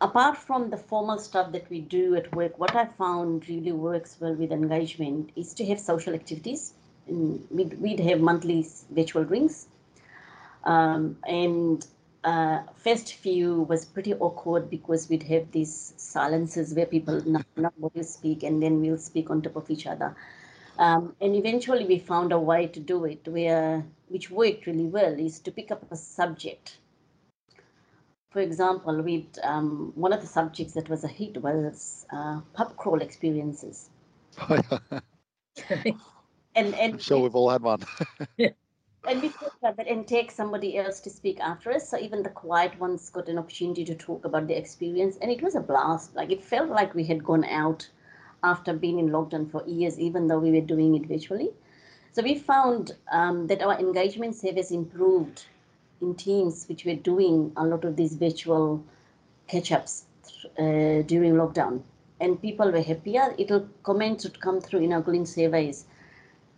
apart 0.00 0.36
from 0.36 0.70
the 0.70 0.76
formal 0.76 1.18
stuff 1.18 1.52
that 1.52 1.68
we 1.70 1.80
do 1.80 2.14
at 2.16 2.34
work, 2.34 2.58
what 2.58 2.74
I 2.74 2.86
found 2.86 3.48
really 3.48 3.72
works 3.72 4.16
well 4.20 4.34
with 4.34 4.52
engagement 4.52 5.30
is 5.36 5.54
to 5.54 5.64
have 5.66 5.80
social 5.80 6.14
activities. 6.14 6.74
And 7.06 7.46
we'd, 7.50 7.80
we'd 7.80 8.00
have 8.00 8.20
monthly 8.20 8.66
virtual 8.90 9.24
drinks. 9.24 9.66
Um, 10.64 11.18
and 11.26 11.86
uh, 12.24 12.62
first 12.76 13.14
few 13.14 13.62
was 13.62 13.84
pretty 13.84 14.14
awkward 14.14 14.70
because 14.70 15.08
we'd 15.08 15.22
have 15.24 15.50
these 15.52 15.94
silences 15.96 16.74
where 16.74 16.86
people 16.86 17.20
not, 17.28 17.46
not 17.56 17.74
will 17.78 18.02
speak 18.02 18.42
and 18.42 18.62
then 18.62 18.80
we'll 18.80 18.98
speak 18.98 19.30
on 19.30 19.42
top 19.42 19.56
of 19.56 19.70
each 19.70 19.86
other. 19.86 20.16
Um, 20.78 21.14
and 21.20 21.36
eventually 21.36 21.84
we 21.84 21.98
found 22.00 22.32
a 22.32 22.38
way 22.38 22.66
to 22.66 22.80
do 22.80 23.04
it 23.04 23.28
where, 23.28 23.84
which 24.08 24.30
worked 24.30 24.66
really 24.66 24.86
well, 24.86 25.12
is 25.12 25.38
to 25.40 25.52
pick 25.52 25.70
up 25.70 25.90
a 25.92 25.96
subject 25.96 26.78
for 28.34 28.40
example, 28.40 29.00
with 29.00 29.38
um, 29.44 29.92
one 29.94 30.12
of 30.12 30.20
the 30.20 30.26
subjects 30.26 30.74
that 30.74 30.88
was 30.88 31.04
a 31.04 31.08
hit 31.08 31.40
was 31.40 32.04
uh, 32.12 32.40
pub 32.52 32.76
crawl 32.76 33.00
experiences. 33.00 33.90
and 34.50 35.94
and 36.56 36.74
I'm 36.74 36.98
sure 36.98 37.20
we've 37.20 37.36
all 37.36 37.48
had 37.48 37.62
one. 37.62 37.84
And 39.06 39.22
we 39.22 39.32
that 39.62 39.86
and 39.86 40.06
take 40.06 40.30
somebody 40.30 40.76
else 40.78 41.00
to 41.00 41.10
speak 41.10 41.40
after 41.40 41.72
us. 41.72 41.88
So 41.88 41.98
even 41.98 42.22
the 42.22 42.30
quiet 42.30 42.78
ones 42.78 43.10
got 43.10 43.28
an 43.28 43.38
opportunity 43.38 43.84
to 43.84 43.94
talk 43.94 44.24
about 44.24 44.46
the 44.46 44.56
experience, 44.56 45.16
and 45.20 45.30
it 45.30 45.42
was 45.42 45.54
a 45.54 45.60
blast. 45.60 46.14
Like 46.14 46.30
it 46.30 46.42
felt 46.42 46.68
like 46.68 46.94
we 46.94 47.04
had 47.04 47.24
gone 47.24 47.44
out 47.44 47.88
after 48.42 48.74
being 48.74 48.98
in 48.98 49.08
lockdown 49.08 49.50
for 49.50 49.64
years, 49.66 49.98
even 49.98 50.28
though 50.28 50.38
we 50.38 50.52
were 50.52 50.66
doing 50.66 50.94
it 50.94 51.06
virtually. 51.06 51.50
So 52.12 52.22
we 52.22 52.38
found 52.38 52.92
um, 53.10 53.46
that 53.48 53.62
our 53.62 53.78
engagement 53.78 54.36
service 54.36 54.70
improved 54.70 55.44
in 56.00 56.14
teams 56.14 56.66
which 56.68 56.84
were 56.84 56.94
doing 56.94 57.52
a 57.56 57.64
lot 57.64 57.84
of 57.84 57.96
these 57.96 58.14
virtual 58.14 58.84
catch-ups 59.48 60.04
uh, 60.58 61.02
during 61.02 61.34
lockdown 61.34 61.82
and 62.20 62.40
people 62.40 62.70
were 62.70 62.80
happier 62.80 63.34
it'll 63.38 63.68
comments 63.82 64.24
would 64.24 64.40
come 64.40 64.60
through 64.60 64.80
in 64.80 64.92
our 64.92 65.00
green 65.00 65.26
surveys 65.26 65.84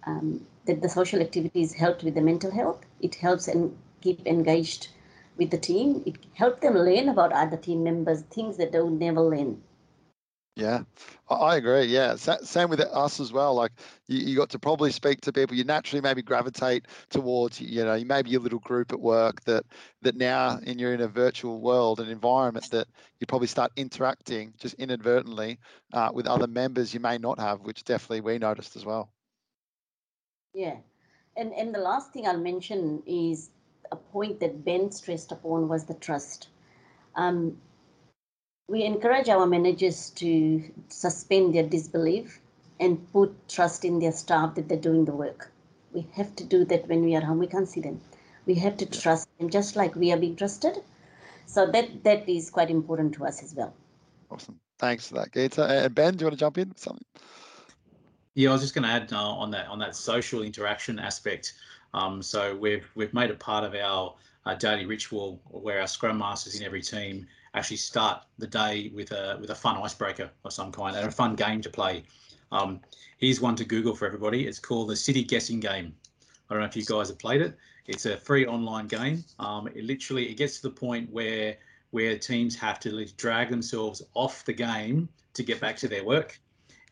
um, 0.06 0.46
that 0.66 0.82
the 0.82 0.88
social 0.88 1.20
activities 1.20 1.74
helped 1.74 2.02
with 2.02 2.14
the 2.14 2.20
mental 2.20 2.50
health 2.50 2.84
it 3.00 3.14
helps 3.16 3.48
and 3.48 3.76
keep 4.00 4.26
engaged 4.26 4.88
with 5.36 5.50
the 5.50 5.58
team 5.58 6.02
it 6.06 6.16
helped 6.34 6.62
them 6.62 6.74
learn 6.74 7.08
about 7.08 7.32
other 7.32 7.56
team 7.56 7.82
members 7.84 8.22
things 8.22 8.56
that 8.56 8.72
they 8.72 8.80
would 8.80 9.00
never 9.00 9.20
learn 9.20 9.62
yeah, 10.56 10.84
I 11.28 11.56
agree. 11.56 11.84
Yeah, 11.84 12.14
same 12.16 12.70
with 12.70 12.80
us 12.80 13.20
as 13.20 13.30
well. 13.30 13.54
Like 13.54 13.72
you, 14.08 14.20
you 14.20 14.36
got 14.36 14.48
to 14.50 14.58
probably 14.58 14.90
speak 14.90 15.20
to 15.20 15.32
people. 15.32 15.54
You 15.54 15.64
naturally 15.64 16.00
maybe 16.00 16.22
gravitate 16.22 16.86
towards. 17.10 17.60
You 17.60 17.84
know, 17.84 18.02
maybe 18.02 18.30
your 18.30 18.40
little 18.40 18.60
group 18.60 18.90
at 18.90 18.98
work 18.98 19.44
that 19.44 19.66
that 20.00 20.16
now, 20.16 20.58
and 20.66 20.80
you're 20.80 20.94
in 20.94 21.02
a 21.02 21.08
virtual 21.08 21.60
world 21.60 22.00
and 22.00 22.10
environment 22.10 22.70
that 22.70 22.88
you 23.20 23.26
probably 23.26 23.48
start 23.48 23.70
interacting 23.76 24.54
just 24.58 24.74
inadvertently 24.76 25.58
uh, 25.92 26.10
with 26.14 26.26
other 26.26 26.46
members 26.46 26.94
you 26.94 27.00
may 27.00 27.18
not 27.18 27.38
have, 27.38 27.60
which 27.60 27.84
definitely 27.84 28.22
we 28.22 28.38
noticed 28.38 28.76
as 28.76 28.86
well. 28.86 29.10
Yeah, 30.56 30.76
and 31.36 31.52
and 31.52 31.74
the 31.74 31.78
last 31.78 32.14
thing 32.14 32.26
I'll 32.26 32.38
mention 32.38 33.02
is 33.06 33.50
a 33.92 33.96
point 33.96 34.40
that 34.40 34.64
Ben 34.64 34.90
stressed 34.90 35.30
upon 35.30 35.68
was 35.68 35.84
the 35.84 35.92
trust. 35.92 36.48
Um, 37.14 37.58
we 38.66 38.82
encourage 38.84 39.28
our 39.28 39.46
managers 39.46 40.08
to 40.22 40.64
suspend 40.88 41.54
their 41.54 41.68
disbelief 41.68 42.40
and 42.80 43.12
put 43.12 43.36
trust 43.50 43.84
in 43.84 43.98
their 43.98 44.12
staff 44.12 44.54
that 44.54 44.70
they're 44.70 44.86
doing 44.88 45.04
the 45.04 45.12
work. 45.12 45.52
We 45.92 46.06
have 46.14 46.34
to 46.36 46.44
do 46.44 46.64
that 46.64 46.88
when 46.88 47.04
we 47.04 47.14
are 47.14 47.20
home. 47.20 47.38
We 47.38 47.48
can't 47.48 47.68
see 47.68 47.82
them. 47.82 48.00
We 48.46 48.54
have 48.54 48.78
to 48.78 48.86
trust 48.86 49.28
them 49.38 49.50
just 49.50 49.76
like 49.76 49.94
we 49.94 50.10
are 50.10 50.16
being 50.16 50.36
trusted. 50.36 50.78
So 51.44 51.66
that 51.66 52.02
that 52.04 52.26
is 52.26 52.48
quite 52.48 52.70
important 52.70 53.12
to 53.16 53.26
us 53.26 53.42
as 53.42 53.54
well. 53.54 53.74
Awesome. 54.30 54.58
Thanks 54.78 55.08
for 55.08 55.16
that, 55.16 55.32
Geeta. 55.32 55.68
And 55.68 55.94
Ben, 55.94 56.16
do 56.16 56.22
you 56.22 56.26
want 56.28 56.38
to 56.38 56.40
jump 56.40 56.56
in 56.56 56.70
with 56.70 56.78
something? 56.78 57.04
Yeah, 58.36 58.50
I 58.50 58.52
was 58.52 58.60
just 58.60 58.74
going 58.74 58.82
to 58.82 58.90
add 58.90 59.14
uh, 59.14 59.30
on 59.30 59.50
that 59.52 59.66
on 59.68 59.78
that 59.78 59.96
social 59.96 60.42
interaction 60.42 60.98
aspect. 60.98 61.54
Um, 61.94 62.22
so 62.22 62.54
we've 62.54 62.86
we've 62.94 63.14
made 63.14 63.30
it 63.30 63.38
part 63.38 63.64
of 63.64 63.74
our 63.74 64.14
uh, 64.44 64.54
daily 64.54 64.84
ritual 64.84 65.40
where 65.48 65.80
our 65.80 65.86
scrum 65.86 66.18
masters 66.18 66.60
in 66.60 66.66
every 66.66 66.82
team 66.82 67.26
actually 67.54 67.78
start 67.78 68.24
the 68.36 68.46
day 68.46 68.92
with 68.94 69.10
a 69.12 69.38
with 69.40 69.48
a 69.48 69.54
fun 69.54 69.82
icebreaker 69.82 70.30
of 70.44 70.52
some 70.52 70.70
kind 70.70 70.94
and 70.94 71.06
a 71.06 71.10
fun 71.10 71.34
game 71.34 71.62
to 71.62 71.70
play. 71.70 72.04
Um, 72.52 72.80
here's 73.16 73.40
one 73.40 73.56
to 73.56 73.64
Google 73.64 73.94
for 73.94 74.04
everybody. 74.04 74.46
It's 74.46 74.58
called 74.58 74.90
the 74.90 74.96
City 74.96 75.24
Guessing 75.24 75.58
Game. 75.58 75.94
I 76.50 76.54
don't 76.54 76.60
know 76.60 76.68
if 76.68 76.76
you 76.76 76.84
guys 76.84 77.08
have 77.08 77.18
played 77.18 77.40
it. 77.40 77.56
It's 77.86 78.04
a 78.04 78.18
free 78.18 78.46
online 78.46 78.86
game. 78.86 79.24
Um, 79.38 79.66
it 79.68 79.82
literally 79.84 80.28
it 80.28 80.36
gets 80.36 80.56
to 80.60 80.68
the 80.68 80.74
point 80.74 81.10
where 81.10 81.56
where 81.90 82.18
teams 82.18 82.54
have 82.56 82.80
to 82.80 83.06
drag 83.16 83.48
themselves 83.48 84.02
off 84.12 84.44
the 84.44 84.52
game 84.52 85.08
to 85.32 85.42
get 85.42 85.58
back 85.58 85.78
to 85.78 85.88
their 85.88 86.04
work, 86.04 86.38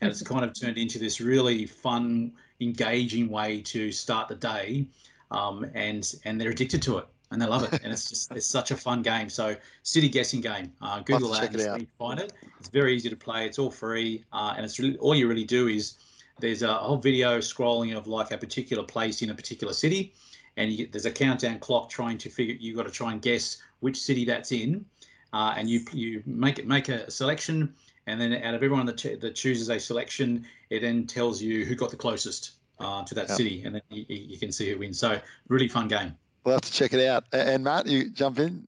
and 0.00 0.10
it's 0.10 0.22
kind 0.22 0.44
of 0.44 0.58
turned 0.58 0.78
into 0.78 0.98
this 0.98 1.20
really 1.20 1.66
fun, 1.66 2.32
engaging 2.60 3.28
way 3.28 3.60
to 3.62 3.92
start 3.92 4.28
the 4.28 4.34
day, 4.34 4.86
um, 5.30 5.66
and 5.74 6.14
and 6.24 6.40
they're 6.40 6.50
addicted 6.50 6.82
to 6.82 6.98
it 6.98 7.06
and 7.34 7.42
they 7.42 7.46
love 7.46 7.64
it. 7.64 7.82
And 7.82 7.92
it's 7.92 8.08
just 8.08 8.32
it's 8.32 8.46
such 8.46 8.70
a 8.70 8.76
fun 8.76 9.02
game. 9.02 9.28
So 9.28 9.56
city 9.82 10.08
guessing 10.08 10.40
game. 10.40 10.72
Uh, 10.80 11.00
Google 11.00 11.30
that 11.30 11.54
and 11.54 11.82
it 11.82 11.88
find 11.98 12.20
it. 12.20 12.32
It's 12.58 12.68
very 12.68 12.94
easy 12.94 13.10
to 13.10 13.16
play. 13.16 13.44
It's 13.44 13.58
all 13.58 13.70
free, 13.70 14.24
uh, 14.32 14.54
and 14.56 14.64
it's 14.64 14.78
really 14.78 14.96
all 14.98 15.14
you 15.14 15.28
really 15.28 15.44
do 15.44 15.68
is 15.68 15.94
there's 16.40 16.62
a 16.62 16.72
whole 16.72 16.96
video 16.96 17.38
scrolling 17.38 17.96
of 17.96 18.06
like 18.06 18.30
a 18.30 18.38
particular 18.38 18.82
place 18.82 19.20
in 19.22 19.30
a 19.30 19.34
particular 19.34 19.72
city, 19.72 20.14
and 20.56 20.72
you, 20.72 20.88
there's 20.90 21.06
a 21.06 21.10
countdown 21.10 21.58
clock 21.58 21.90
trying 21.90 22.18
to 22.18 22.30
figure. 22.30 22.56
You've 22.58 22.76
got 22.76 22.86
to 22.86 22.92
try 22.92 23.12
and 23.12 23.20
guess 23.20 23.58
which 23.80 24.00
city 24.00 24.24
that's 24.24 24.52
in, 24.52 24.84
uh, 25.32 25.54
and 25.56 25.68
you 25.68 25.84
you 25.92 26.22
make 26.26 26.58
it 26.58 26.66
make 26.66 26.88
a 26.88 27.10
selection, 27.10 27.74
and 28.06 28.20
then 28.20 28.34
out 28.42 28.54
of 28.54 28.62
everyone 28.62 28.86
that, 28.86 29.20
that 29.20 29.34
chooses 29.34 29.68
a 29.70 29.78
selection, 29.78 30.46
it 30.70 30.80
then 30.80 31.06
tells 31.06 31.40
you 31.40 31.64
who 31.64 31.74
got 31.74 31.90
the 31.90 31.96
closest 31.96 32.52
uh, 32.78 33.04
to 33.04 33.14
that 33.14 33.28
yep. 33.28 33.36
city, 33.36 33.62
and 33.64 33.74
then 33.74 33.82
you, 33.90 34.04
you 34.08 34.38
can 34.38 34.52
see 34.52 34.70
who 34.70 34.78
wins. 34.78 34.98
So 34.98 35.18
really 35.48 35.68
fun 35.68 35.88
game. 35.88 36.16
We'll 36.44 36.56
have 36.56 36.62
to 36.62 36.72
check 36.72 36.92
it 36.92 37.06
out. 37.06 37.24
And 37.32 37.64
Matt, 37.64 37.86
you 37.86 38.10
jump 38.10 38.38
in. 38.38 38.66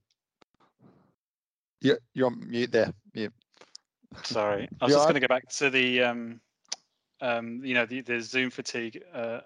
Yeah, 1.82 1.95
you're 2.14 2.26
on 2.26 2.49
mute 2.49 2.72
there. 2.72 2.93
Yeah. 3.12 3.28
Sorry, 4.24 4.68
I 4.80 4.84
was 4.84 4.95
just 4.95 5.05
going 5.05 5.14
to 5.14 5.20
go 5.20 5.28
back 5.28 5.49
to 5.51 5.68
the 5.68 6.03
um, 6.03 6.41
um, 7.20 7.61
you 7.64 7.74
know, 7.74 7.87
the, 7.87 8.01
the 8.01 8.20
Zoom 8.20 8.51
fatigue. 8.51 9.03
Uh, 9.12 9.41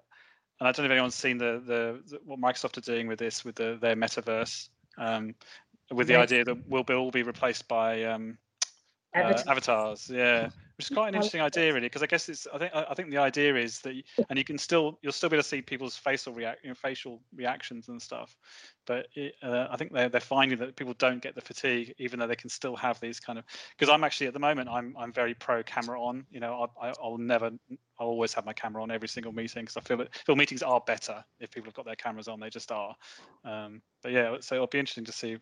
and 0.59 0.69
I 0.69 0.73
don't 0.73 0.79
know 0.79 0.85
if 0.87 0.93
anyone's 0.93 1.15
seen 1.15 1.39
the, 1.39 1.63
the, 1.65 2.03
the 2.07 2.21
what 2.25 2.41
Microsoft 2.41 2.77
are 2.77 2.83
doing 2.83 3.07
with 3.07 3.19
this 3.19 3.45
with 3.45 3.55
the, 3.57 3.79
their 3.81 3.97
metaverse, 3.97 4.69
um, 4.99 5.35
with 5.91 6.07
the 6.07 6.17
idea 6.17 6.45
that 6.45 6.69
we'll 6.69 6.85
be, 6.85 6.95
all 6.95 7.11
be 7.11 7.23
replaced 7.23 7.67
by 7.67 8.05
um, 8.05 8.39
uh, 9.15 9.43
avatars. 9.47 10.11
Yeah, 10.13 10.51
which 10.77 10.91
is 10.91 10.95
quite 10.95 11.09
an 11.09 11.15
interesting 11.15 11.41
idea, 11.41 11.73
really, 11.75 11.87
because 11.87 12.03
I 12.03 12.07
guess 12.07 12.29
it's. 12.29 12.47
I 12.53 12.59
think. 12.59 12.75
I 12.75 12.95
think 12.95 13.11
the 13.11 13.19
idea 13.19 13.57
is 13.57 13.81
that, 13.81 13.95
and 14.29 14.39
you 14.39 14.45
can 14.45 14.59
still, 14.59 14.99
you'll 15.03 15.13
still 15.13 15.29
be 15.29 15.37
able 15.37 15.43
to 15.43 15.49
see 15.49 15.63
people's 15.63 15.97
facial 15.97 16.33
react, 16.33 16.63
you 16.63 16.71
know, 16.71 16.75
facial 16.75 17.21
reactions 17.35 17.89
and 17.89 18.01
stuff. 18.01 18.37
But 18.87 19.09
it, 19.15 19.35
uh, 19.43 19.67
I 19.71 19.77
think 19.77 19.93
they're 19.93 20.09
they're 20.09 20.21
finding 20.21 20.59
that 20.59 20.77
people 20.77 20.95
don't 20.95 21.23
get 21.23 21.35
the 21.35 21.41
fatigue, 21.41 21.95
even 21.99 22.19
though 22.19 22.27
they 22.27 22.37
can 22.37 22.51
still 22.51 22.77
have 22.77 22.99
these 23.01 23.21
kind 23.21 23.39
of. 23.39 23.45
Because 23.79 23.93
I'm 23.93 24.05
actually 24.05 24.29
at 24.29 24.33
the 24.33 24.39
moment, 24.39 24.69
I'm 24.69 24.95
I'm 24.99 25.13
very 25.13 25.35
pro 25.35 25.63
camera 25.63 26.01
on. 26.01 26.25
You 26.31 26.41
know, 26.41 26.69
I, 26.81 26.93
I'll 27.03 27.19
never, 27.19 27.51
I'll 27.99 28.07
always 28.07 28.33
have 28.35 28.47
my 28.47 28.53
camera 28.53 28.83
on 28.83 28.91
every 28.91 29.09
single 29.09 29.33
meeting 29.33 29.63
because 29.63 29.77
I 29.77 29.81
feel 29.81 29.99
that 29.99 30.15
feel 30.25 30.37
meetings 30.37 30.63
are 30.63 30.81
better 30.81 31.25
if 31.41 31.51
people 31.51 31.69
have 31.69 31.75
got 31.75 31.85
their 31.85 31.97
cameras 31.97 32.29
on. 32.29 32.41
They 32.41 32.51
just 32.51 32.73
are. 32.73 32.95
Um, 33.45 33.83
but 34.03 34.13
yeah, 34.13 34.37
so 34.41 34.55
it'll 34.55 34.67
be 34.67 34.79
interesting 34.79 35.05
to 35.05 35.13
see 35.13 35.37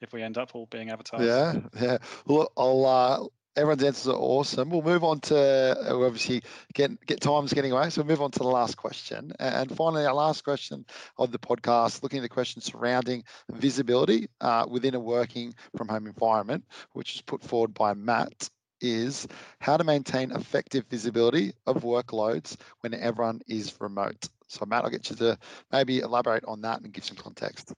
if 0.00 0.12
we 0.12 0.22
end 0.22 0.38
up 0.38 0.54
all 0.54 0.66
being 0.66 0.90
avatars. 0.90 1.26
Yeah, 1.26 1.60
yeah. 1.80 1.98
Well, 2.26 2.52
I'll 2.56 2.86
uh, 2.86 3.26
everyone's 3.56 3.82
answers 3.82 4.08
are 4.08 4.18
awesome. 4.18 4.70
We'll 4.70 4.82
move 4.82 5.04
on 5.04 5.20
to 5.20 5.36
uh, 5.36 6.04
obviously 6.04 6.42
get 6.74 7.04
get 7.06 7.20
time's 7.20 7.52
getting 7.52 7.72
away, 7.72 7.90
so 7.90 8.02
we'll 8.02 8.08
move 8.08 8.22
on 8.22 8.30
to 8.32 8.38
the 8.38 8.46
last 8.46 8.76
question. 8.76 9.32
And 9.38 9.74
finally, 9.74 10.04
our 10.06 10.14
last 10.14 10.44
question 10.44 10.84
of 11.18 11.32
the 11.32 11.38
podcast, 11.38 12.02
looking 12.02 12.18
at 12.18 12.22
the 12.22 12.28
questions 12.28 12.66
surrounding 12.66 13.24
visibility 13.52 14.28
uh, 14.40 14.66
within 14.68 14.94
a 14.94 15.00
working 15.00 15.54
from 15.76 15.88
home 15.88 16.06
environment, 16.06 16.64
which 16.92 17.14
is 17.14 17.22
put 17.22 17.42
forward 17.42 17.74
by 17.74 17.94
Matt. 17.94 18.48
Is 18.82 19.26
how 19.58 19.78
to 19.78 19.84
maintain 19.84 20.32
effective 20.32 20.84
visibility 20.90 21.54
of 21.66 21.82
workloads 21.82 22.56
when 22.80 22.92
everyone 22.92 23.40
is 23.48 23.74
remote. 23.80 24.28
So, 24.48 24.66
Matt, 24.66 24.84
I'll 24.84 24.90
get 24.90 25.08
you 25.08 25.16
to 25.16 25.38
maybe 25.72 26.00
elaborate 26.00 26.44
on 26.44 26.60
that 26.60 26.82
and 26.82 26.92
give 26.92 27.02
some 27.02 27.16
context. 27.16 27.72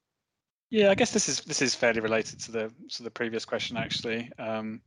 Yeah, 0.71 0.91
I 0.91 0.95
guess 0.95 1.13
this 1.13 1.29
is 1.29 1.41
this 1.41 1.63
is 1.63 1.75
fairly 1.75 2.01
related 2.01 2.41
to 2.41 2.53
the 2.53 2.73
to 2.91 3.03
the 3.03 3.11
previous 3.11 3.45
question 3.45 3.77
actually. 3.77 4.31
Um, 4.39 4.81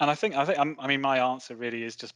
and 0.00 0.10
I 0.10 0.14
think 0.14 0.36
I 0.36 0.44
think 0.44 0.58
i 0.78 0.86
mean 0.86 1.00
my 1.00 1.18
answer 1.18 1.56
really 1.56 1.82
is 1.82 1.96
just 1.96 2.14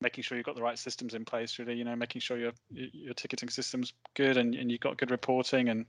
making 0.00 0.22
sure 0.22 0.36
you've 0.36 0.46
got 0.46 0.54
the 0.54 0.62
right 0.62 0.78
systems 0.78 1.14
in 1.14 1.24
place. 1.24 1.58
Really, 1.58 1.74
you 1.74 1.84
know, 1.84 1.96
making 1.96 2.20
sure 2.20 2.38
your 2.38 2.52
your 2.70 3.14
ticketing 3.14 3.48
system's 3.48 3.92
good 4.14 4.36
and, 4.36 4.54
and 4.54 4.70
you've 4.70 4.80
got 4.80 4.98
good 4.98 5.10
reporting. 5.10 5.68
And 5.68 5.86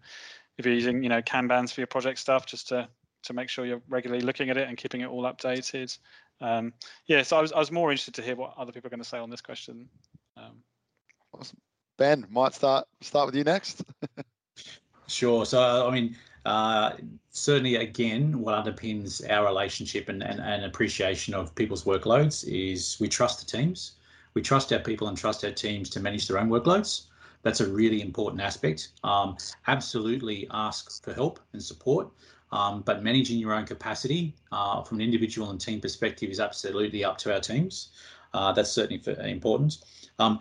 if 0.57 0.65
you're 0.65 0.75
using 0.75 1.03
you 1.03 1.09
know 1.09 1.21
Kanbans 1.21 1.71
for 1.71 1.81
your 1.81 1.87
project 1.87 2.19
stuff, 2.19 2.45
just 2.45 2.69
to 2.69 2.87
to 3.23 3.33
make 3.33 3.49
sure 3.49 3.65
you're 3.65 3.81
regularly 3.89 4.23
looking 4.23 4.49
at 4.49 4.57
it 4.57 4.67
and 4.67 4.77
keeping 4.77 5.01
it 5.01 5.09
all 5.09 5.23
updated. 5.23 5.95
Um, 6.39 6.73
yeah, 7.07 7.23
so 7.23 7.37
I 7.37 7.41
was 7.41 7.51
I 7.51 7.59
was 7.59 7.71
more 7.71 7.91
interested 7.91 8.15
to 8.15 8.21
hear 8.23 8.35
what 8.35 8.53
other 8.57 8.71
people 8.71 8.87
are 8.87 8.91
going 8.91 9.03
to 9.03 9.09
say 9.09 9.17
on 9.17 9.29
this 9.29 9.41
question. 9.41 9.89
Um, 10.35 10.63
awesome, 11.33 11.57
Ben. 11.97 12.25
Might 12.29 12.53
start 12.53 12.87
start 13.01 13.27
with 13.27 13.35
you 13.35 13.43
next. 13.43 13.83
sure. 15.07 15.45
So 15.45 15.87
I 15.87 15.91
mean 15.91 16.15
uh, 16.47 16.95
certainly, 17.29 17.75
again, 17.75 18.39
what 18.39 18.55
underpins 18.55 19.21
our 19.29 19.45
relationship 19.45 20.07
and, 20.07 20.23
and, 20.23 20.39
and 20.39 20.63
appreciation 20.63 21.33
of 21.33 21.53
people's 21.55 21.83
workloads 21.83 22.45
is 22.47 22.95
we 23.01 23.09
trust 23.09 23.39
the 23.41 23.57
teams. 23.57 23.97
We 24.33 24.41
trust 24.41 24.71
our 24.71 24.79
people 24.79 25.09
and 25.09 25.17
trust 25.17 25.43
our 25.43 25.51
teams 25.51 25.89
to 25.89 25.99
manage 25.99 26.25
their 26.25 26.39
own 26.39 26.47
workloads. 26.47 27.07
That's 27.43 27.59
a 27.59 27.67
really 27.67 28.01
important 28.01 28.41
aspect. 28.41 28.93
Um, 29.03 29.35
absolutely 29.67 30.47
ask 30.51 31.03
for 31.03 31.13
help 31.13 31.41
and 31.51 31.61
support, 31.61 32.07
um, 32.53 32.81
but 32.81 33.03
managing 33.03 33.39
your 33.39 33.53
own 33.53 33.65
capacity 33.65 34.33
uh, 34.53 34.83
from 34.83 34.99
an 34.99 35.03
individual 35.03 35.49
and 35.49 35.59
team 35.59 35.81
perspective 35.81 36.29
is 36.29 36.39
absolutely 36.39 37.03
up 37.03 37.17
to 37.19 37.33
our 37.33 37.41
teams. 37.41 37.89
Uh, 38.33 38.53
that's 38.53 38.71
certainly 38.71 39.01
important. 39.29 39.79
Um, 40.17 40.39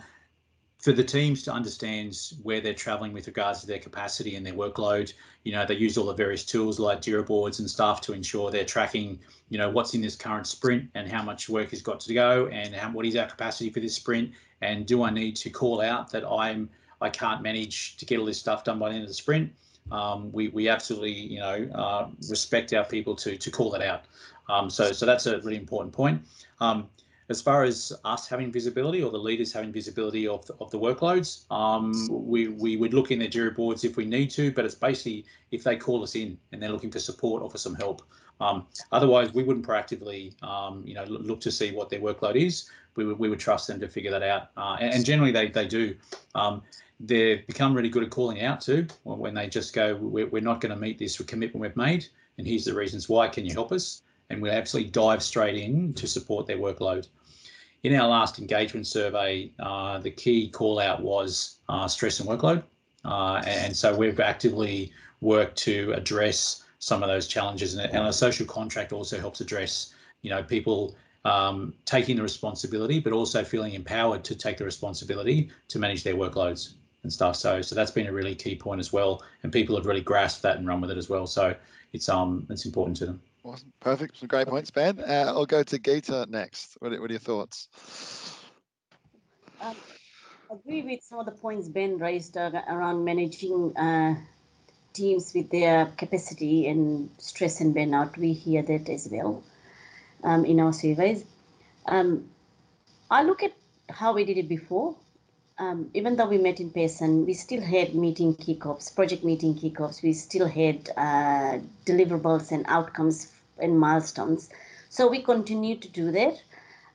for 0.86 0.92
the 0.92 1.02
teams 1.02 1.42
to 1.42 1.52
understand 1.52 2.16
where 2.44 2.60
they're 2.60 2.72
traveling 2.72 3.12
with 3.12 3.26
regards 3.26 3.60
to 3.60 3.66
their 3.66 3.80
capacity 3.80 4.36
and 4.36 4.46
their 4.46 4.54
workload. 4.54 5.12
You 5.42 5.50
know, 5.50 5.66
they 5.66 5.74
use 5.74 5.98
all 5.98 6.06
the 6.06 6.14
various 6.14 6.44
tools 6.44 6.78
like 6.78 7.00
Jira 7.02 7.26
boards 7.26 7.58
and 7.58 7.68
stuff 7.68 8.00
to 8.02 8.12
ensure 8.12 8.52
they're 8.52 8.64
tracking, 8.64 9.18
you 9.48 9.58
know, 9.58 9.68
what's 9.68 9.94
in 9.94 10.00
this 10.00 10.14
current 10.14 10.46
sprint 10.46 10.88
and 10.94 11.10
how 11.10 11.24
much 11.24 11.48
work 11.48 11.70
has 11.70 11.82
got 11.82 11.98
to 11.98 12.14
go 12.14 12.46
and 12.52 12.72
how, 12.72 12.88
what 12.92 13.04
is 13.04 13.16
our 13.16 13.26
capacity 13.26 13.68
for 13.68 13.80
this 13.80 13.96
sprint 13.96 14.30
and 14.60 14.86
do 14.86 15.02
I 15.02 15.10
need 15.10 15.34
to 15.38 15.50
call 15.50 15.80
out 15.80 16.08
that 16.12 16.24
I'm 16.24 16.70
I 17.00 17.10
can't 17.10 17.42
manage 17.42 17.96
to 17.96 18.06
get 18.06 18.20
all 18.20 18.24
this 18.24 18.38
stuff 18.38 18.62
done 18.62 18.78
by 18.78 18.90
the 18.90 18.94
end 18.94 19.02
of 19.02 19.08
the 19.08 19.14
sprint. 19.14 19.52
Um, 19.90 20.30
we 20.30 20.48
we 20.48 20.68
absolutely 20.68 21.14
you 21.14 21.40
know 21.40 21.68
uh, 21.74 22.06
respect 22.30 22.72
our 22.72 22.84
people 22.84 23.16
to 23.16 23.36
to 23.36 23.50
call 23.50 23.70
that 23.70 23.82
out. 23.82 24.04
Um, 24.48 24.70
so 24.70 24.92
so 24.92 25.04
that's 25.04 25.26
a 25.26 25.38
really 25.38 25.56
important 25.56 25.92
point. 25.92 26.22
Um, 26.60 26.88
as 27.28 27.40
far 27.42 27.64
as 27.64 27.92
us 28.04 28.28
having 28.28 28.52
visibility 28.52 29.02
or 29.02 29.10
the 29.10 29.18
leaders 29.18 29.52
having 29.52 29.72
visibility 29.72 30.28
of 30.28 30.46
the, 30.46 30.54
of 30.60 30.70
the 30.70 30.78
workloads, 30.78 31.50
um, 31.50 31.92
we, 32.08 32.48
we 32.48 32.76
would 32.76 32.94
look 32.94 33.10
in 33.10 33.18
their 33.18 33.28
Jira 33.28 33.54
boards 33.54 33.84
if 33.84 33.96
we 33.96 34.04
need 34.04 34.30
to, 34.30 34.52
but 34.52 34.64
it's 34.64 34.74
basically 34.74 35.24
if 35.50 35.64
they 35.64 35.76
call 35.76 36.02
us 36.02 36.14
in 36.14 36.38
and 36.52 36.62
they're 36.62 36.70
looking 36.70 36.90
for 36.90 37.00
support 37.00 37.42
or 37.42 37.50
for 37.50 37.58
some 37.58 37.74
help. 37.74 38.02
Um, 38.40 38.66
otherwise, 38.92 39.32
we 39.32 39.42
wouldn't 39.42 39.66
proactively, 39.66 40.40
um, 40.42 40.82
you 40.86 40.94
know, 40.94 41.04
look 41.04 41.40
to 41.40 41.50
see 41.50 41.72
what 41.72 41.90
their 41.90 42.00
workload 42.00 42.36
is. 42.36 42.70
We 42.94 43.04
would, 43.04 43.18
we 43.18 43.28
would 43.28 43.40
trust 43.40 43.66
them 43.66 43.80
to 43.80 43.88
figure 43.88 44.10
that 44.10 44.22
out, 44.22 44.50
uh, 44.56 44.76
and, 44.80 44.94
and, 44.94 45.04
generally 45.04 45.30
they 45.30 45.48
they 45.48 45.66
do. 45.66 45.94
Um, 46.34 46.62
they've 46.98 47.46
become 47.46 47.74
really 47.74 47.90
good 47.90 48.02
at 48.02 48.10
calling 48.10 48.40
out 48.42 48.62
too 48.62 48.86
when 49.04 49.34
they 49.34 49.48
just 49.48 49.74
go, 49.74 49.96
we're, 49.96 50.26
we're 50.28 50.40
not 50.40 50.62
going 50.62 50.74
to 50.74 50.80
meet 50.80 50.98
this 50.98 51.18
commitment 51.18 51.60
we've 51.60 51.76
made, 51.76 52.06
and 52.38 52.46
here's 52.46 52.64
the 52.64 52.74
reasons 52.74 53.06
why. 53.06 53.28
Can 53.28 53.44
you 53.44 53.52
help 53.52 53.70
us? 53.70 54.02
And 54.30 54.42
we 54.42 54.50
absolutely 54.50 54.90
dive 54.90 55.22
straight 55.22 55.56
in 55.56 55.94
to 55.94 56.06
support 56.06 56.46
their 56.46 56.58
workload 56.58 57.06
in 57.86 57.94
our 57.94 58.08
last 58.08 58.38
engagement 58.38 58.86
survey, 58.86 59.50
uh, 59.60 59.98
the 59.98 60.10
key 60.10 60.48
call 60.48 60.80
out 60.80 61.02
was 61.02 61.58
uh, 61.68 61.86
stress 61.86 62.18
and 62.18 62.28
workload. 62.28 62.62
Uh, 63.04 63.42
and 63.46 63.76
so 63.76 63.94
we've 63.94 64.18
actively 64.18 64.92
worked 65.20 65.56
to 65.56 65.92
address 65.92 66.64
some 66.80 67.02
of 67.02 67.08
those 67.08 67.28
challenges. 67.28 67.74
And, 67.74 67.90
and 67.92 68.08
a 68.08 68.12
social 68.12 68.44
contract 68.44 68.92
also 68.92 69.20
helps 69.20 69.40
address, 69.40 69.94
you 70.22 70.30
know, 70.30 70.42
people 70.42 70.96
um, 71.24 71.74
taking 71.84 72.16
the 72.16 72.22
responsibility, 72.22 72.98
but 72.98 73.12
also 73.12 73.44
feeling 73.44 73.74
empowered 73.74 74.24
to 74.24 74.34
take 74.34 74.56
the 74.56 74.64
responsibility 74.64 75.50
to 75.68 75.78
manage 75.78 76.02
their 76.02 76.14
workloads 76.14 76.74
and 77.04 77.12
stuff. 77.12 77.36
So, 77.36 77.62
so 77.62 77.76
that's 77.76 77.92
been 77.92 78.08
a 78.08 78.12
really 78.12 78.34
key 78.34 78.56
point 78.56 78.80
as 78.80 78.92
well. 78.92 79.22
And 79.44 79.52
people 79.52 79.76
have 79.76 79.86
really 79.86 80.00
grasped 80.00 80.42
that 80.42 80.56
and 80.56 80.66
run 80.66 80.80
with 80.80 80.90
it 80.90 80.98
as 80.98 81.08
well. 81.08 81.26
So 81.26 81.54
it's 81.92 82.08
um 82.08 82.46
it's 82.50 82.66
important 82.66 82.96
to 82.98 83.06
them. 83.06 83.22
Awesome. 83.46 83.72
Perfect. 83.80 84.18
Some 84.18 84.28
great 84.28 84.48
points, 84.48 84.72
Ben. 84.72 85.00
Uh, 85.00 85.26
I'll 85.28 85.46
go 85.46 85.62
to 85.62 85.78
Geeta 85.78 86.28
next. 86.28 86.76
What 86.80 86.92
are, 86.92 87.00
what 87.00 87.10
are 87.10 87.14
your 87.14 87.20
thoughts? 87.20 87.68
Um, 89.60 89.76
I 90.50 90.54
agree 90.56 90.82
with 90.82 91.02
some 91.04 91.20
of 91.20 91.26
the 91.26 91.32
points 91.32 91.68
Ben 91.68 91.98
raised 91.98 92.36
uh, 92.36 92.50
around 92.68 93.04
managing 93.04 93.76
uh, 93.76 94.16
teams 94.94 95.32
with 95.34 95.50
their 95.50 95.86
capacity 95.98 96.68
and 96.68 97.10
stress 97.18 97.60
and 97.60 97.74
burnout. 97.74 98.16
We 98.18 98.34
hear 98.34 98.62
that 98.62 98.88
as 98.90 99.08
well. 99.10 99.44
um, 100.24 100.44
in 100.44 100.60
our 100.60 100.72
surveys. 100.72 101.24
Um, 101.86 102.30
I 103.10 103.22
look 103.22 103.42
at 103.42 103.52
how 103.90 104.14
we 104.14 104.24
did 104.24 104.38
it 104.38 104.48
before. 104.48 104.96
Um, 105.58 105.90
even 105.94 106.16
though 106.16 106.28
we 106.28 106.38
met 106.38 106.60
in 106.60 106.70
person, 106.70 107.26
we 107.26 107.34
still 107.34 107.62
had 107.62 107.94
meeting 107.94 108.34
kickoffs, 108.36 108.94
project 108.94 109.24
meeting 109.24 109.54
kickoffs. 109.54 110.02
We 110.02 110.12
still 110.12 110.48
had 110.48 110.90
uh, 110.96 111.60
deliverables 111.86 112.52
and 112.52 112.66
outcomes 112.68 113.32
and 113.58 113.78
milestones. 113.78 114.48
So 114.88 115.08
we 115.08 115.22
continue 115.22 115.76
to 115.76 115.88
do 115.88 116.10
that. 116.12 116.42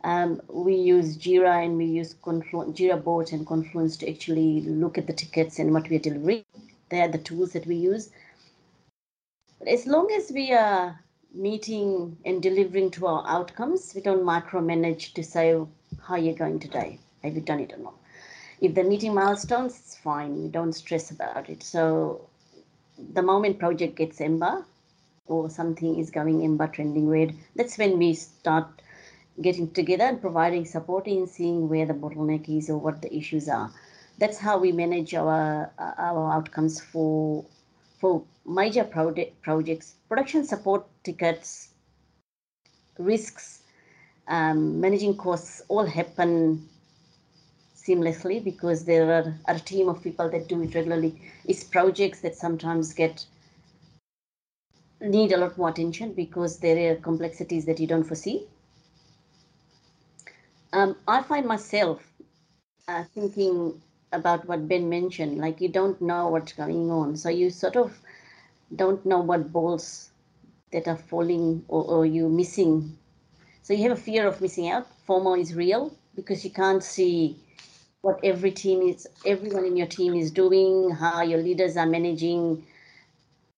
Um, 0.04 0.42
we 0.48 0.76
use 0.76 1.18
Jira 1.18 1.64
and 1.64 1.78
we 1.78 1.86
use 1.86 2.16
Conflu- 2.16 2.76
Jira 2.76 3.02
boards 3.04 3.32
and 3.32 3.46
Confluence 3.46 3.98
to 3.98 4.10
actually 4.10 4.62
look 4.62 4.98
at 4.98 5.08
the 5.08 5.14
tickets 5.14 5.60
and 5.60 5.74
what 5.74 5.90
we 5.90 5.98
are 5.98 6.00
delivering. 6.00 6.44
They 6.90 7.02
are 7.02 7.08
the 7.08 7.20
tools 7.20 7.54
that 7.54 7.68
we 7.68 7.76
use. 7.76 8.10
But 9.60 9.68
as 9.68 9.86
long 9.86 10.12
as 10.12 10.32
we 10.32 10.52
are 10.54 11.00
meeting 11.34 12.18
and 12.26 12.42
delivering 12.42 12.92
to 12.92 13.08
our 13.08 13.24
outcomes, 13.28 13.94
we 13.94 14.02
don't 14.02 14.24
micromanage 14.24 15.14
to 15.14 15.24
say 15.24 15.60
how 16.02 16.16
you're 16.16 16.34
going 16.34 16.60
today. 16.60 17.00
Have 17.24 17.36
you 17.36 17.42
done 17.42 17.60
it 17.60 17.74
or 17.74 17.78
not? 17.78 17.94
If 18.60 18.74
they're 18.74 18.84
meeting 18.84 19.14
milestones, 19.14 19.78
it's 19.80 19.96
fine. 19.96 20.42
We 20.42 20.48
don't 20.50 20.74
stress 20.74 21.12
about 21.12 21.50
it. 21.50 21.64
So 21.64 22.28
the 23.14 23.22
moment 23.22 23.60
project 23.60 23.96
gets 23.96 24.20
ember 24.20 24.66
or 25.32 25.50
something 25.50 25.98
is 25.98 26.12
going 26.12 26.58
but 26.58 26.74
trending 26.74 27.08
red, 27.08 27.34
that's 27.56 27.78
when 27.78 27.98
we 27.98 28.14
start 28.14 28.68
getting 29.42 29.72
together 29.72 30.04
and 30.04 30.22
providing 30.22 30.66
support 30.66 31.08
in 31.08 31.26
seeing 31.26 31.70
where 31.70 31.86
the 31.86 31.94
bottleneck 31.94 32.50
is 32.56 32.70
or 32.70 32.78
what 32.78 33.02
the 33.02 33.16
issues 33.16 33.48
are. 33.48 33.72
That's 34.18 34.38
how 34.38 34.60
we 34.60 34.72
manage 34.72 35.14
our 35.14 35.72
our 35.80 36.32
outcomes 36.34 36.80
for 36.80 37.46
for 38.00 38.24
major 38.46 38.84
project 38.84 39.42
projects, 39.42 39.96
production 40.10 40.44
support 40.44 40.86
tickets, 41.04 41.70
risks, 42.98 43.64
um, 44.28 44.80
managing 44.80 45.16
costs 45.16 45.62
all 45.70 45.86
happen 45.86 46.68
seamlessly 47.76 48.44
because 48.44 48.86
there 48.86 49.12
are, 49.12 49.36
are 49.46 49.56
a 49.56 49.60
team 49.60 49.90
of 49.90 50.04
people 50.04 50.30
that 50.30 50.48
do 50.48 50.62
it 50.62 50.76
regularly. 50.76 51.20
It's 51.46 51.64
projects 51.64 52.22
that 52.22 52.36
sometimes 52.36 52.94
get 52.94 53.26
need 55.02 55.32
a 55.32 55.38
lot 55.38 55.58
more 55.58 55.70
attention 55.70 56.14
because 56.14 56.60
there 56.60 56.92
are 56.92 56.96
complexities 56.96 57.66
that 57.66 57.80
you 57.80 57.88
don't 57.88 58.04
foresee 58.04 58.48
um, 60.74 60.96
I 61.08 61.22
find 61.24 61.46
myself 61.46 62.02
uh, 62.88 63.04
thinking 63.14 63.82
about 64.14 64.48
what 64.48 64.68
Ben 64.68 64.90
mentioned, 64.90 65.38
like 65.38 65.62
you 65.62 65.70
don't 65.70 66.02
know 66.02 66.30
what's 66.30 66.54
going 66.54 66.92
on. 66.92 67.16
So 67.16 67.30
you 67.30 67.50
sort 67.50 67.76
of 67.76 67.98
don't 68.76 69.06
know 69.06 69.20
what 69.20 69.52
balls 69.52 70.12
that 70.72 70.88
are 70.88 70.98
falling 70.98 71.64
or, 71.68 71.84
or 71.84 72.06
you 72.06 72.30
missing. 72.30 72.98
So 73.64 73.74
you 73.74 73.84
have 73.90 73.98
a 73.98 74.02
fear 74.02 74.28
of 74.28 74.42
missing 74.42 74.70
out. 74.70 74.88
FOMO 75.08 75.40
is 75.40 75.54
real 75.54 75.94
because 76.16 76.44
you 76.44 76.52
can't 76.52 76.84
see 76.84 77.38
what 78.02 78.20
every 78.24 78.52
team 78.52 78.82
is, 78.82 79.08
everyone 79.26 79.66
in 79.66 79.78
your 79.78 79.88
team 79.88 80.16
is 80.16 80.32
doing, 80.32 80.90
how 80.90 81.22
your 81.22 81.40
leaders 81.40 81.78
are 81.78 81.86
managing. 81.86 82.66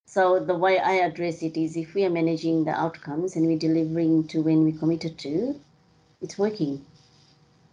So 0.06 0.40
the 0.40 0.56
way 0.56 0.80
I 0.80 0.96
address 0.96 1.42
it 1.42 1.58
is 1.58 1.76
if 1.76 1.94
we 1.94 2.06
are 2.06 2.10
managing 2.10 2.66
the 2.66 2.72
outcomes 2.72 3.36
and 3.36 3.48
we're 3.48 3.58
delivering 3.58 4.28
to 4.28 4.42
when 4.42 4.64
we 4.64 4.72
committed 4.72 5.18
to, 5.20 5.60
it's 6.22 6.38
working. 6.38 6.86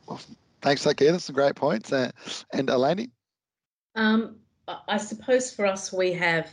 Awesome. 0.08 0.36
Thanks, 0.62 0.84
That's 0.84 1.24
Some 1.24 1.34
great 1.34 1.54
points. 1.54 1.92
Uh, 1.92 2.10
and 2.52 2.68
Eleni? 2.68 3.10
Um, 3.94 4.36
I 4.88 4.98
suppose 4.98 5.52
for 5.52 5.66
us, 5.66 5.92
we 5.92 6.12
have 6.12 6.52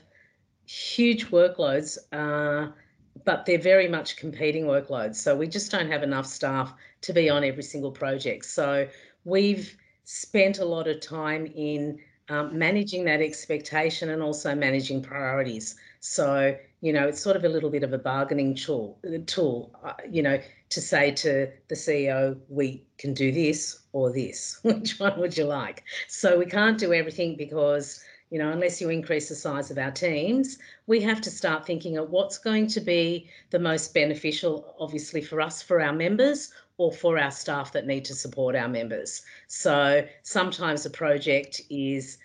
huge 0.65 1.27
workloads, 1.27 1.97
uh, 2.11 2.71
but 3.25 3.45
they're 3.45 3.57
very 3.57 3.87
much 3.87 4.17
competing 4.17 4.65
workloads. 4.65 5.15
So 5.15 5.35
we 5.35 5.47
just 5.47 5.71
don't 5.71 5.91
have 5.91 6.03
enough 6.03 6.25
staff 6.25 6.73
to 7.01 7.13
be 7.13 7.29
on 7.29 7.43
every 7.43 7.63
single 7.63 7.91
project. 7.91 8.45
So 8.45 8.87
we've 9.25 9.75
spent 10.03 10.59
a 10.59 10.65
lot 10.65 10.87
of 10.87 11.01
time 11.01 11.45
in 11.55 11.99
um, 12.29 12.57
managing 12.57 13.05
that 13.05 13.21
expectation 13.21 14.09
and 14.09 14.21
also 14.21 14.53
managing 14.53 15.01
priorities. 15.01 15.75
So, 15.99 16.55
you 16.81 16.93
know, 16.93 17.07
it's 17.07 17.21
sort 17.21 17.35
of 17.35 17.43
a 17.43 17.49
little 17.49 17.69
bit 17.69 17.83
of 17.83 17.93
a 17.93 17.97
bargaining 17.97 18.55
tool, 18.55 18.99
tool 19.25 19.71
uh, 19.83 19.93
you 20.09 20.21
know, 20.21 20.39
to 20.69 20.81
say 20.81 21.11
to 21.11 21.49
the 21.69 21.75
CEO, 21.75 22.37
we 22.49 22.83
can 22.97 23.13
do 23.13 23.31
this 23.31 23.79
or 23.93 24.11
this. 24.11 24.59
Which 24.63 24.99
one 24.99 25.19
would 25.19 25.37
you 25.37 25.45
like? 25.45 25.83
So 26.07 26.37
we 26.37 26.45
can't 26.45 26.77
do 26.77 26.93
everything 26.93 27.35
because, 27.35 28.03
you 28.29 28.39
know, 28.39 28.51
unless 28.51 28.81
you 28.81 28.89
increase 28.89 29.29
the 29.29 29.35
size 29.35 29.71
of 29.71 29.77
our 29.77 29.91
teams, 29.91 30.57
we 30.85 30.99
have 31.01 31.21
to 31.21 31.31
start 31.31 31.65
thinking 31.65 31.97
of 31.97 32.09
what's 32.09 32.37
going 32.37 32.67
to 32.67 32.81
be 32.81 33.29
the 33.51 33.59
most 33.59 33.93
beneficial, 33.93 34.75
obviously, 34.79 35.21
for 35.21 35.39
us, 35.39 35.61
for 35.61 35.81
our 35.81 35.93
members, 35.93 36.51
or 36.77 36.91
for 36.91 37.17
our 37.17 37.31
staff 37.31 37.71
that 37.71 37.87
need 37.87 38.05
to 38.05 38.13
support 38.13 38.55
our 38.55 38.67
members. 38.67 39.23
So 39.47 40.05
sometimes 40.23 40.85
a 40.85 40.89
project 40.89 41.61
is 41.69 42.17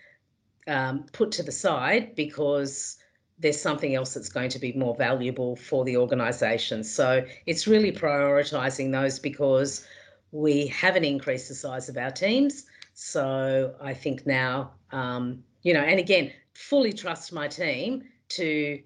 um, 0.67 1.07
put 1.13 1.33
to 1.33 1.43
the 1.43 1.53
side 1.53 2.15
because 2.15 2.99
there's 3.39 3.61
something 3.61 3.95
else 3.95 4.15
that's 4.15 4.29
going 4.29 4.51
to 4.51 4.59
be 4.59 4.73
more 4.75 4.95
valuable 4.95 5.57
for 5.57 5.85
the 5.85 5.97
organisation. 5.97 6.85
So 6.85 7.25
it's 7.47 7.67
really 7.67 7.91
prioritising 7.91 8.93
those 8.93 9.19
because 9.19 9.87
we 10.31 10.67
haven't 10.69 11.05
increased 11.05 11.49
the 11.49 11.55
size 11.55 11.89
of 11.89 11.97
our 11.97 12.11
teams. 12.11 12.67
So 12.95 13.75
I 13.81 13.95
think 13.95 14.27
now, 14.27 14.73
um, 14.93 15.43
you 15.63 15.75
know, 15.75 15.81
and 15.81 15.99
again, 15.99 16.33
fully 16.55 16.93
trust 16.93 17.33
my 17.33 17.49
team 17.49 18.05
to 18.31 18.81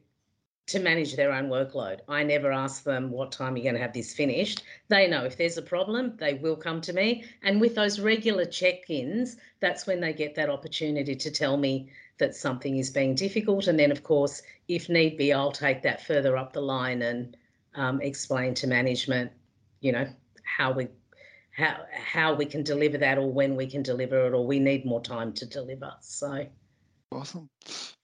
to 0.67 0.81
manage 0.81 1.15
their 1.15 1.33
own 1.33 1.49
workload. 1.49 2.01
I 2.09 2.25
never 2.25 2.51
ask 2.51 2.83
them 2.83 3.11
what 3.11 3.31
time 3.31 3.57
you're 3.57 3.63
going 3.63 3.77
to 3.77 3.81
have 3.81 3.93
this 3.93 4.13
finished. 4.13 4.65
They 4.89 5.07
know 5.07 5.25
if 5.25 5.37
there's 5.37 5.59
a 5.59 5.63
problem, 5.63 6.17
they 6.19 6.35
will 6.35 6.57
come 6.57 6.81
to 6.83 6.93
me. 6.93 7.25
And 7.43 7.61
with 7.61 7.77
those 7.77 8.01
regular 8.01 8.45
check-ins, 8.45 9.37
that's 9.61 9.87
when 9.87 10.01
they 10.01 10.13
get 10.13 10.35
that 10.35 10.51
opportunity 10.51 11.15
to 11.15 11.31
tell 11.31 11.57
me 11.57 11.91
that 12.19 12.35
something 12.35 12.79
is 12.79 12.91
being 12.91 13.15
difficult. 13.15 13.69
And 13.69 13.79
then, 13.79 13.93
of 13.93 14.03
course, 14.03 14.43
if 14.69 14.89
need 14.89 15.17
be, 15.17 15.33
I'll 15.33 15.53
take 15.53 15.83
that 15.83 16.05
further 16.05 16.37
up 16.37 16.53
the 16.53 16.63
line 16.63 17.03
and 17.03 17.37
um, 17.77 18.01
explain 18.01 18.55
to 18.55 18.67
management, 18.67 19.31
you 19.81 19.93
know, 19.93 20.09
how 20.43 20.73
we 20.73 20.89
how 21.53 21.77
how 21.93 22.35
we 22.35 22.45
can 22.45 22.63
deliver 22.63 22.99
that 22.99 23.19
or 23.19 23.31
when 23.33 23.57
we 23.57 23.67
can 23.67 23.83
deliver 23.83 24.27
it 24.27 24.35
or 24.35 24.47
we 24.47 24.59
need 24.59 24.85
more 24.85 25.01
time 25.01 25.33
to 25.35 25.47
deliver. 25.47 25.93
So 26.01 26.47
awesome. 27.13 27.49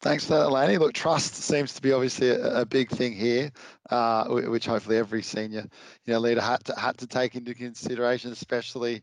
Thanks 0.01 0.25
for 0.25 0.35
that, 0.35 0.49
Eleni. 0.49 0.79
Look, 0.79 0.95
trust 0.95 1.35
seems 1.35 1.75
to 1.75 1.83
be 1.83 1.93
obviously 1.93 2.31
a, 2.31 2.61
a 2.61 2.67
big 2.67 2.91
thing 2.91 3.13
here, 3.13 3.51
uh, 3.91 4.27
which 4.29 4.67
hopefully 4.67 4.97
every 4.97 5.23
senior 5.23 5.67
you 6.05 6.13
know 6.13 6.19
leader 6.19 6.41
had 6.41 6.65
to 6.65 6.79
had 6.79 6.99
to 6.99 7.07
take 7.07 7.35
into 7.35 7.55
consideration, 7.55 8.33
especially 8.33 9.03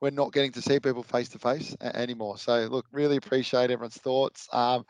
we're 0.00 0.10
not 0.10 0.32
getting 0.32 0.52
to 0.52 0.62
see 0.62 0.78
people 0.78 1.02
face 1.02 1.28
to 1.30 1.38
face 1.38 1.76
anymore. 1.82 2.38
So 2.38 2.66
look, 2.70 2.86
really 2.92 3.16
appreciate 3.16 3.70
everyone's 3.70 3.96
thoughts. 3.96 4.48
Um, 4.52 4.84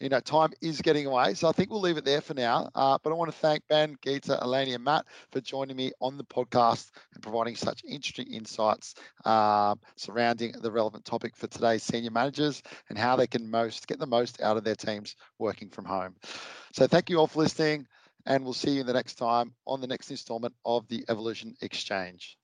you 0.00 0.08
know, 0.08 0.20
time 0.20 0.52
is 0.60 0.80
getting 0.80 1.06
away. 1.06 1.34
So 1.34 1.48
I 1.48 1.52
think 1.52 1.70
we'll 1.70 1.80
leave 1.80 1.96
it 1.96 2.04
there 2.04 2.20
for 2.20 2.34
now. 2.34 2.68
Uh, 2.74 2.98
but 3.02 3.10
I 3.10 3.14
want 3.14 3.30
to 3.30 3.36
thank 3.36 3.66
Ben, 3.68 3.96
Geeta, 4.04 4.42
Eleni, 4.42 4.74
and 4.74 4.84
Matt 4.84 5.06
for 5.30 5.40
joining 5.40 5.76
me 5.76 5.92
on 6.00 6.16
the 6.16 6.24
podcast 6.24 6.90
and 7.14 7.22
providing 7.22 7.56
such 7.56 7.82
interesting 7.88 8.32
insights 8.32 8.94
uh, 9.24 9.74
surrounding 9.96 10.52
the 10.60 10.70
relevant 10.70 11.04
topic 11.04 11.36
for 11.36 11.46
today's 11.46 11.82
senior 11.82 12.10
managers 12.10 12.62
and 12.88 12.98
how 12.98 13.16
they 13.16 13.26
can 13.26 13.50
most 13.50 13.86
get 13.86 13.98
the 13.98 14.06
most 14.06 14.40
out 14.42 14.56
of 14.56 14.64
their 14.64 14.74
teams 14.74 15.16
working 15.38 15.70
from 15.70 15.84
home. 15.84 16.14
So 16.72 16.86
thank 16.86 17.08
you 17.10 17.18
all 17.18 17.26
for 17.26 17.42
listening, 17.42 17.86
and 18.26 18.44
we'll 18.44 18.52
see 18.52 18.72
you 18.72 18.82
the 18.82 18.92
next 18.92 19.14
time 19.14 19.54
on 19.66 19.80
the 19.80 19.86
next 19.86 20.10
installment 20.10 20.54
of 20.64 20.86
the 20.88 21.04
Evolution 21.08 21.54
Exchange. 21.62 22.36